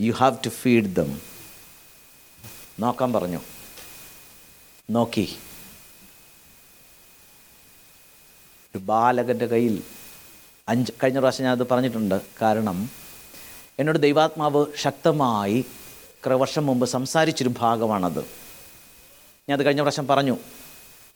[0.00, 1.20] you have to feed them
[2.80, 3.40] നോക്കാൻ പറഞ്ഞു.
[4.90, 5.38] നോക്കി.
[8.66, 9.82] ഒരു ബാലകന്റെ കയ്യിൽ
[10.68, 12.20] അഞ്ച് കഴിഞ്ഞ പ്രാവശ്യം ഞാനത് പറഞ്ഞിട്ടുണ്ട്.
[12.42, 12.90] കാരണം
[13.78, 15.64] എന്നോട് ദൈവാത്മാവ് ശക്തമായി
[16.26, 18.24] കുറേ വർഷം മുമ്പ് സംസാരിച്ചൊരു ഭാഗമാണത്.
[19.48, 20.38] ഞാനത് കഴിഞ്ഞ പ്രാവശ്യം പറഞ്ഞു.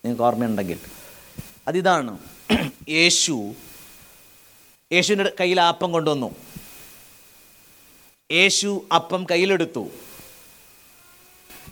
[0.06, 0.78] നിങ്ങൾക്ക് ഓർമ്മയുണ്ടെങ്കിൽ.
[1.68, 2.18] അതിതാണ്
[2.88, 3.54] യേശു.
[4.92, 6.34] യേശുവിന്റെ കയ്യിൽ അപ്പം കൊണ്ടുവന്നു.
[8.32, 9.88] യേശു അപ്പം കയ്യിലെടുത്തു.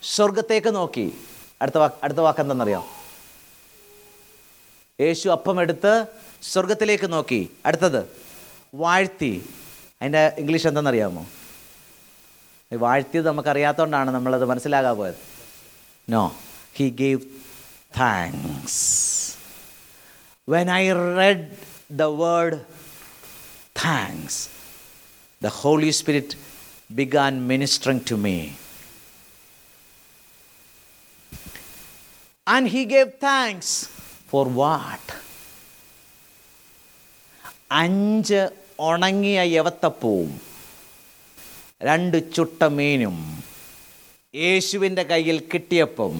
[0.02, 1.18] സ്വർഗത്തേക്ക് നോക്കി.
[1.62, 2.84] അടുത്ത വാക്ക് അടുത്ത വാക്ക് എന്താണെന്നറിയാം?
[5.00, 6.06] യേശു അപ്പം എടുത്ത്
[6.42, 7.50] സ്വർഗത്തിലേക്ക് നോക്കി.
[7.66, 8.04] അടുത്തത്
[8.74, 9.48] വാഴ്ത്തി.
[10.02, 11.26] അതിന്റെ ഇംഗ്ലീഷ് എന്താണെന്നറിയാമോ?
[12.72, 15.14] വാഴ്ത്തിയത് നമുക്കറിയാത്തതുകൊണ്ടാണ് നമ്മളത് മനസ്സിലാകാൻ പോയത്.
[16.08, 16.36] No
[16.74, 17.20] he gave
[17.97, 18.79] Thanks
[20.47, 20.83] when I
[21.19, 21.45] read
[21.95, 22.59] the word
[23.83, 24.39] thanks
[25.41, 26.37] the Holy Spirit
[26.93, 28.37] began ministering to me
[32.47, 33.67] And he gave thanks
[34.27, 35.03] for what?
[37.79, 38.39] അഞ്ച്
[38.85, 40.29] ഉണങ്ങിയ യവത്തപ്പവും
[41.81, 43.17] രണ്ട് ചുട്ട മീനും
[44.33, 46.15] യേശുവിൻ്റെ കയ്യിൽ കിട്ടിയപ്പം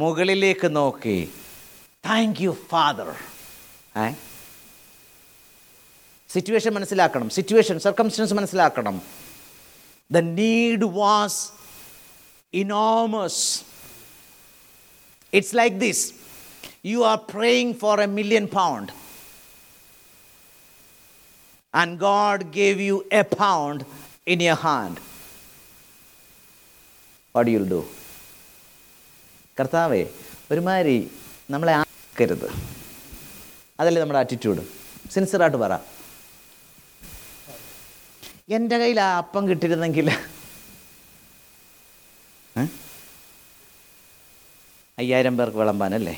[0.00, 1.18] മുകളിലേക്ക് നോക്കി
[2.04, 3.08] thank you father
[4.04, 4.06] a
[6.30, 8.96] situation മനസ്സിലാക്കണം സിറ്റുവേഷൻ സർക്കംസ്റ്റൻസ് മനസ്സിലാക്കണം
[10.10, 11.40] the need was
[12.54, 13.44] enormous
[15.32, 16.00] It's like this
[16.84, 18.92] you are praying for a million pound,
[21.74, 23.84] and God gave you a pound
[24.26, 25.00] in your hand.
[27.34, 27.80] What do you do?
[29.58, 30.00] കർത്താവേ
[30.52, 30.96] ഒരുമാതിരി
[31.52, 32.48] നമ്മളെ ആക്കരുത്.
[33.80, 34.62] അതല്ലേ നമ്മുടെ attitude
[35.14, 35.72] സിൻസിയറായിട്ട് പറ.
[38.56, 40.08] എന്റെ കയ്യിൽ ആ അപ്പം കിട്ടിയിരുന്നെങ്കിൽ?
[44.98, 46.16] അയ്യായിരം പേർക്ക് വിളമ്പാനല്ലേ?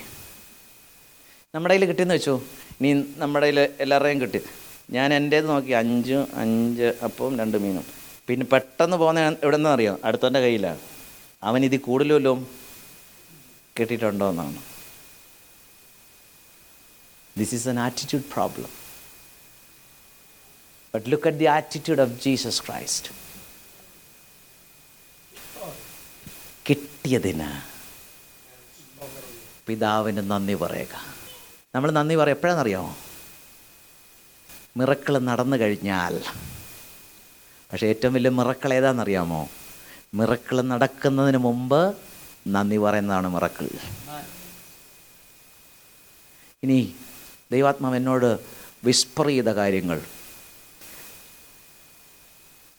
[1.55, 2.35] നമ്മുടെ കയ്യിൽ കിട്ടിയെന്ന് വെച്ചു?
[2.83, 2.89] നീ
[3.23, 4.41] നമ്മുടെ കയ്യിൽ എല്ലാവരുടെയും കിട്ടി.
[4.97, 7.85] ഞാൻ എന്റേത് നോക്കി അഞ്ച് അഞ്ച് അപ്പവും രണ്ട് മീനും.
[8.29, 10.81] പിന്നെ പെട്ടെന്ന് പോകുന്ന എവിടെ നിന്നറിയാം അടുത്തവന്റെ കയ്യിലാണ്
[11.49, 12.35] അവൻ ഇതിൽ കൂടുതലല്ലോ
[13.79, 14.63] കിട്ടിയിട്ടുണ്ടോ എന്നാണ്
[17.39, 18.73] this is an attitude problem
[20.95, 23.13] but look at the attitude of Jesus Christ
[26.69, 27.51] കിട്ടിയതിന്
[29.67, 30.95] പിതാവിന് നന്ദി പറയുക.
[31.75, 32.97] നമ്മൾ നന്ദി പറയുക എപ്പോഴാണെന്നറിയാമോ
[34.79, 36.15] മിറക്കൾ നടന്നു കഴിഞ്ഞാൽ.
[37.71, 39.41] പക്ഷേ ഏറ്റവും വലിയ മിറക്കൾ ഏതാണെന്നറിയാമോ
[40.15, 41.81] മിറക്കൾ നടക്കുന്നതിന് മുമ്പ്
[42.47, 43.71] നന്ദി പറയുന്നതാണ് മറക്കൽ
[46.63, 46.95] ഇനി
[47.53, 48.39] ദൈവാത്മാവ് എന്നോട്
[48.85, 50.03] വിസ്പർ ചെയ്ത കാര്യങ്ങൾ.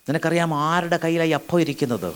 [0.09, 2.15] നിനക്കറിയാം ആരുടെ കയ്യിലായി അപ്പം ഇരിക്കുന്നത്?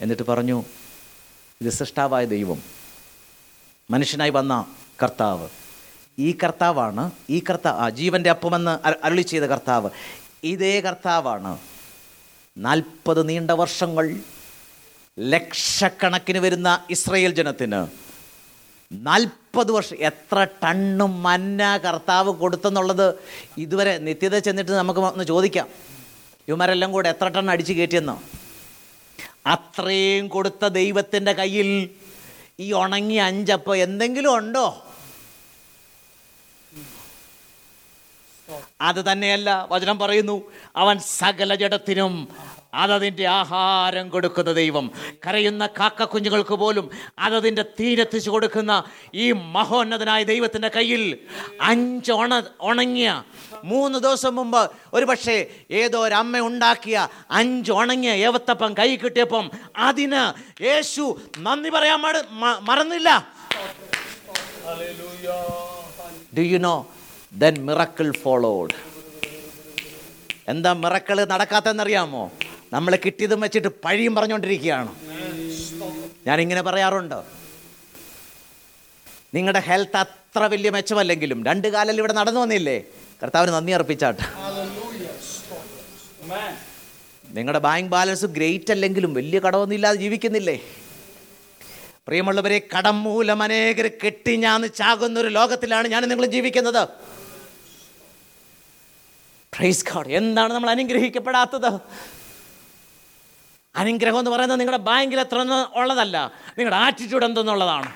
[0.00, 0.64] എന്നിട്ട് പറഞ്ഞു
[1.60, 2.62] ഇത് സൃഷ്ടാവായ ദൈവം.
[3.90, 5.48] മനുഷ്യനായി വന്ന കർത്താവ്.
[6.18, 9.90] ഈ കർത്താവാണ് ഈ കർത്താവ് ജീവന്റെ അപ്പമെന്ന് അര- അരുളി ചെയ്ത കർത്താവ്.
[10.44, 11.58] ഇതേ കർത്താവാണ്.
[12.56, 14.16] നാൽപ്പത് നീണ്ട വർഷങ്ങൾ
[15.18, 17.86] ലക്ഷക്കണക്കിന് വരുന്ന ഇസ്രയേൽ ജനത്തിന്
[18.92, 23.18] നാൽപ്പത് വർഷം എത്ര ടണ്ണും മന്ന കർത്താവ് കൊടുത്തെന്നുള്ളത്
[23.58, 25.68] ഇതുവരെ നിത്യത ചെന്നിട്ട് നമുക്ക് ഒന്ന് ചോദിക്കാം.
[26.48, 28.22] ഇവന്മാരെല്ലാം കൂടെ എത്ര ടൺ അടിച്ച് കയറ്റിയെന്നോ?
[29.46, 31.90] അത്രയും കൊടുത്ത ദൈവത്തിന്റെ കയ്യിൽ
[32.60, 34.83] ഈ ഉണങ്ങിയ അഞ്ചപ്പം എന്തെങ്കിലും ഉണ്ടോ?
[38.80, 40.42] അത് തന്നെയല്ല വചനം പറയുന്നു
[40.76, 42.28] അവൻ സകല ജഡത്തിനും
[42.74, 44.90] അതതിന്റെ ആഹാരം കൊടുക്കുന്ന ദൈവം.
[45.26, 48.72] കരയുന്ന കാക്ക കുഞ്ഞുങ്ങൾക്ക് പോലും അതതിന്റെ തീരെത്തിച്ചു കൊടുക്കുന്ന
[49.14, 51.18] ഈ മഹോന്നതനായ ദൈവത്തിന്റെ കയ്യിൽ
[51.60, 53.10] അഞ്ച് ഉണ ഉണങ്ങിയ
[53.64, 55.36] മൂന്ന് ദിവസം മുമ്പ് ഒരു പക്ഷേ
[55.70, 60.24] ഏതോ ഒരു അമ്മ ഉണ്ടാക്കിയ അഞ്ച് ഉണങ്ങിയ ഏവത്തപ്പം കൈ കിട്ടിയപ്പം അതിന്
[60.62, 61.04] യേശു
[61.38, 62.00] നന്ദി പറയാൻ
[62.62, 63.10] മറന്നില്ല.
[66.36, 66.76] Do you know
[67.42, 68.74] then miracle followed
[70.52, 72.24] എന്താ മിറക്കിൾ നടക്കാത്തെന്നറിയാമോ
[72.72, 74.90] നമ്മൾ കിട്ടിയതും വെച്ചിട്ട് പഴിയും പറഞ്ഞുകൊണ്ടിരിക്കുകയാണ്.
[76.26, 77.18] ഞാനിങ്ങനെ പറയാറുണ്ട്.
[79.34, 82.76] നിങ്ങളുടെ ഹെൽത്ത് അത്ര വലിയ മെച്ചമല്ലെങ്കിലും രണ്ട് കാലിൽ ഇവിടെ നടന്നു വന്നില്ലേ?
[83.22, 84.22] കർത്താവിന് നന്ദി അർപ്പിച്ചാട്ട്.
[87.36, 90.56] നിങ്ങളുടെ ബാങ്ക് ബാലൻസ് ഗ്രേറ്റ് അല്ലെങ്കിലും വലിയ കടമൊന്നും ഇല്ലാതെ ജീവിക്കുന്നില്ലേ?
[92.08, 96.82] പ്രിയമുള്ളവരെ കടം മൂലം അനേകർ കെട്ടിഞ്ഞാന്ന് ചാകുന്ന ഒരു ലോകത്തിലാണ് ഞാൻ നിങ്ങൾ ജീവിക്കുന്നത്.
[99.54, 101.80] പ്രൈസ് കാർഡ് എന്താണ് നമ്മൾ അനുഗ്രഹിക്കപ്പെടാത്തത്?
[103.76, 105.38] അനുഗ്രഹം എന്ന് പറയുന്നത് നിങ്ങളുടെ ബാങ്കിൽ എത്ര
[105.74, 106.32] ഉള്ളതല്ല.
[106.58, 107.92] നിങ്ങളുടെ ആറ്റിറ്റ്യൂഡ് എന്തെന്നുള്ളതാണ്.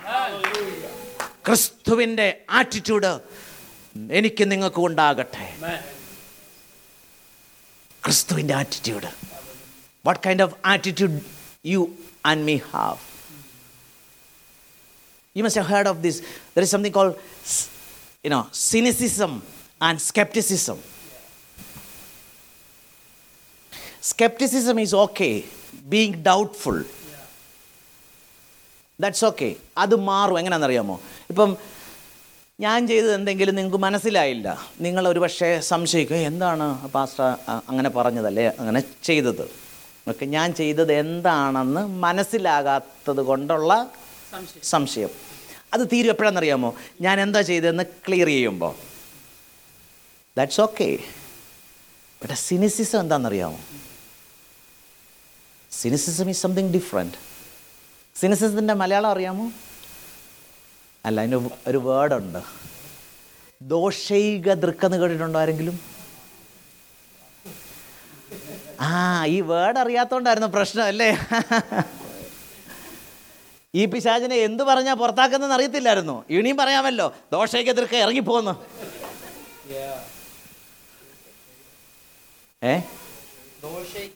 [1.47, 3.21] ക്രിസ്തുവിന്റെ ആറ്റിറ്റ്യൂഡ്
[4.13, 5.55] എനിക്ക് നിങ്ങൾക്കും ഉണ്ടാകട്ടെ.
[8.05, 9.07] ക്രിസ്തുവിന്റെ attitude
[10.07, 11.21] what kind of attitude
[11.67, 12.99] you and me have
[15.37, 16.23] you must heard of this
[16.57, 17.15] there is something call
[18.27, 19.43] you know cynicism
[19.83, 20.83] and know, cynicism and
[24.11, 24.79] skepticism.
[24.79, 25.35] Is is okay,
[25.93, 26.83] being doubtful.
[29.01, 30.39] That's okay അത് മാറും.
[30.39, 31.01] എങ്ങനെയാണെന്നറിയാമോ?
[31.31, 31.57] ഇപ്പം
[32.61, 34.69] ഞാൻ ചെയ്തത് എന്തെങ്കിലും നിങ്ങൾക്ക് മനസ്സിലായില്ല.
[34.81, 38.53] നിങ്ങൾ ഒരു പക്ഷേ സംശയിക്കും "ഏയ്, എന്താണ് പാസ്റ്റർ അങ്ങനെ പറഞ്ഞതല്ലേ?
[38.61, 39.51] അങ്ങനെ ചെയ്തത്.
[40.09, 43.91] ഓക്കെ ഞാൻ ചെയ്തത് എന്താണെന്ന് മനസ്സിലാകാത്തത് കൊണ്ടുള്ള
[44.63, 45.11] സംശയം.
[45.75, 46.75] അത് തീരും എപ്പോഴാണെന്നറിയാമോ?
[47.01, 48.75] ഞാൻ എന്താ ചെയ്തതെന്ന് ക്ലിയർ ചെയ്യുമ്പോൾ.
[50.39, 50.99] ദാറ്റ്സ് ഓക്കെ
[52.23, 53.61] ബട്ട് സിനിസിസം എന്താണെന്നറിയാമോ?
[55.73, 57.15] സിനിസിസം ഈസ് സംതിങ് ഡിഫറെന്റ്
[58.21, 59.53] സിനിസിസത്തിന്റെ മലയാളം അറിയാമോ?
[61.05, 62.39] അല്ല അതിന് ഒരു വേർഡുണ്ട്.
[63.63, 65.81] ദോഷൈക ദൃക്കെന്ന് കേട്ടിട്ടുണ്ടോ ആരെങ്കിലും?
[68.81, 71.19] ആ ഈ വേർഡ് അറിയാത്തോണ്ടായിരുന്നു പ്രശ്നം അല്ലേ?
[73.75, 76.25] ഈ പിശാചിനെ എന്ത് പറഞ്ഞാൽ പുറത്താക്കുന്നെന്ന് അറിയത്തില്ലായിരുന്നു.
[76.31, 78.51] ഇനിയും പറയാമല്ലോ ദോഷയ്ക്ക് എതിർക്ക ഇറങ്ങിപ്പോന്ന്.
[82.67, 82.81] ഏ?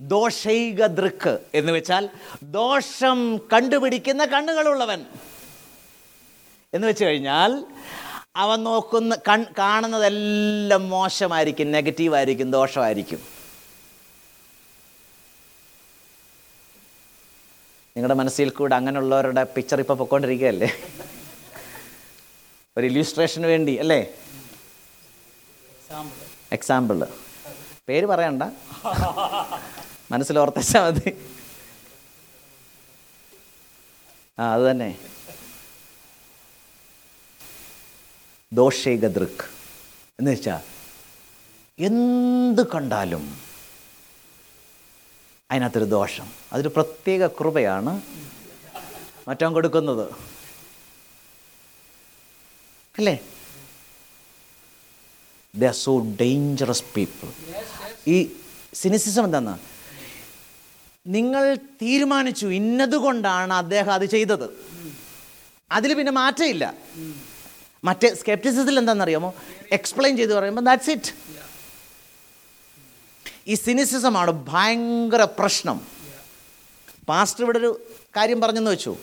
[0.01, 2.09] ദോഷൈക ദൃക്ക് എന്ന് വെച്ചാൽ
[2.43, 5.01] ദോഷം കണ്ടുപിടിക്കുന്ന കണ്ണുകളുള്ളവൻ.
[6.75, 7.65] എന്ന് വെച്ച് കഴിഞ്ഞാൽ
[8.37, 13.21] അവൻ നോക്കുന്ന കൺ കാണുന്നതെല്ലാം മോശമായിരിക്കും നെഗറ്റീവായിരിക്കും ദോഷമായിരിക്കും.
[17.97, 20.69] നിങ്ങളുടെ മനസ്സിൽ കൂടെ അങ്ങനെയുള്ളവരുടെ പിക്ചർ ഇപ്പോൾ പൊയ്ക്കൊണ്ടിരിക്കുകയല്ലേ
[22.77, 24.01] ഒരു ഇല്യൂസ്ട്രേഷന് വേണ്ടി അല്ലേ?
[26.53, 27.07] എക്സാമ്പിൾ
[27.89, 28.43] പേര് പറയണ്ട.
[30.11, 31.27] മനസ്സിൽ ഓർത്തച്ചാൽ മതി.
[34.39, 34.99] ആ അത് തന്നെ.
[38.53, 39.45] ദോഷേക ദൃക്
[40.19, 40.61] എന്ന് വെച്ചാൽ
[41.85, 43.41] എന്ത് കണ്ടാലും
[45.51, 46.33] അതിനകത്തൊരു ദോഷം.
[46.53, 48.03] അതൊരു പ്രത്യേക കൃപയാണ്
[49.29, 50.13] മറ്റവൻ കൊടുക്കുന്നത്.
[52.99, 53.19] അല്ലേ?
[55.55, 57.33] They are so dangerous people
[58.07, 58.37] ഈ
[58.75, 59.55] സിനിസിസം എന്താന്ന്?
[61.07, 64.51] നിങ്ങൾ തീരുമാനിച്ചു ഇന്നതുകൊണ്ടാണ് അദ്ദേഹം അത് ചെയ്തത്.
[65.73, 66.75] അതിൽ പിന്നെ മാറ്റമില്ല.
[67.85, 69.35] മറ്റേ സ്കെപ്റ്റിസിസത്തിൽ എന്താണെന്നറിയാമോ?
[69.73, 71.13] എക്സ്പ്ലെയിൻ ചെയ്ത് പറയുമ്പോൾ ദാറ്റ്സ് ഇറ്റ്
[73.49, 75.87] ഈ സിനിസിസമാണ് ഭയങ്കര പ്രശ്നം.
[77.09, 77.87] പാസ്റ്റർ ഇവിടെ ഒരു
[78.17, 78.97] കാര്യം പറഞ്ഞെന്ന് വെച്ചു.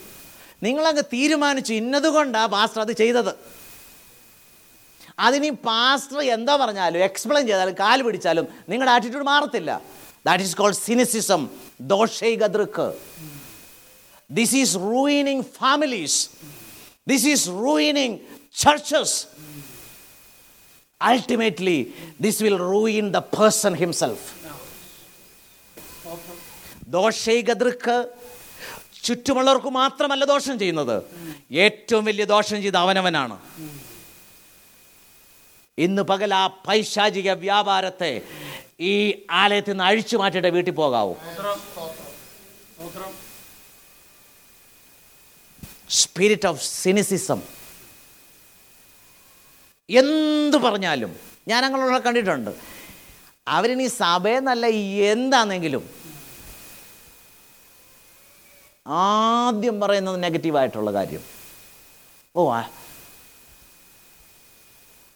[0.62, 3.59] നിങ്ങളങ്ങ് തീരുമാനിച്ചു ഇന്നതുകൊണ്ടാണ് പാസ്റ്റർ അത് ചെയ്തത്.
[5.26, 9.70] അതിനി പാസ്റ്റർ എന്താ പറഞ്ഞാലും എക്സ്പ്ലെയിൻ ചെയ്താലും കാൽ പിടിച്ചാലും നിങ്ങളുടെ ആറ്റിറ്റ്യൂഡ് മാറത്തില്ല.
[10.26, 11.42] ദാറ്റ് ഈസ് കോൾഡ് സിനിസിസം
[11.92, 12.88] ദോഷൈക ദൃക്ക്
[14.38, 16.18] this is ruining families
[17.08, 18.16] this is ruining
[18.62, 19.16] churches
[21.00, 21.78] ultimately
[22.20, 24.26] this will ruin the person himself
[26.96, 27.96] ദോഷൈക ദൃക്ക്
[29.06, 30.96] ചുറ്റുമുള്ളവർക്ക് മാത്രമല്ല ദോഷം ചെയ്യുന്നത്.
[31.64, 33.36] ഏറ്റവും വലിയ ദോഷം ചെയ്ത അവനവനാണ്.
[35.78, 38.12] ഇന്ന് പകൽ ആ പൈശാചിക വ്യാപാരത്തെ
[38.90, 38.92] ഈ
[39.40, 41.14] ആലയത്തിൽ നിന്ന് അഴിച്ചു മാറ്റിയിട്ട് വീട്ടിൽ പോകാവൂ.
[46.00, 47.40] സ്പിരിറ്റ് ഓഫ് സിനിസിസം
[49.88, 51.12] എന്തു പറഞ്ഞാലും
[51.50, 52.52] ഞാൻ അങ്ങനെയുള്ള കണ്ടിട്ടുണ്ട്.
[53.56, 54.66] അവരിനി സഭയെന്നല്ല
[55.12, 55.84] എന്താണെങ്കിലും
[58.86, 61.24] ആദ്യം പറയുന്നത് നെഗറ്റീവായിട്ടുള്ള കാര്യം.
[62.34, 62.42] ഓ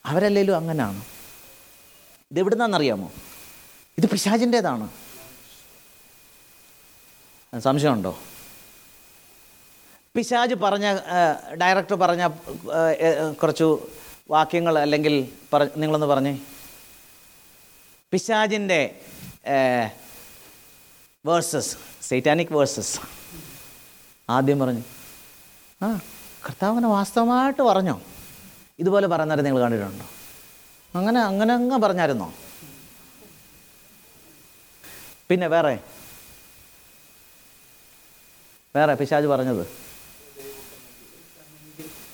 [0.06, 1.00] അവരല്ലേലും അങ്ങനാണ്.
[2.30, 3.08] ഇതെവിടുന്നാണെന്നറിയാമോ
[3.98, 4.86] ഇത് പിശാചിന്റേതാണ്.
[7.66, 8.12] സംശയമുണ്ടോ?
[10.16, 10.86] പിശാജ് പറഞ്ഞ
[11.60, 12.24] ഡയറക്ടർ പറഞ്ഞ
[13.42, 13.66] കുറച്ച്
[14.30, 15.14] വാക്യങ്ങൾ അല്ലെങ്കിൽ
[15.52, 16.34] പറ നിങ്ങളൊന്ന് പറഞ്ഞേ.
[18.12, 18.80] പിശാജിന്റെ
[21.26, 21.76] വേഴ്സസ്
[22.08, 22.96] സൈറ്റാനിക് വേഴ്സസ്.
[24.30, 24.84] ആദ്യം പറഞ്ഞു.
[25.84, 25.88] ആ
[26.46, 27.96] കർത്താവിനെ വാസ്തവമായിട്ട് പറഞ്ഞോ?
[28.78, 30.06] ഇതുപോലെ പറയുന്നവരെ നിങ്ങൾ കണ്ടിട്ടുണ്ടോ?
[30.94, 32.34] അങ്ങനെ അങ്ങനെ അങ്ങ് പറഞ്ഞായിരുന്നോ?
[35.30, 35.78] പിന്നെ വേറെ?
[38.76, 39.66] വേറെ പിശാജ് പറഞ്ഞത്?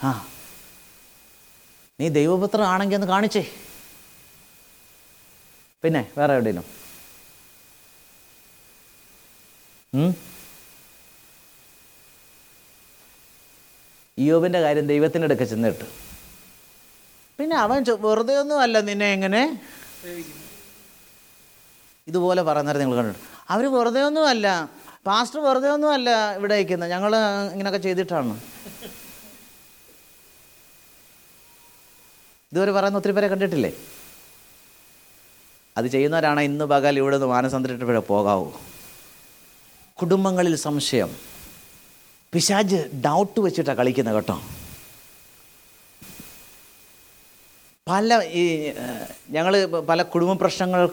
[0.05, 0.27] ആ.
[2.01, 3.43] നീ ദൈവപുത്രം ആണെങ്കിൽ ഒന്ന് കാണിച്ചേ.
[5.85, 6.65] പിന്നെ വേറെ എവിടെയും
[14.19, 15.85] യോബിന്റെ കാര്യം ദൈവത്തിന്റെ അടുക്ക ചെന്നിട്ട്
[17.41, 19.43] പിന്നെ അവൻ വെറുതെ ഒന്നും അല്ല നിന്നെ എങ്ങനെ?
[22.11, 23.23] ഇതുപോലെ പറയുന്നവരെ നിങ്ങൾ കണ്ടിട്ട്
[23.55, 24.47] അവർ വെറുതെ ഒന്നും അല്ല.
[25.09, 26.09] പാസ്റ്റർ വെറുതെ ഒന്നും അല്ല
[26.39, 27.12] ഇവിടെ അയക്കുന്നത് ഞങ്ങൾ
[27.55, 28.35] ഇങ്ങനെയൊക്കെ ചെയ്തിട്ടാണ്.
[32.53, 33.73] ഇതുവരെ പറയുന്ന ഒത്തിരി പേരെ കണ്ടിട്ടില്ലേ?
[35.79, 38.49] അത് ചെയ്യുന്നവരാണ് ഇന്ന് പകൽ ഇവിടെ നിന്ന് മാനസാന്തരപ്പെടെ പോകാവൂ.
[40.01, 41.11] കുടുംബങ്ങളിൽ സംശയം.
[42.33, 44.37] പിശാജ് ഡൗട്ട് വെച്ചിട്ടാണ് കളിക്കുന്നത് കേട്ടോ.
[47.91, 48.43] പല ഈ
[49.31, 50.89] ഞങ്ങൾ പല കുടുംബ പ്രശ്നങ്ങൾ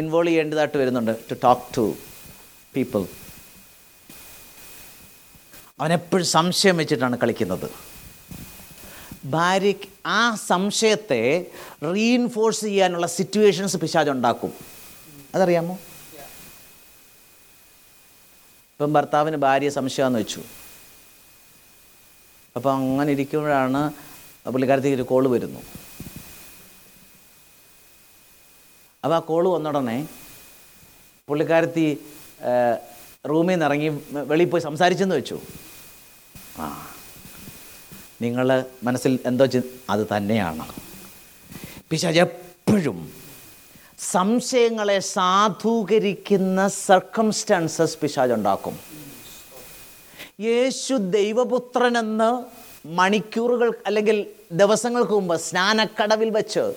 [0.00, 1.84] ഇൻവോൾവ് ചെയ്യേണ്ടതായിട്ട് വരുന്നുണ്ട് ടു ടോക്ക് ടു
[2.76, 3.02] പീപ്പിൾ
[5.80, 7.70] അവനെപ്പോഴും സംശയം വെച്ചിട്ടാണ് കളിക്കുന്നത്.
[9.24, 11.20] ഭാര്യയ്ക്ക് ആ സംശയത്തെ
[11.84, 14.52] റീഇൻഫോഴ്സ് ചെയ്യാനുള്ള സിറ്റുവേഷൻസ് പിശാജ് ഉണ്ടാക്കും.
[15.34, 15.78] അതറിയാമോ?
[18.72, 20.42] ഇപ്പം ഭർത്താവിന് ഭാര്യ സംശയമാണെന്ന് വെച്ചു.
[22.56, 24.07] അപ്പം അങ്ങനെ ഇരിക്കുമ്പോഴാണ്
[24.52, 25.60] പുള്ളിക്കാരത്തേക്ക് ഒരു കോൾ വരുന്നു.
[29.04, 30.08] അപ്പോൾ ആ കോൾ വന്നുടനെ
[31.28, 31.86] പുള്ളിക്കാരത്തി
[33.28, 33.88] റൂമിൽ നിന്ന് ഇറങ്ങി
[34.30, 35.38] വെളിയിൽ പോയി സംസാരിച്ചെന്ന് വെച്ചു.
[36.58, 36.66] ആ
[38.22, 39.46] നിങ്ങൾ മനസ്സിൽ എന്തോ
[39.90, 40.64] അത് തന്നെയാണ്.
[41.90, 43.12] പിശാജ് എപ്പോഴും
[43.98, 48.78] സംശയങ്ങളെ സാധൂകരിക്കുന്ന സർക്കംസ്റ്റാൻസസ് പിശാജ് ഉണ്ടാക്കും.
[50.40, 52.30] യേശു ദൈവപുത്രനെന്ന്
[52.88, 56.74] മണിക്കൂറുകൾ അല്ലെങ്കിൽ ദിവസങ്ങൾക്ക് മുമ്പ് സ്നാനക്കടവിൽ വെച്ച്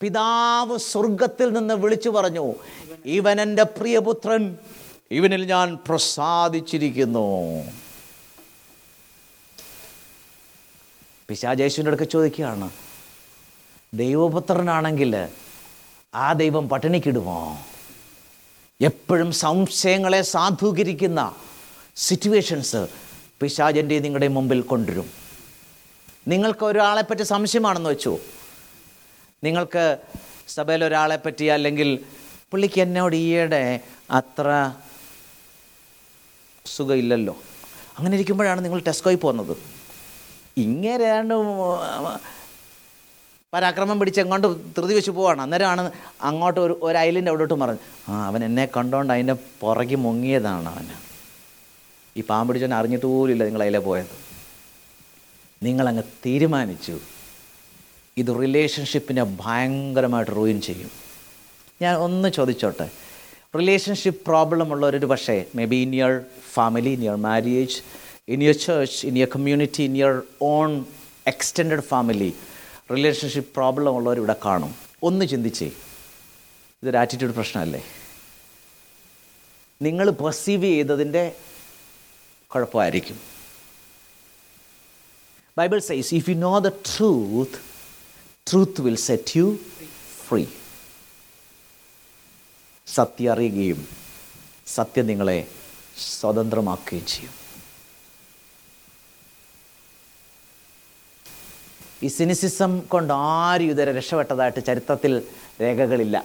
[0.00, 2.54] പിതാവ് സ്വർഗത്തിൽ നിന്ന് വിളിച്ചു പറഞ്ഞു
[3.06, 4.56] ഇവൻ എന്റെ പ്രിയപുത്രൻ
[5.10, 7.26] ഇവനിൽ ഞാൻ പ്രസാദിച്ചിരിക്കുന്നു.
[11.28, 12.70] പിശാചേശുവിന്റെ അടുക്ക ചോദിക്കുകയാണ്
[13.94, 15.28] ദൈവപുത്രനാണെങ്കിൽ
[16.14, 17.58] ആ ദൈവം പട്ടിണിക്കിടുമോ?
[18.80, 21.34] എപ്പോഴും സംശയങ്ങളെ സാധൂകരിക്കുന്ന
[21.96, 23.05] സിറ്റുവേഷൻസ്
[23.40, 25.08] പിശാചന്റെ നിങ്ങളുടെ മുമ്പിൽ കൊണ്ടുവരും.
[26.28, 28.18] നിങ്ങൾക്ക് ഒരാളെപ്പറ്റി സംശയമാണെന്ന് വെച്ചു.
[29.44, 29.98] നിങ്ങൾക്ക്
[30.48, 31.88] സഭയിൽ ഒരാളെ പറ്റി അല്ലെങ്കിൽ
[32.52, 33.80] പുള്ളിക്ക് എന്നോട് ഈയിടെ
[34.10, 34.48] അത്ര
[36.66, 37.36] സുഖമില്ലല്ലോ.
[37.98, 39.56] അങ്ങനെ ഇരിക്കുമ്പോഴാണ് നിങ്ങൾ ടെസ്കോയിൽ പോകുന്നത്.
[40.56, 41.10] ഇങ്ങനെ
[43.52, 45.42] പരാക്രമം പിടിച്ച് എങ്ങോട്ട് ധൃതി വെച്ച് പോവാണ്.
[45.42, 45.92] അന്നേരമാണ്
[46.22, 51.05] അങ്ങോട്ട് ഒരു ഒരു ഐലൻഡ് അവിടോട്ട് പറഞ്ഞു ആ അവൻ എന്നെ കണ്ടോണ്ട് അതിന്റെ പുറകെ മുങ്ങിയതാണ് അവന്
[52.16, 53.06] ഈ പാമ്പ് പിടിച്ചവൻ അറിഞ്ഞിട്ട്
[53.44, 54.06] നിങ്ങൾ അതിലെ പോയത്.
[55.62, 56.98] നിങ്ങളങ്ങ് തീരുമാനിച്ചു.
[58.16, 60.90] ഇത് റിലേഷൻഷിപ്പിനെ ഭയങ്കരമായിട്ട് റൂയിൻ ചെയ്യും.
[61.82, 62.90] ഞാൻ ഒന്ന് ചോദിച്ചോട്ടെ.
[63.58, 67.82] റിലേഷൻഷിപ്പ് പ്രോബ്ലം ഉള്ളവരൊരു പക്ഷേ maybe in your family in your marriage
[68.28, 70.84] in your church in your community in your own
[71.26, 72.34] extend family
[72.92, 74.74] relationship problem ഉള്ളവർ ഇവിടെ കാണും.
[75.02, 75.66] ഒന്ന് ചിന്തിച്ചേ.
[76.82, 77.84] ഇതൊരു ആറ്റിറ്റ്യൂഡ് പ്രശ്നമല്ലേ?
[79.82, 81.32] നിങ്ങൾ പെർസീവ് ചെയ്തതിന്റെ
[82.54, 83.20] കുഴപ്പമായിരിക്കും.
[85.58, 87.58] Bible says if you know the truth
[88.50, 89.58] truth will set you
[90.28, 90.46] free
[92.86, 93.88] സത്യം അറിയുകയും
[94.66, 95.48] സത്യം നിങ്ങളെ
[95.98, 97.34] സ്വതന്ത്രമാക്കുകയും ചെയ്യും.
[102.02, 105.12] ഈ സിനിസിസം കൊണ്ട് ആരും ഇതുവരെ രക്ഷപ്പെട്ടതായിട്ട് ചരിത്രത്തിൽ
[105.60, 106.16] രേഖകളില്ല.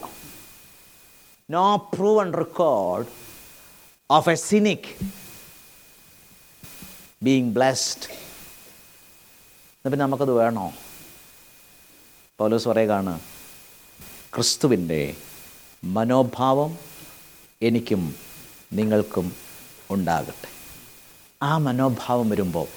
[1.50, 3.08] No proven record
[4.12, 4.90] of a cynic
[7.24, 8.08] being blessed
[9.84, 10.74] പിന്നെ നമുക്കത് വേണോ?
[12.40, 13.20] പൗലോസ് പറയുകയാണ്
[14.36, 15.16] ക്രിസ്തുവിന്റെ
[15.84, 16.78] മനോഭാവം
[17.62, 18.16] എനിക്കും
[18.74, 19.36] നിങ്ങൾക്കും
[19.90, 20.50] ഉണ്ടാകട്ടെ.
[21.44, 22.68] ആ മനോഭാവം വരുമ്പോൾ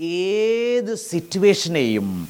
[0.00, 2.28] ഏത് സിറ്റുവേഷനെയും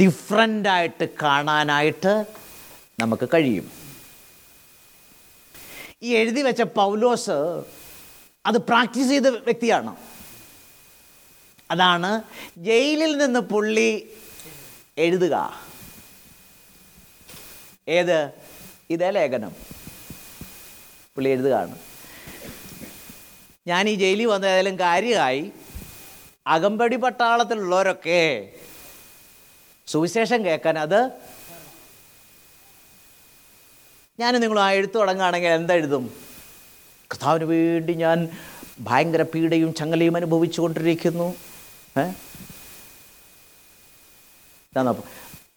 [0.00, 2.24] ഡിഫറന്റായിട്ട് കാണാനായിട്ട്
[3.00, 3.70] നമുക്ക് കഴിയും.
[6.02, 7.62] ഈ എഴുതി വെച്ച പൗലോസ്
[8.46, 9.96] അത് പ്രാക്ടീസ് ചെയ്ത വ്യക്തിയാണ്.
[11.70, 12.10] അതാണ്
[12.58, 13.90] ജയിലിൽ നിന്ന് പുള്ളി
[14.98, 15.36] എഴുതുക.
[17.88, 18.18] ഏത്?
[18.90, 19.52] ഇതേ ലേഖനം
[21.16, 21.76] പുള്ളി എഴുതുകയാണ്.
[23.66, 25.52] ഞാൻ ഈ ജയിലിൽ വന്ന ഏതായാലും കാര്യമായി
[26.46, 28.22] അകമ്പടി പട്ടാളത്തിലുള്ളവരൊക്കെ
[29.88, 31.00] സുവിശേഷം കേൾക്കാൻ അത്
[34.20, 36.04] ഞാൻ നിങ്ങൾ ആ എഴുത്ത് തുടങ്ങുകയാണെങ്കിൽ എന്തെഴുതും
[37.10, 38.18] കർത്താവിന് വേണ്ടി ഞാൻ
[38.80, 41.34] ഭയങ്കര പീഡയും ചങ്ങലയും അനുഭവിച്ചു കൊണ്ടിരിക്കുന്നു
[41.98, 42.02] ഏ?
[44.72, 45.02] ഇതാണ്?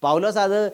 [0.02, 0.72] പൗലോസ് അത്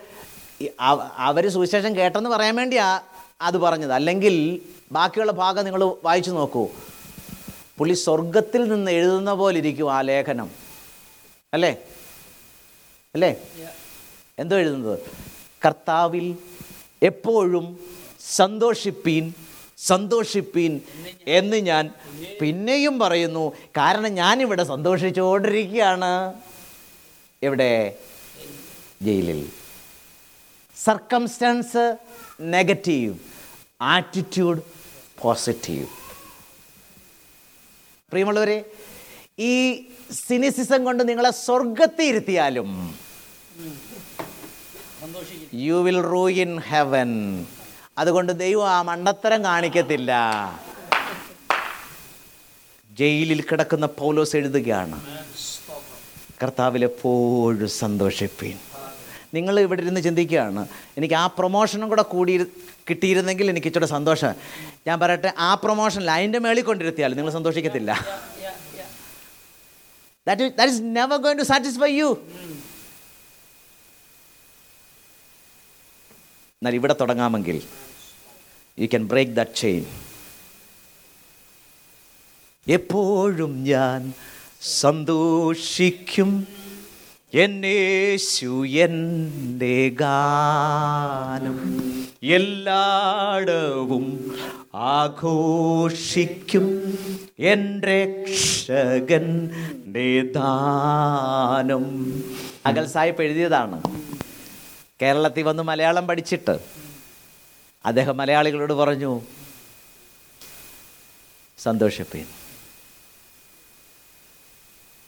[1.17, 3.01] അവർ സുവിശേഷം കേട്ടെന്ന് പറയാൻ വേണ്ടിയാ
[3.41, 3.93] അത് പറഞ്ഞത്.
[3.93, 4.61] അല്ലെങ്കിൽ
[4.93, 6.69] ബാക്കിയുള്ള ഭാഗം നിങ്ങൾ വായിച്ചു നോക്കൂ.
[7.79, 10.51] പുള്ളി സ്വർഗത്തിൽ നിന്ന് എഴുതുന്ന പോലെ ഇരിക്കും ആ ലേഖനം.
[11.53, 11.77] അല്ലേ?
[13.15, 13.37] അല്ലേ?
[14.39, 14.99] എന്തോ എഴുതുന്നത്?
[15.67, 16.37] കർത്താവിൽ
[17.03, 17.79] എപ്പോഴും
[18.21, 19.35] സന്തോഷിപ്പീൻ
[19.79, 20.81] സന്തോഷിപ്പീൻ
[21.27, 21.91] എന്ന് ഞാൻ
[22.41, 23.53] പിന്നെയും പറയുന്നു.
[23.77, 26.33] കാരണം ഞാനിവിടെ സന്തോഷിച്ചുകൊണ്ടിരിക്കുകയാണ്.
[27.43, 27.97] എവിടെ?
[29.03, 29.49] ജയിലിൽ.
[30.85, 31.97] സർക്കംസ്റ്റാൻസ്
[32.41, 33.15] നെഗറ്റീവ്
[33.81, 34.63] ആറ്റിറ്റ്യൂഡ്
[35.21, 35.87] പോസിറ്റീവ്
[38.11, 38.65] പ്രിയമുള്ളവരെ
[39.39, 39.85] ഈ
[40.27, 42.99] സിനിസിസം കൊണ്ട് നിങ്ങളെ സ്വർഗത്തിൽ ഇരുത്തിയാലും
[45.55, 47.11] you will room in heaven
[47.99, 50.13] അതുകൊണ്ട് ദൈവം ആ മണ്ടത്തരം കാണിക്കത്തില്ല.
[52.99, 54.99] ജയിലിൽ കിടക്കുന്ന പൗലോസ് എഴുതുകയാണ്
[56.43, 58.57] കർത്താവിലെപ്പോഴും സന്തോഷിപ്പീൻ.
[59.35, 60.63] നിങ്ങൾ ഇവിടെ ഇരുന്ന് ചിന്തിക്കുകയാണ്
[60.99, 62.35] എനിക്ക് ആ പ്രൊമോഷനും കൂടെ കൂടി
[62.89, 64.35] കിട്ടിയിരുന്നെങ്കിൽ എനിക്ക് ഇച്ചിരി സന്തോഷം.
[64.87, 67.93] ഞാൻ പറയട്ടെ ആ പ്രൊമോഷനിൽ അതിന്റെ മേളിൽ കൊണ്ടിരുത്തിയാൽ നിങ്ങൾ സന്തോഷിക്കത്തില്ല.
[70.27, 72.11] That that is never going to satisfy you
[76.59, 77.57] എന്നാൽ ഇവിടെ തുടങ്ങാമെങ്കിൽ
[78.79, 79.85] you can break that chain
[82.69, 84.13] എപ്പോഴും ഞാൻ
[84.63, 86.47] സന്തോഷിക്കും.
[87.35, 91.85] എന്നേശു എന്റെ ഗാനം
[92.23, 94.35] എല്ലാടവും
[94.75, 96.99] ആഘോഷിക്കും.
[97.39, 99.51] എന്റെ രക്ഷകൻ
[100.33, 101.85] ദാനം.
[102.67, 103.83] അകൽ സാഹിബ് എഴുതിയതാണ്.
[105.03, 106.84] കേരളത്തിൽ വന്ന് മലയാളം പഠിച്ചിട്ട്
[107.85, 109.21] അദ്ദേഹം മലയാളികളോട് പറഞ്ഞു
[111.59, 112.27] സന്തോഷിപ്പീൻ.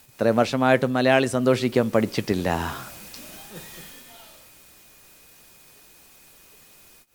[0.09, 2.48] ഇത്രയും വർഷമായിട്ടും മലയാളി സന്തോഷിക്കാൻ പഠിച്ചിട്ടില്ല.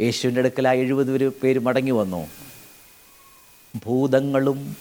[0.01, 2.27] യേശുവിന്റെ അടുക്കൽ ആ എഴുപത് പേര് മടങ്ങി വന്നു.
[3.85, 4.75] ഭൂതങ്ങളും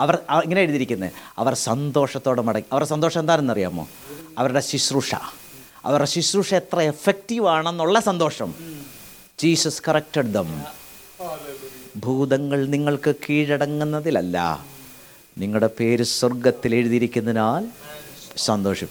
[0.00, 3.88] അവർ ഇങ്ങനെ എഴുതിയിരിക്കുന്നത് അവർ സന്തോഷത്തോടെ മടങ്ങി അവരുടെ സന്തോഷം എന്താണെന്നറിയാമോ?
[4.38, 5.14] അവരുടെ ശുശ്രൂഷ.
[5.84, 8.81] അവരുടെ ശുശ്രൂഷ എത്ര എഫക്റ്റീവ് ആണെന്നുള്ള സന്തോഷം.
[9.42, 10.64] ജീസസ് കറക്റ്റഡ് ദം
[11.96, 14.66] ഭൂതങ്ങൾ നിങ്ങൾക്ക് കീഴടങ്ങുന്നതിലല്ല.
[15.38, 17.68] നിങ്ങളുടെ പേര് സ്വർഗത്തിൽ എഴുതിയിരിക്കുന്നതിനാൽ
[18.36, 18.88] സന്തോഷം.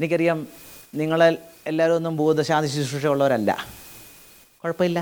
[0.00, 0.48] എനിക്കറിയാം
[0.94, 3.66] നിങ്ങളെ എല്ലാവരും ഒന്നും ഭൂതശാന്തി ശുശ്രൂഷ ഉള്ളവരല്ല.
[4.64, 5.00] കുഴപ്പമില്ല.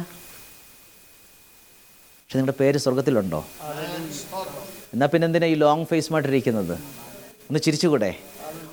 [2.24, 3.44] പക്ഷെ നിങ്ങളുടെ പേര് സ്വർഗത്തിലുണ്ടോ
[4.92, 6.74] എന്നാൽ പിന്നെ എന്തിനാ ഈ ലോങ് ഫേസ് മായിട്ടിരിക്കുന്നത്
[7.48, 8.18] ഒന്ന് ചിരിച്ചുകൂടെ?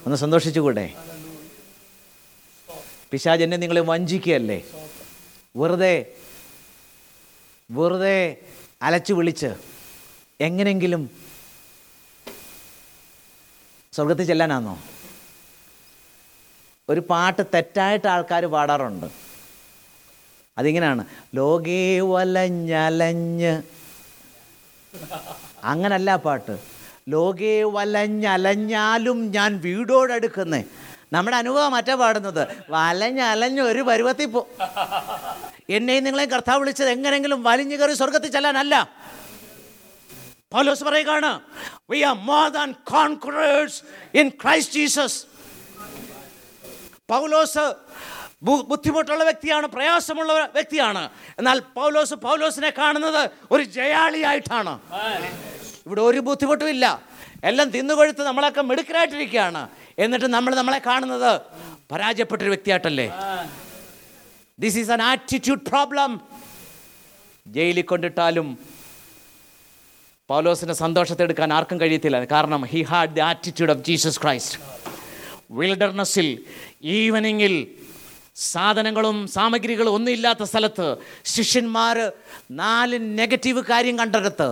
[0.05, 0.93] ഒന്ന് സന്തോഷിച്ചുകൂടെ?
[3.11, 4.63] പിശാജ് എന്നെ നിങ്ങളെ വഞ്ചിക്കുകയല്ലേ?
[5.55, 6.15] വെറുതെ
[7.71, 8.37] വെറുതെ
[8.81, 9.49] അലച്ചു വിളിച്ച്
[10.41, 11.09] എങ്ങനെങ്കിലും
[13.93, 14.83] സ്വർഗത്തിൽ ചെല്ലാനാണോ
[16.89, 19.05] ഒരു പാട്ട് തെറ്റായിട്ട് ആൾക്കാർ പാടാറുണ്ട്.
[20.57, 21.05] അതിങ്ങനെയാണ്
[21.35, 23.61] ലോകേ വലഞ്ഞലഞ്ഞ്.
[25.63, 26.55] അങ്ങനല്ല പാട്ട്.
[27.09, 30.63] ലോകേ വലഞ്ഞലഞ്ഞാലും ഞാൻ വീടോടടുക്കുന്നേ.
[31.13, 32.47] നമ്മുടെ അനുഭവം മറ്റേ പാടുന്നത്.
[32.69, 34.49] വലഞ്ഞലഞ്ഞ് ഒരു പരുവത്തിൽ പോ.
[35.69, 38.89] എന്നെയും നിങ്ങളെയും കർത്താവ് വിളിച്ചത് എങ്ങനെങ്കിലും വലിഞ്ഞു കയറി സ്വർഗത്തിൽ ചെല്ലാനല്ല.
[40.51, 41.39] പൗലോസ് പറയുകയാണ്
[41.89, 43.81] we are more than conquerors
[44.13, 45.25] in Christ Jesus
[47.09, 47.73] പൗലോസ്
[48.43, 51.09] ബുദ്ധിമുട്ടുള്ള വ്യക്തിയാണ് പ്രയാസമുള്ള വ്യക്തിയാണ്.
[51.39, 54.79] എന്നാൽ പൗലോസ് പൗലോസിനെ കാണുന്നത് ഒരു ജയാളിയായിട്ടാണ്.
[55.85, 57.01] ഇവിടെ ഒരു ബുദ്ധിമുട്ടും ഇല്ല.
[57.43, 59.69] എല്ലാം തിന്നുകൊഴുത്ത് നമ്മളൊക്കെ മിടുക്കരായിട്ടിരിക്കുകയാണ്.
[60.01, 61.31] എന്നിട്ട് നമ്മൾ നമ്മളെ കാണുന്നത്
[61.91, 63.07] പരാജയപ്പെട്ടൊരു വ്യക്തിയായിട്ടല്ലേ?
[64.59, 66.21] This is an attitude problem
[67.47, 68.47] ജയിലിൽ കൊണ്ടിട്ടാലും
[70.29, 72.25] പൗലോസിന്റെ സന്തോഷത്തെ എടുക്കാൻ ആർക്കും കഴിയത്തില്ല.
[72.25, 74.57] കാരണം he had the attitude of Jesus Christ
[75.51, 76.27] വിൽഡർനെസ്സിൽ
[76.83, 77.53] ഈവനിങ്ങിൽ
[78.35, 81.97] സാധനങ്ങളും സാമഗ്രികളും ഒന്നും ഇല്ലാത്ത സ്ഥലത്ത് ശിഷ്യന്മാർ
[82.51, 84.49] നാല് നെഗറ്റീവ് കാര്യം കണ്ടെടുത്ത്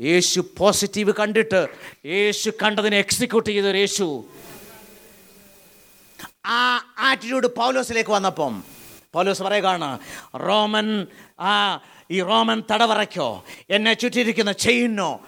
[0.00, 1.60] യേശു പോസിറ്റീവ് കണ്ടിട്ട്
[2.06, 4.06] യേശു കണ്ടതിനെ എക്സിക്യൂട്ട് ചെയ്തൊരു യേശു.
[6.46, 8.64] ആ ആറ്റിറ്റ്യൂഡ് പൗലോസിലേക്ക് വന്നപ്പം
[9.14, 9.98] പൗലോസ് പറയുകയാണ്
[10.34, 11.06] റോമൻ
[11.40, 11.80] ആ
[12.10, 15.20] ഈ റോമൻ തടവറയ്ക്കോ എന്നെ ചുറ്റിയിരിക്കുന്ന ചെയ്യുന്നോ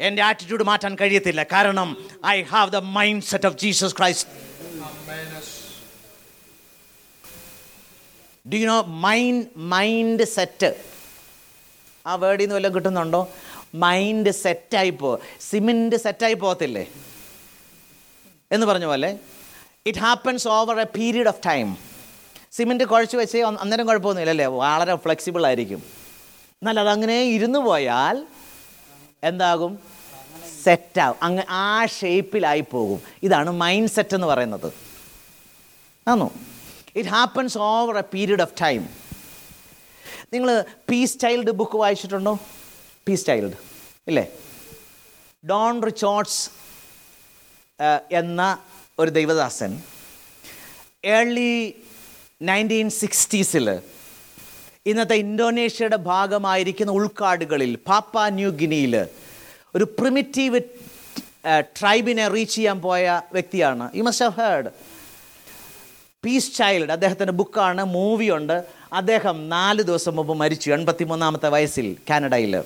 [0.00, 1.46] എന്റെ ആറ്റിറ്റ്യൂഡ് മാറ്റാൻ കഴിയത്തില്ല.
[1.52, 2.76] കാരണം I have the
[3.22, 4.30] mindset of Jesus Christ
[8.52, 9.46] do you know mind
[10.24, 10.74] mindset
[12.06, 13.28] ആ വേർഡിൽ നിന്ന് വല്ലതും കിട്ടുന്നുണ്ടോ?
[13.74, 16.88] മൈൻഡ് സെറ്റായി പോ സിമെന്റ് സെറ്റായി പോകത്തില്ലേ?
[18.52, 19.18] എന്ന് പറഞ്ഞ പോലെ
[19.86, 21.68] it happens over a period of time
[22.52, 24.46] cement കുഴച്ച് വെച്ച് അന്നേരം കുഴപ്പമൊന്നുമില്ല അല്ലേ?
[24.46, 25.80] വളരെ ഫ്ലെക്സിബിൾ ആയിരിക്കും.
[26.60, 28.26] എന്നാൽ അതങ്ങനെ ഇരുന്നു പോയാൽ
[29.24, 29.72] എന്താകും?
[30.64, 33.02] സെറ്റാവും അങ്ങ് ആ ഷേപ്പിലായി പോകും.
[33.22, 34.72] ഇതാണ് മൈൻഡ് സെറ്റ് എന്ന് പറയുന്നത്.
[36.08, 36.32] ആണോ
[36.96, 38.88] it happens over a period of time
[40.32, 42.38] നിങ്ങൾ പീസ് ചൈൽഡ് ബുക്ക് വായിച്ചിട്ടുണ്ടോ?
[43.08, 43.56] പീസ് ചൈൽഡ്
[44.08, 44.26] ഇല്ലേ
[45.44, 46.50] ഡോൺ റിച്ചോർട്സ്
[48.12, 48.58] എന്ന
[48.98, 49.82] ഒരു ദൈവദാസൻ.
[51.04, 51.74] ഏർലി
[52.42, 53.80] നയന്റീൻ സിക്സ്റ്റീസിൽ
[54.86, 59.06] ഇന്നത്തെ ഇന്തോനേഷ്യയുടെ ഭാഗമായിരിക്കുന്ന ഉൾക്കാടുകളിൽ പാപ്പ ന്യൂ ഗിനിയിൽ
[59.74, 60.60] ഒരു പ്രിമിറ്റീവ്
[61.60, 63.90] ട്രൈബിനെ റീച്ച് ചെയ്യാൻ പോയ വ്യക്തിയാണ്.
[63.94, 64.70] You must have heard
[66.24, 72.64] peace child അദ്ദേഹത്തിന്റെ ബുക്കാണ് മൂവിയുണ്ട് അദ്ദേഹം നാല് ദിവസം മുമ്പ് മരിച്ചു എൺപത്തി മൂന്നാമത്തെ വയസ്സിൽ കാനഡയിൽ.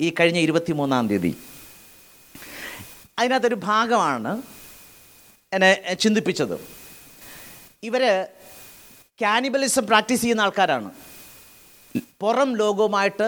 [0.00, 1.36] ഈ കഴിഞ്ഞ ഇരുപത്തി മൂന്നാം തീയതി.
[3.18, 4.42] അതിനകത്തൊരു ഭാഗമാണ്
[5.54, 5.70] എന്നെ
[6.02, 6.56] ചിന്തിപ്പിച്ചത്.
[7.88, 8.02] ഇവർ
[9.22, 10.90] കാനിബലിസം പ്രാക്ടീസ് ചെയ്യുന്ന ആൾക്കാരാണ്.
[12.20, 13.26] പുറം ലോകവുമായിട്ട്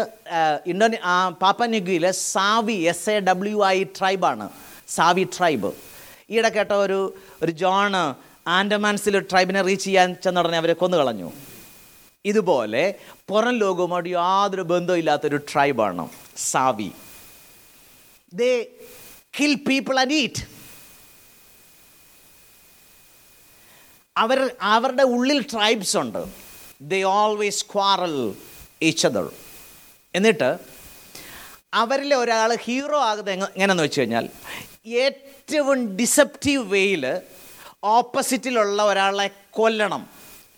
[0.72, 0.98] ഇൻഡോനേ
[1.42, 4.46] പാപ്പന്യുഗിയിലെ Sawi S A W I ട്രൈബാണ്.
[4.88, 5.70] Sawi tribe.
[6.30, 7.00] ഈയിടെ കേട്ട ഒരു
[7.42, 7.96] ഒരു ജോൺ
[8.58, 11.28] ആൻഡമാൻസിൽ ട്രൈബിനെ റീച്ച് ചെയ്യാൻ ചെന്നുടനെ അവരെ കൊന്നു കളഞ്ഞു
[12.24, 12.94] ഇതുപോലെ
[13.28, 16.04] പുറം ലോകവുമായിട്ട് യാതൊരു ബന്ധവും ഇല്ലാത്തൊരു ട്രൈബാണ്
[16.36, 16.90] Sawi.
[18.34, 18.50] They
[19.40, 20.53] kill people and eat
[24.16, 26.24] അവർ അവരുടെ ഉള്ളിൽ ട്രൈബ്സ് ഉണ്ട്.
[26.80, 28.34] ദേ ഓൾവേസ് ക്വാറൽ
[28.82, 29.08] ഈച്ച്
[30.14, 30.58] എന്നിട്ട്
[31.74, 34.28] അവരിലെ ഒരാൾ ഹീറോ ആകുന്നത് എങ്ങ എങ്ങനെയെന്ന് വെച്ച് കഴിഞ്ഞാൽ
[34.86, 37.20] ഏറ്റവും ഡിസെപ്റ്റീവ് വേയിൽ
[37.84, 40.06] ഓപ്പോസിറ്റിലുള്ള ഒരാളെ കൊല്ലണം.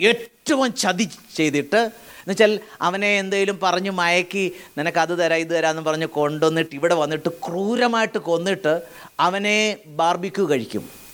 [0.01, 1.77] ഏറ്റവും ചതി ചെയ്തിട്ട്.
[1.77, 8.19] എന്നുവെച്ചാൽ അവനെ എന്തെങ്കിലും പറഞ്ഞ് മയക്കി നിനക്ക് അത് തരാം ഇത് തരാമെന്ന് പറഞ്ഞ് കൊണ്ടുവന്നിട്ട് ഇവിടെ വന്നിട്ട് ക്രൂരമായിട്ട്
[8.19, 8.83] കൊന്നിട്ട്
[9.21, 11.06] അവനെ ബാർബിക്യൂ കഴിക്കും.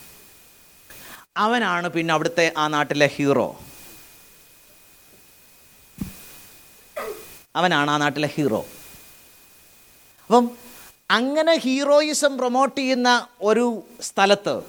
[1.37, 3.59] അവനാണ് പിന്നെ അവിടുത്തെ ആ നാട്ടിലെ ഹീറോ.
[7.55, 8.65] അവനാണ് ആ നാട്ടിലെ ഹീറോ.
[10.25, 10.51] അപ്പം
[11.11, 14.61] അങ്ങനെ ഹീറോയിസം പ്രൊമോട്ട് ചെയ്യുന്ന ഒരു സ്ഥലത്ത്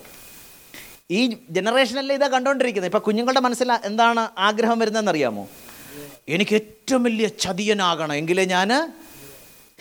[1.10, 5.48] ഈ ജനറേഷനല്ലേ ഇതാ കണ്ടുകൊണ്ടിരിക്കുന്നത് ഇപ്പം കുഞ്ഞുങ്ങളുടെ മനസ്സിൽ എന്താണ് ആഗ്രഹം വരുന്നതെന്ന് അറിയാമോ
[6.28, 8.70] എനിക്ക് ഏറ്റവും വലിയ ചതിയനാകണം എങ്കിലേ ഞാൻ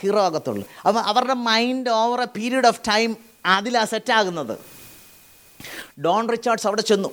[0.02, 0.66] ഹീറോ ആകത്തുള്ളൂ.
[0.88, 4.56] അപ്പം അവരുടെ mind over a period of time അതിലാണ് സെറ്റാകുന്നത്
[6.06, 7.12] ഡോൺ റിച്ചാർഡ്സ് അവിടെ ചെന്നു.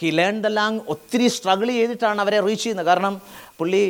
[0.00, 2.88] ഹി ലേൺ ദ ലാങ് ഒത്തിരി സ്ട്രഗിൾ ചെയ്തിട്ടാണ് അവരെ റീച്ച് ചെയ്യുന്നത്.
[2.90, 3.14] കാരണം
[3.58, 3.84] പുള്ളി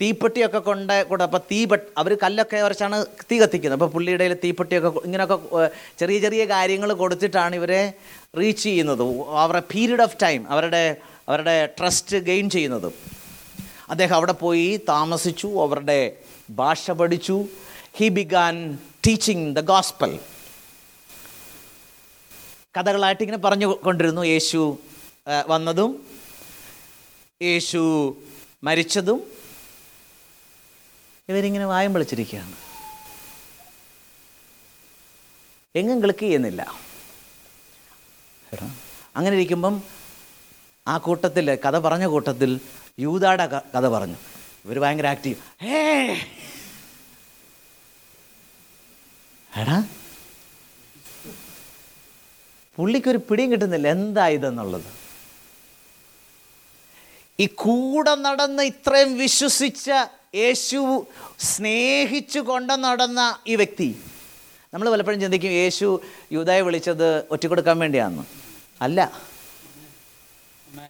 [0.00, 2.96] തീപ്പെട്ടിയൊക്കെ കൊണ്ട് കൂടെ അപ്പോൾ തീ പെട്ട് അവർ കല്ലൊക്കെ വരച്ചാണ്
[3.30, 3.76] തീ കത്തിക്കുന്നത്.
[3.78, 5.36] അപ്പോൾ പുള്ളിയുടെ തീപ്പെട്ടിയൊക്കെ ഇങ്ങനെയൊക്കെ
[6.00, 7.82] ചെറിയ ചെറിയ കാര്യങ്ങൾ കൊടുത്തിട്ടാണ് ഇവരെ
[8.40, 9.04] റീച്ച് ചെയ്യുന്നത്.
[9.44, 10.82] അവരുടെ പീരീഡ് ഓഫ് ടൈം അവരുടെ
[11.28, 12.88] അവരുടെ ട്രസ്റ്റ് ഗെയിൻ ചെയ്യുന്നത്.
[13.92, 16.00] അദ്ദേഹം അവിടെ പോയി താമസിച്ചു അവരുടെ
[16.60, 17.36] ഭാഷ പഠിച്ചു.
[17.98, 18.56] He began
[19.06, 20.12] teaching the gospel
[22.76, 24.22] കഥകളായിട്ട് ഇങ്ങനെ പറഞ്ഞു കൊണ്ടിരുന്നു.
[24.22, 24.78] യേശു
[25.46, 26.06] വന്നതും
[27.42, 27.80] യേശു
[28.64, 29.32] മരിച്ചതും
[31.28, 32.56] ഇവരിങ്ങനെ വായം വിളിച്ചിരിക്കുകയാണ്.
[35.76, 36.62] എങ്ങും ക്ലിക്ക് ചെയ്യുന്നില്ല.
[39.16, 39.82] അങ്ങനെ ഇരിക്കുമ്പം
[40.88, 42.60] ആ കൂട്ടത്തിൽ കഥ പറഞ്ഞ കൂട്ടത്തിൽ
[42.98, 44.16] യൂതാടെ കഥ പറഞ്ഞു.
[44.64, 45.66] ഇവർ ഭയങ്കര ആക്റ്റീവ്
[49.60, 49.86] ഏടാ
[52.76, 53.88] പുള്ളിക്കൊരു പിടിയും കിട്ടുന്നില്ല.
[53.88, 54.84] എന്താ ഇതെന്നുള്ളത്?
[57.40, 59.90] ഈ കൂടെ നടന്ന് ഇത്രയും വിശ്വസിച്ച
[60.34, 61.06] യേശു
[61.38, 64.02] സ്നേഹിച്ചു കൊണ്ട് നടന്ന ഈ വ്യക്തി
[64.74, 66.00] നമ്മൾ പലപ്പോഴും ചിന്തിക്കും യേശു
[66.32, 68.22] യൂതായെ വിളിച്ചത് ഒറ്റ കൊടുക്കാൻ വേണ്ടിയാണെന്ന്.
[68.82, 69.20] അല്ല.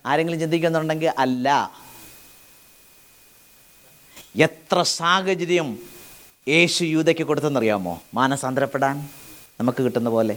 [0.07, 1.73] ആരെങ്കിലും ചിന്തിക്കുന്നുണ്ടെങ്കിൽ അല്ല.
[4.37, 5.79] എത്ര സാഹചര്യം
[6.49, 8.03] യേശു യൂതയ്ക്ക് കൊടുത്തെന്നറിയാമോ?
[8.15, 9.09] മാനസാന്തരപ്പെടാൻ
[9.61, 10.37] നമുക്ക് കിട്ടുന്ന പോലെ.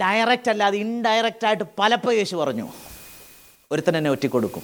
[0.00, 2.72] ഡയറക്റ്റ് അല്ലാതെ ഇൻഡയറക്റ്റ് ആയിട്ട് പലപ്പോൾ യേശു പറഞ്ഞു.
[3.72, 4.62] ഒരുത്തൻ എന്നെ ഒറ്റിക്കൊടുക്കും.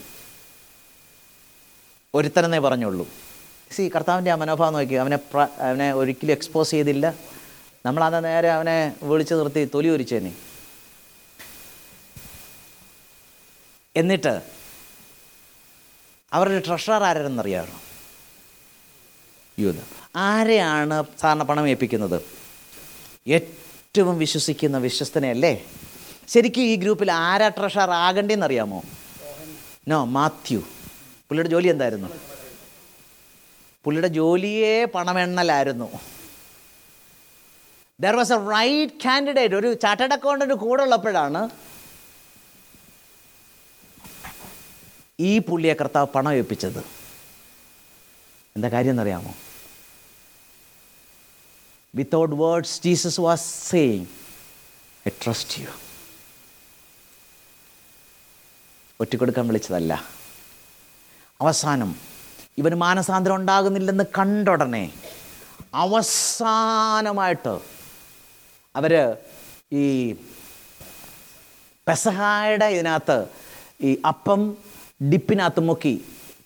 [2.14, 3.08] ഒരുത്തനെന്നേ പറഞ്ഞുള്ളൂ.
[3.70, 5.18] സി കർത്താവിന്റെ ആ മനോഭാവം നോക്കി അവനെ
[5.60, 7.14] അവനെ ഒരിക്കലും എക്സ്പോസ് ചെയ്തില്ല.
[7.86, 10.34] നമ്മളന്ന് നേരെ അവനെ വിളിച്ചു നിർത്തി തൊലി ഒരിച്ചേനെ
[13.96, 14.42] എന്നിട്ട്
[16.32, 17.72] അവരുടെ ട്രഷറർ ആരെന്നറിയാറു
[19.62, 19.74] യൂത.
[20.16, 22.22] ആരെയാണ് സാധാരണ പണം ഏൽപ്പിക്കുന്നത്?
[23.28, 23.63] ഏറ്റവും
[24.02, 25.64] വിശ്വസിക്കുന്ന വിശ്വസ്തനെയല്ലേ?
[26.28, 28.82] ശരിക്കും ഈ ഗ്രൂപ്പിൽ ആരാ ട്രഷർ ആകണ്ടേന്ന് അറിയാമോ
[29.88, 30.58] നോ മാത്യു.
[31.28, 32.08] പുള്ളിയുടെ ജോലി എന്തായിരുന്നു?
[33.84, 35.88] പുള്ളിയുടെ ജോലിയെ പണമെണ്ണലായിരുന്നു.
[38.00, 41.50] There was a right candidate ഒരു ചാർട്ടേഡ് അക്കൗണ്ടന്റ് കൂടെ ഉള്ളപ്പോഴാണ്
[45.20, 46.84] ഈ പുള്ളിയെ കർത്താവ് പണം ഏൽപ്പിച്ചത്.
[48.56, 49.34] എന്താ കാര്യം എന്നറിയാമോ?
[51.94, 54.06] Without words Jesus was saying
[55.08, 55.70] I trust you
[59.00, 59.92] ഒറ്റക്കൊടുക്കാൻ വിളിച്ചതല്ല.
[61.40, 61.90] അവസാനം
[62.58, 64.84] ഇവന് മാനസാന്തരം ഉണ്ടാകുന്നില്ലെന്ന് കണ്ടുടനെ
[65.74, 67.54] അവസാനമായിട്ട്
[68.76, 68.92] അവർ
[69.72, 69.84] ഈ
[71.88, 73.18] പെസഹായുടെ ഇതിനകത്ത്
[73.88, 74.56] ഈ അപ്പം
[75.12, 75.94] ഡിപ്പിനകത്ത് മുക്കി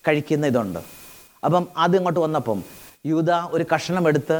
[0.07, 0.79] കഴിക്കുന്ന ഇതുണ്ട്.
[1.45, 2.63] അപ്പം അത് ഇങ്ങോട്ട് വന്നപ്പം
[3.05, 4.37] യൂത ഒരു കഷ്ണം എടുത്ത്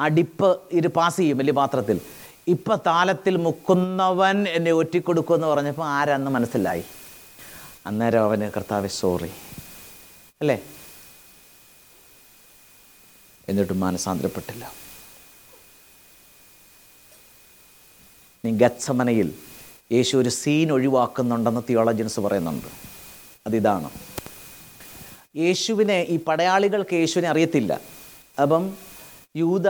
[0.00, 2.00] ആ ഡിപ്പ് ഇത് പാസ് ചെയ്യും വലിയ പാത്രത്തിൽ.
[2.48, 6.84] ഇപ്പം താലത്തിൽ മുക്കുന്നവൻ എന്നെ ഒറ്റിക്കൊടുക്കുമെന്ന് പറഞ്ഞപ്പോൾ ആരാന്ന് മനസ്സിലായി?
[7.86, 9.30] അന്നേരം അവന് കർത്താവ് സോറി
[10.40, 10.62] അല്ലേ?
[13.48, 14.72] എന്നിട്ടും മാനസാന്തരപ്പെട്ടില്ല.
[18.44, 19.34] നീ ഗത്സമനയിൽ
[19.92, 22.66] യേശു ഒരു സീൻ ഒഴിവാക്കുന്നുണ്ടെന്ന് തിയോളജൻസ് പറയുന്നുണ്ട്.
[23.46, 23.90] അതിതാണ്.
[25.36, 27.80] യേശുവിനെ ഈ പടയാളികൾക്ക് യേശുവിനെ അറിയത്തില്ല.
[28.42, 28.76] അപ്പം
[29.40, 29.68] യൂത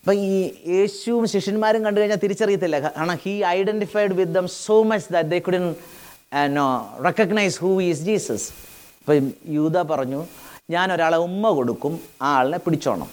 [0.00, 0.32] അപ്പം ഈ
[0.68, 2.78] യേശുവും ശിഷ്യന്മാരും കണ്ടു കഴിഞ്ഞാൽ തിരിച്ചറിയത്തില്ല.
[2.80, 5.64] കാരണം he identified with them so much that they couldn't
[6.58, 6.66] no
[7.04, 8.48] recognise who is Jesus
[9.00, 10.20] അപ്പം യൂത പറഞ്ഞു
[10.70, 11.92] ഞാൻ ഒരാളെ ഉമ്മ കൊടുക്കും
[12.22, 13.10] ആ ആളിനെ പിടിച്ചോണം.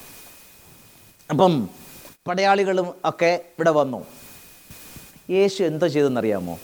[1.30, 1.54] അപ്പം
[2.28, 4.00] പടയാളികളും ഒക്കെ ഇവിടെ വന്നു.
[5.30, 6.56] യേശു എന്തോ ചെയ്തെന്നറിയാമോ?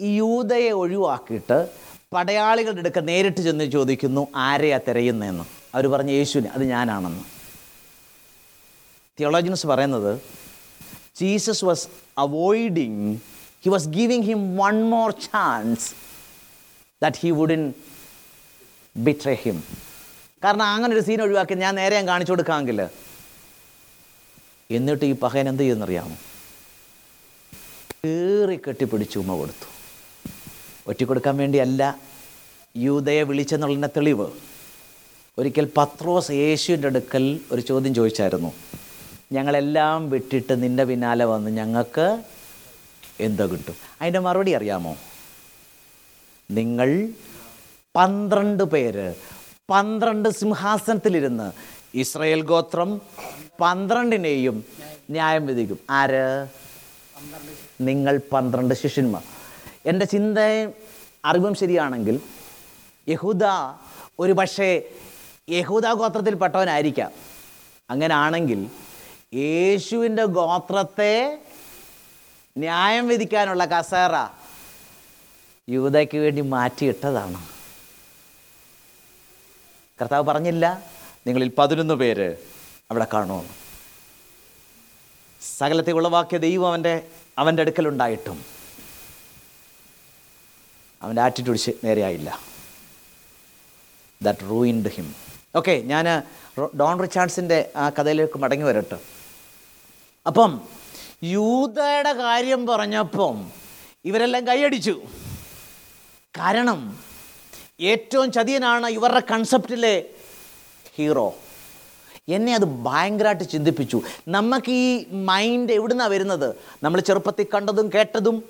[0.00, 1.58] യൂതയെ ഒഴിവാക്കിയിട്ട്
[2.14, 5.44] പടയാളികളുടെ അടുക്ക നേരിട്ട് ചെന്ന് ചോദിക്കുന്നു ആരെയാ തിരയുന്നതെന്ന്?
[5.74, 7.24] അവർ പറഞ്ഞു യേശുവിന് അത് ഞാനാണെന്ന്.
[9.20, 10.22] തിയോളജിൻസ് പറയുന്നത്
[11.20, 11.88] Jesus was
[12.18, 13.18] avoiding
[13.64, 15.92] he was giving him one more chance
[17.02, 17.74] that he wouldn't
[18.96, 19.64] betray him.
[20.44, 22.88] കാരണം അങ്ങനെ ഒരു സീൻ ഒഴിവാക്കി ഞാൻ നേരെ കാണിച്ചു കൊടുക്കാമെങ്കിൽ.
[24.70, 26.16] എന്നിട്ട് ഈ പഹയൻ എന്ത് ചെയ്യുന്നറിയാമോ
[28.04, 29.66] കയറി കെട്ടിപ്പിടിച്ച് ഉമ്മ കൊടുത്തു.
[30.86, 31.98] ഒറ്റിക്കൊടുക്കാൻ വേണ്ടിയല്ല
[32.76, 34.26] യൂതയെ വിളിച്ചെന്നുള്ളതിന്റെ തെളിവ്.
[35.38, 38.52] ഒരിക്കൽ പത്രോസ് യേശുവിന്റെ അടുക്കൽ ഒരു ചോദ്യം ചോദിച്ചായിരുന്നു.
[39.32, 42.22] ഞങ്ങളെല്ലാം വിട്ടിട്ട് നിന്റെ പിന്നാലെ വന്ന് ഞങ്ങൾക്ക്
[43.20, 43.76] എന്തോ കിട്ടും.
[44.00, 44.96] അതിന്റെ മറുപടി അറിയാമോ?
[46.50, 47.08] നിങ്ങൾ
[47.96, 49.14] പന്ത്രണ്ട് പേര്
[49.70, 51.46] പന്ത്രണ്ട് സിംഹാസനത്തിലിരുന്ന്
[51.94, 53.00] ഇസ്രയേൽ ഗോത്രം
[53.60, 54.64] പന്ത്രണ്ടിനെയും
[55.10, 55.78] ന്യായം വിധിക്കും.
[55.90, 56.24] ആര്?
[57.80, 59.22] നിങ്ങൾ പന്ത്രണ്ട് ശിഷ്യന്മാർ.
[59.86, 60.38] എന്റെ ചിന്ത
[61.24, 62.20] അറിവും ശരിയാണെങ്കിൽ
[63.08, 63.44] യഹൂദ
[64.18, 64.82] ഒരു പക്ഷേ
[65.50, 67.12] യഹൂദ ഗോത്രത്തിൽപ്പെട്ടവനായിരിക്കാം
[67.90, 68.60] അങ്ങനെ ആണെങ്കിൽ
[69.34, 71.38] യേശുവിന്റെ ഗോത്രത്തെ
[72.58, 74.14] ന്യായം വിധിക്കാനുള്ള കസേറ
[75.68, 77.38] യൂതയ്ക്ക് വേണ്ടി മാറ്റിയിട്ടതാണ്.
[80.00, 80.84] കർത്താവ് പറഞ്ഞില്ല
[81.26, 82.36] നിങ്ങളിൽ പതിനൊന്ന് പേര്
[82.90, 83.54] അവിടെ കാണുമെന്ന്
[85.42, 87.08] സകലത്തെ ഉളവാക്കിയ ദൈവം അവന്റെ
[87.38, 88.44] അവന്റെ അടുക്കലുണ്ടായിട്ടും
[91.02, 92.40] അവന്റെ ആറ്റിറ്റ്യൂഡ് നേരെയായില്ല.
[94.22, 95.14] ദാറ്റ് റൂയിൻഡ് ഹിം
[95.56, 96.22] ഓക്കെ ഞാൻ
[96.80, 99.15] ഡോൺ റിച്ചാർഡ്സിന്റെ ആ കഥയിലേക്ക് മടങ്ങി വരട്ടെ.
[100.26, 100.52] അപ്പം
[101.24, 103.50] യൂതയുടെ കാര്യം പറഞ്ഞപ്പം
[104.04, 104.94] ഇവരെല്ലാം കൈയടിച്ചു.
[106.38, 106.78] കാരണം
[107.80, 109.94] ഏറ്റവും ചതിയനാണ് ഇവരുടെ കൺസെപ്റ്റിലെ
[110.96, 111.34] ഹീറോ
[112.28, 114.02] എന്നെ അത് ഭയങ്കരമായിട്ട് ചിന്തിപ്പിച്ചു.
[114.28, 116.48] നമുക്ക് ഈ മൈൻഡ് എവിടുന്നാണ് വരുന്നത്?
[116.82, 118.42] നമ്മൾ ചെറുപ്പത്തിൽ കണ്ടതും കേട്ടതും.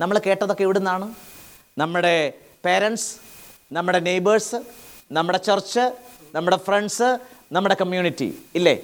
[0.00, 1.14] നമ്മൾ കേട്ടതൊക്കെ എവിടുന്നാണ്?
[1.78, 2.32] നമ്മുടെ
[2.64, 3.08] പേരൻസ്
[3.72, 4.58] നമ്മുടെ നെയ്ബേഴ്സ്
[5.12, 5.84] നമ്മുടെ ചർച്ച്
[6.34, 7.08] നമ്മുടെ ഫ്രണ്ട്സ്
[7.52, 8.74] നമ്മുടെ കമ്മ്യൂണിറ്റി ഇല്ലേ?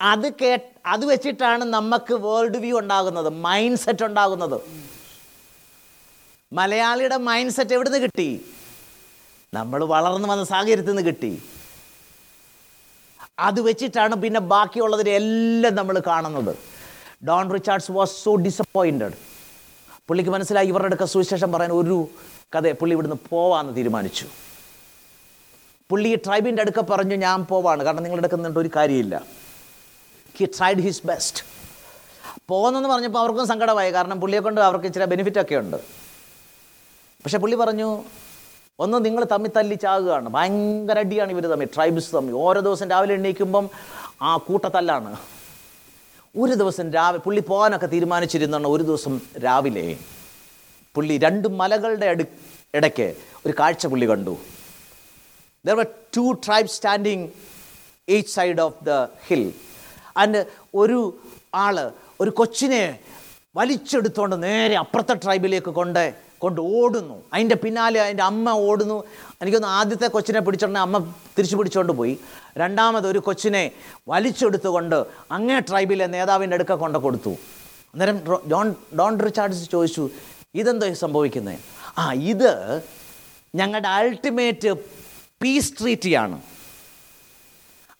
[0.00, 4.60] അത് കേ അത് വെച്ചിട്ടാണ് നമുക്ക് വേൾഡ് വ്യൂ ഉണ്ടാകുന്നത് മൈൻഡ് സെറ്റ് ഉണ്ടാകുന്നത്.
[6.52, 8.44] മലയാളിയുടെ മൈൻഡ് സെറ്റ് എവിടുന്ന് കിട്ടി?
[9.54, 11.42] നമ്മൾ വളർന്നു വന്ന സാഹചര്യത്തിൽ നിന്ന് കിട്ടി.
[13.38, 16.56] അത് വെച്ചിട്ടാണ് പിന്നെ ബാക്കിയുള്ളതിനെ എല്ലാം നമ്മൾ കാണുന്നത്.
[17.26, 19.12] Don Richards was so disappointed
[20.08, 22.08] പുള്ളിക്ക് മനസ്സിലായി ഇവരുടെ അടുക്ക സുവിശേഷം പറയാൻ ഒരു
[22.56, 24.26] കഥ പുള്ളി ഇവിടുന്ന് പോവാന്ന് തീരുമാനിച്ചു.
[25.90, 27.84] പുള്ളി ഈ ട്രൈബിന്റെ അടുക്ക പറഞ്ഞു ഞാൻ പോവാണ്.
[27.84, 29.45] കാരണം നിങ്ങളുടെ അടുക്ക ഒരു കാര്യമില്ല.
[30.40, 31.42] ഹി ട്രൈഡ് ഹിസ് ബെസ്റ്റ്
[32.50, 33.90] പോകുന്നെന്ന് പറഞ്ഞപ്പോൾ അവർക്കും സങ്കടമായി.
[33.90, 35.76] കാരണം പുള്ളിയെ കൊണ്ട് അവർക്ക് ഇച്ചിരി ബെനിഫിറ്റ് ഒക്കെ ഉണ്ട്.
[37.22, 38.04] പക്ഷെ പുള്ളി പറഞ്ഞു
[38.84, 42.34] ഒന്ന് നിങ്ങൾ തമ്മിൽ തല്ലി ചാകുകയാണ് ഭയങ്കര അടിയാണ് ഇവർ തമ്മിൽ ട്രൈബ്സ് തമ്മിൽ.
[42.34, 43.70] ഓരോ ദിവസം രാവിലെ എണീക്കുമ്പം
[44.22, 45.16] ആ കൂട്ടത്തല്ലാണ്.
[46.42, 49.98] ഒരു ദിവസം രാവിലെ പുള്ളി പോകാനൊക്കെ തീരുമാനിച്ചിരുന്നാണ് ഒരു ദിവസം രാവിലെ.
[50.94, 52.24] പുള്ളി രണ്ട് മലകളുടെ അടു
[52.74, 54.38] ഇടയ്ക്ക് ഒരു കാഴ്ച പുള്ളി കണ്ടു.
[55.66, 55.86] There were
[56.16, 57.28] two tribe standing
[58.08, 58.90] each side of the
[59.28, 59.52] hill
[60.16, 61.18] and ഒരു
[61.54, 62.98] ആൾ ഒരു കൊച്ചിനെ
[63.56, 67.22] വലിച്ചെടുത്തുകൊണ്ട് നേരെ അപ്പുറത്തെ ട്രൈബിലേക്ക് കൊണ്ട് കൊണ്ട് ഓടുന്നു.
[67.32, 69.04] അതിന്റെ പിന്നാലെ അതിന്റെ അമ്മ ഓടുന്നു.
[69.42, 70.98] എനിക്കൊന്ന് ആദ്യത്തെ കൊച്ചിനെ പിടിച്ചോണ്ട് അമ്മ
[71.38, 72.18] തിരിച്ചു പിടിച്ചുകൊണ്ട് പോയി.
[72.56, 73.70] രണ്ടാമത് ഒരു കൊച്ചിനെ
[74.08, 74.96] വലിച്ചെടുത്തുകൊണ്ട്
[75.30, 77.30] അങ്ങേ ട്രൈബിലെ നേതാവിന്റെ അടുക്ക കൊണ്ട് കൊടുത്തു.
[77.92, 78.20] അന്നേരം
[78.50, 80.10] ഡോൺ ഡോൺ റിച്ചാർഡ്സ് ചോദിച്ചു
[80.54, 81.58] ഇതെന്തോ സംഭവിക്കുന്നത്
[81.98, 82.82] ആ ഇത്
[83.54, 84.72] ഞങ്ങളുടെ അൾട്ടിമേറ്റ്
[85.42, 86.40] പീസ് ട്രീറ്റിയാണ്.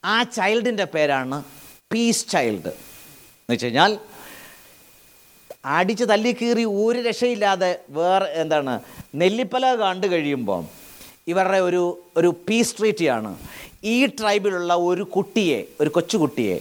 [0.05, 1.43] ആ ചൈൽഡിന്റെ പേരാണ്
[1.91, 3.91] പീസ് ചൈൽഡ് എന്ന് വെച്ച് കഴിഞ്ഞാൽ
[5.77, 8.73] അടിച്ച് തല്ലി കീറി ഒരു രക്ഷയില്ലാതെ വേറെ എന്താണ്
[9.21, 10.61] നെല്ലിപ്പല കണ്ടു കഴിയുമ്പോൾ
[11.31, 11.83] ഇവരുടെ ഒരു
[12.17, 13.31] ഒരു പീസ് ട്രീറ്റിയാണ്
[13.93, 16.57] ഈ ട്രൈബിലുള്ള ഒരു കുട്ടിയെ ഒരു കൊച്ചുകുട്ടിയെ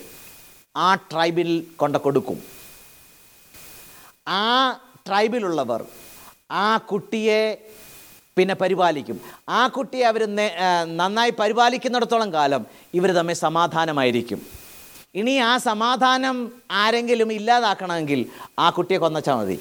[0.74, 1.50] ആ ട്രൈബിൽ
[1.80, 2.38] കൊണ്ട കൊടുക്കും.
[4.28, 4.44] ആ
[5.06, 5.82] ട്രൈബിലുള്ളവർ
[6.50, 7.40] ആ കുട്ടിയെ
[8.36, 9.18] പിന്നെ പരിപാലിക്കും.
[9.48, 10.22] ആ കുട്ടിയെ അവർ
[11.00, 12.62] നന്നായി പരിപാലിക്കുന്നിടത്തോളം കാലം
[12.98, 14.40] ഇവർ തമ്മിൽ സമാധാനമായിരിക്കും.
[15.16, 18.26] ഇനി ആ സമാധാനം ആരെങ്കിലും ഇല്ലാതാക്കണമെങ്കിൽ
[18.58, 19.60] ആ കുട്ടിയെ കൊന്നച്ചാൽ മതി.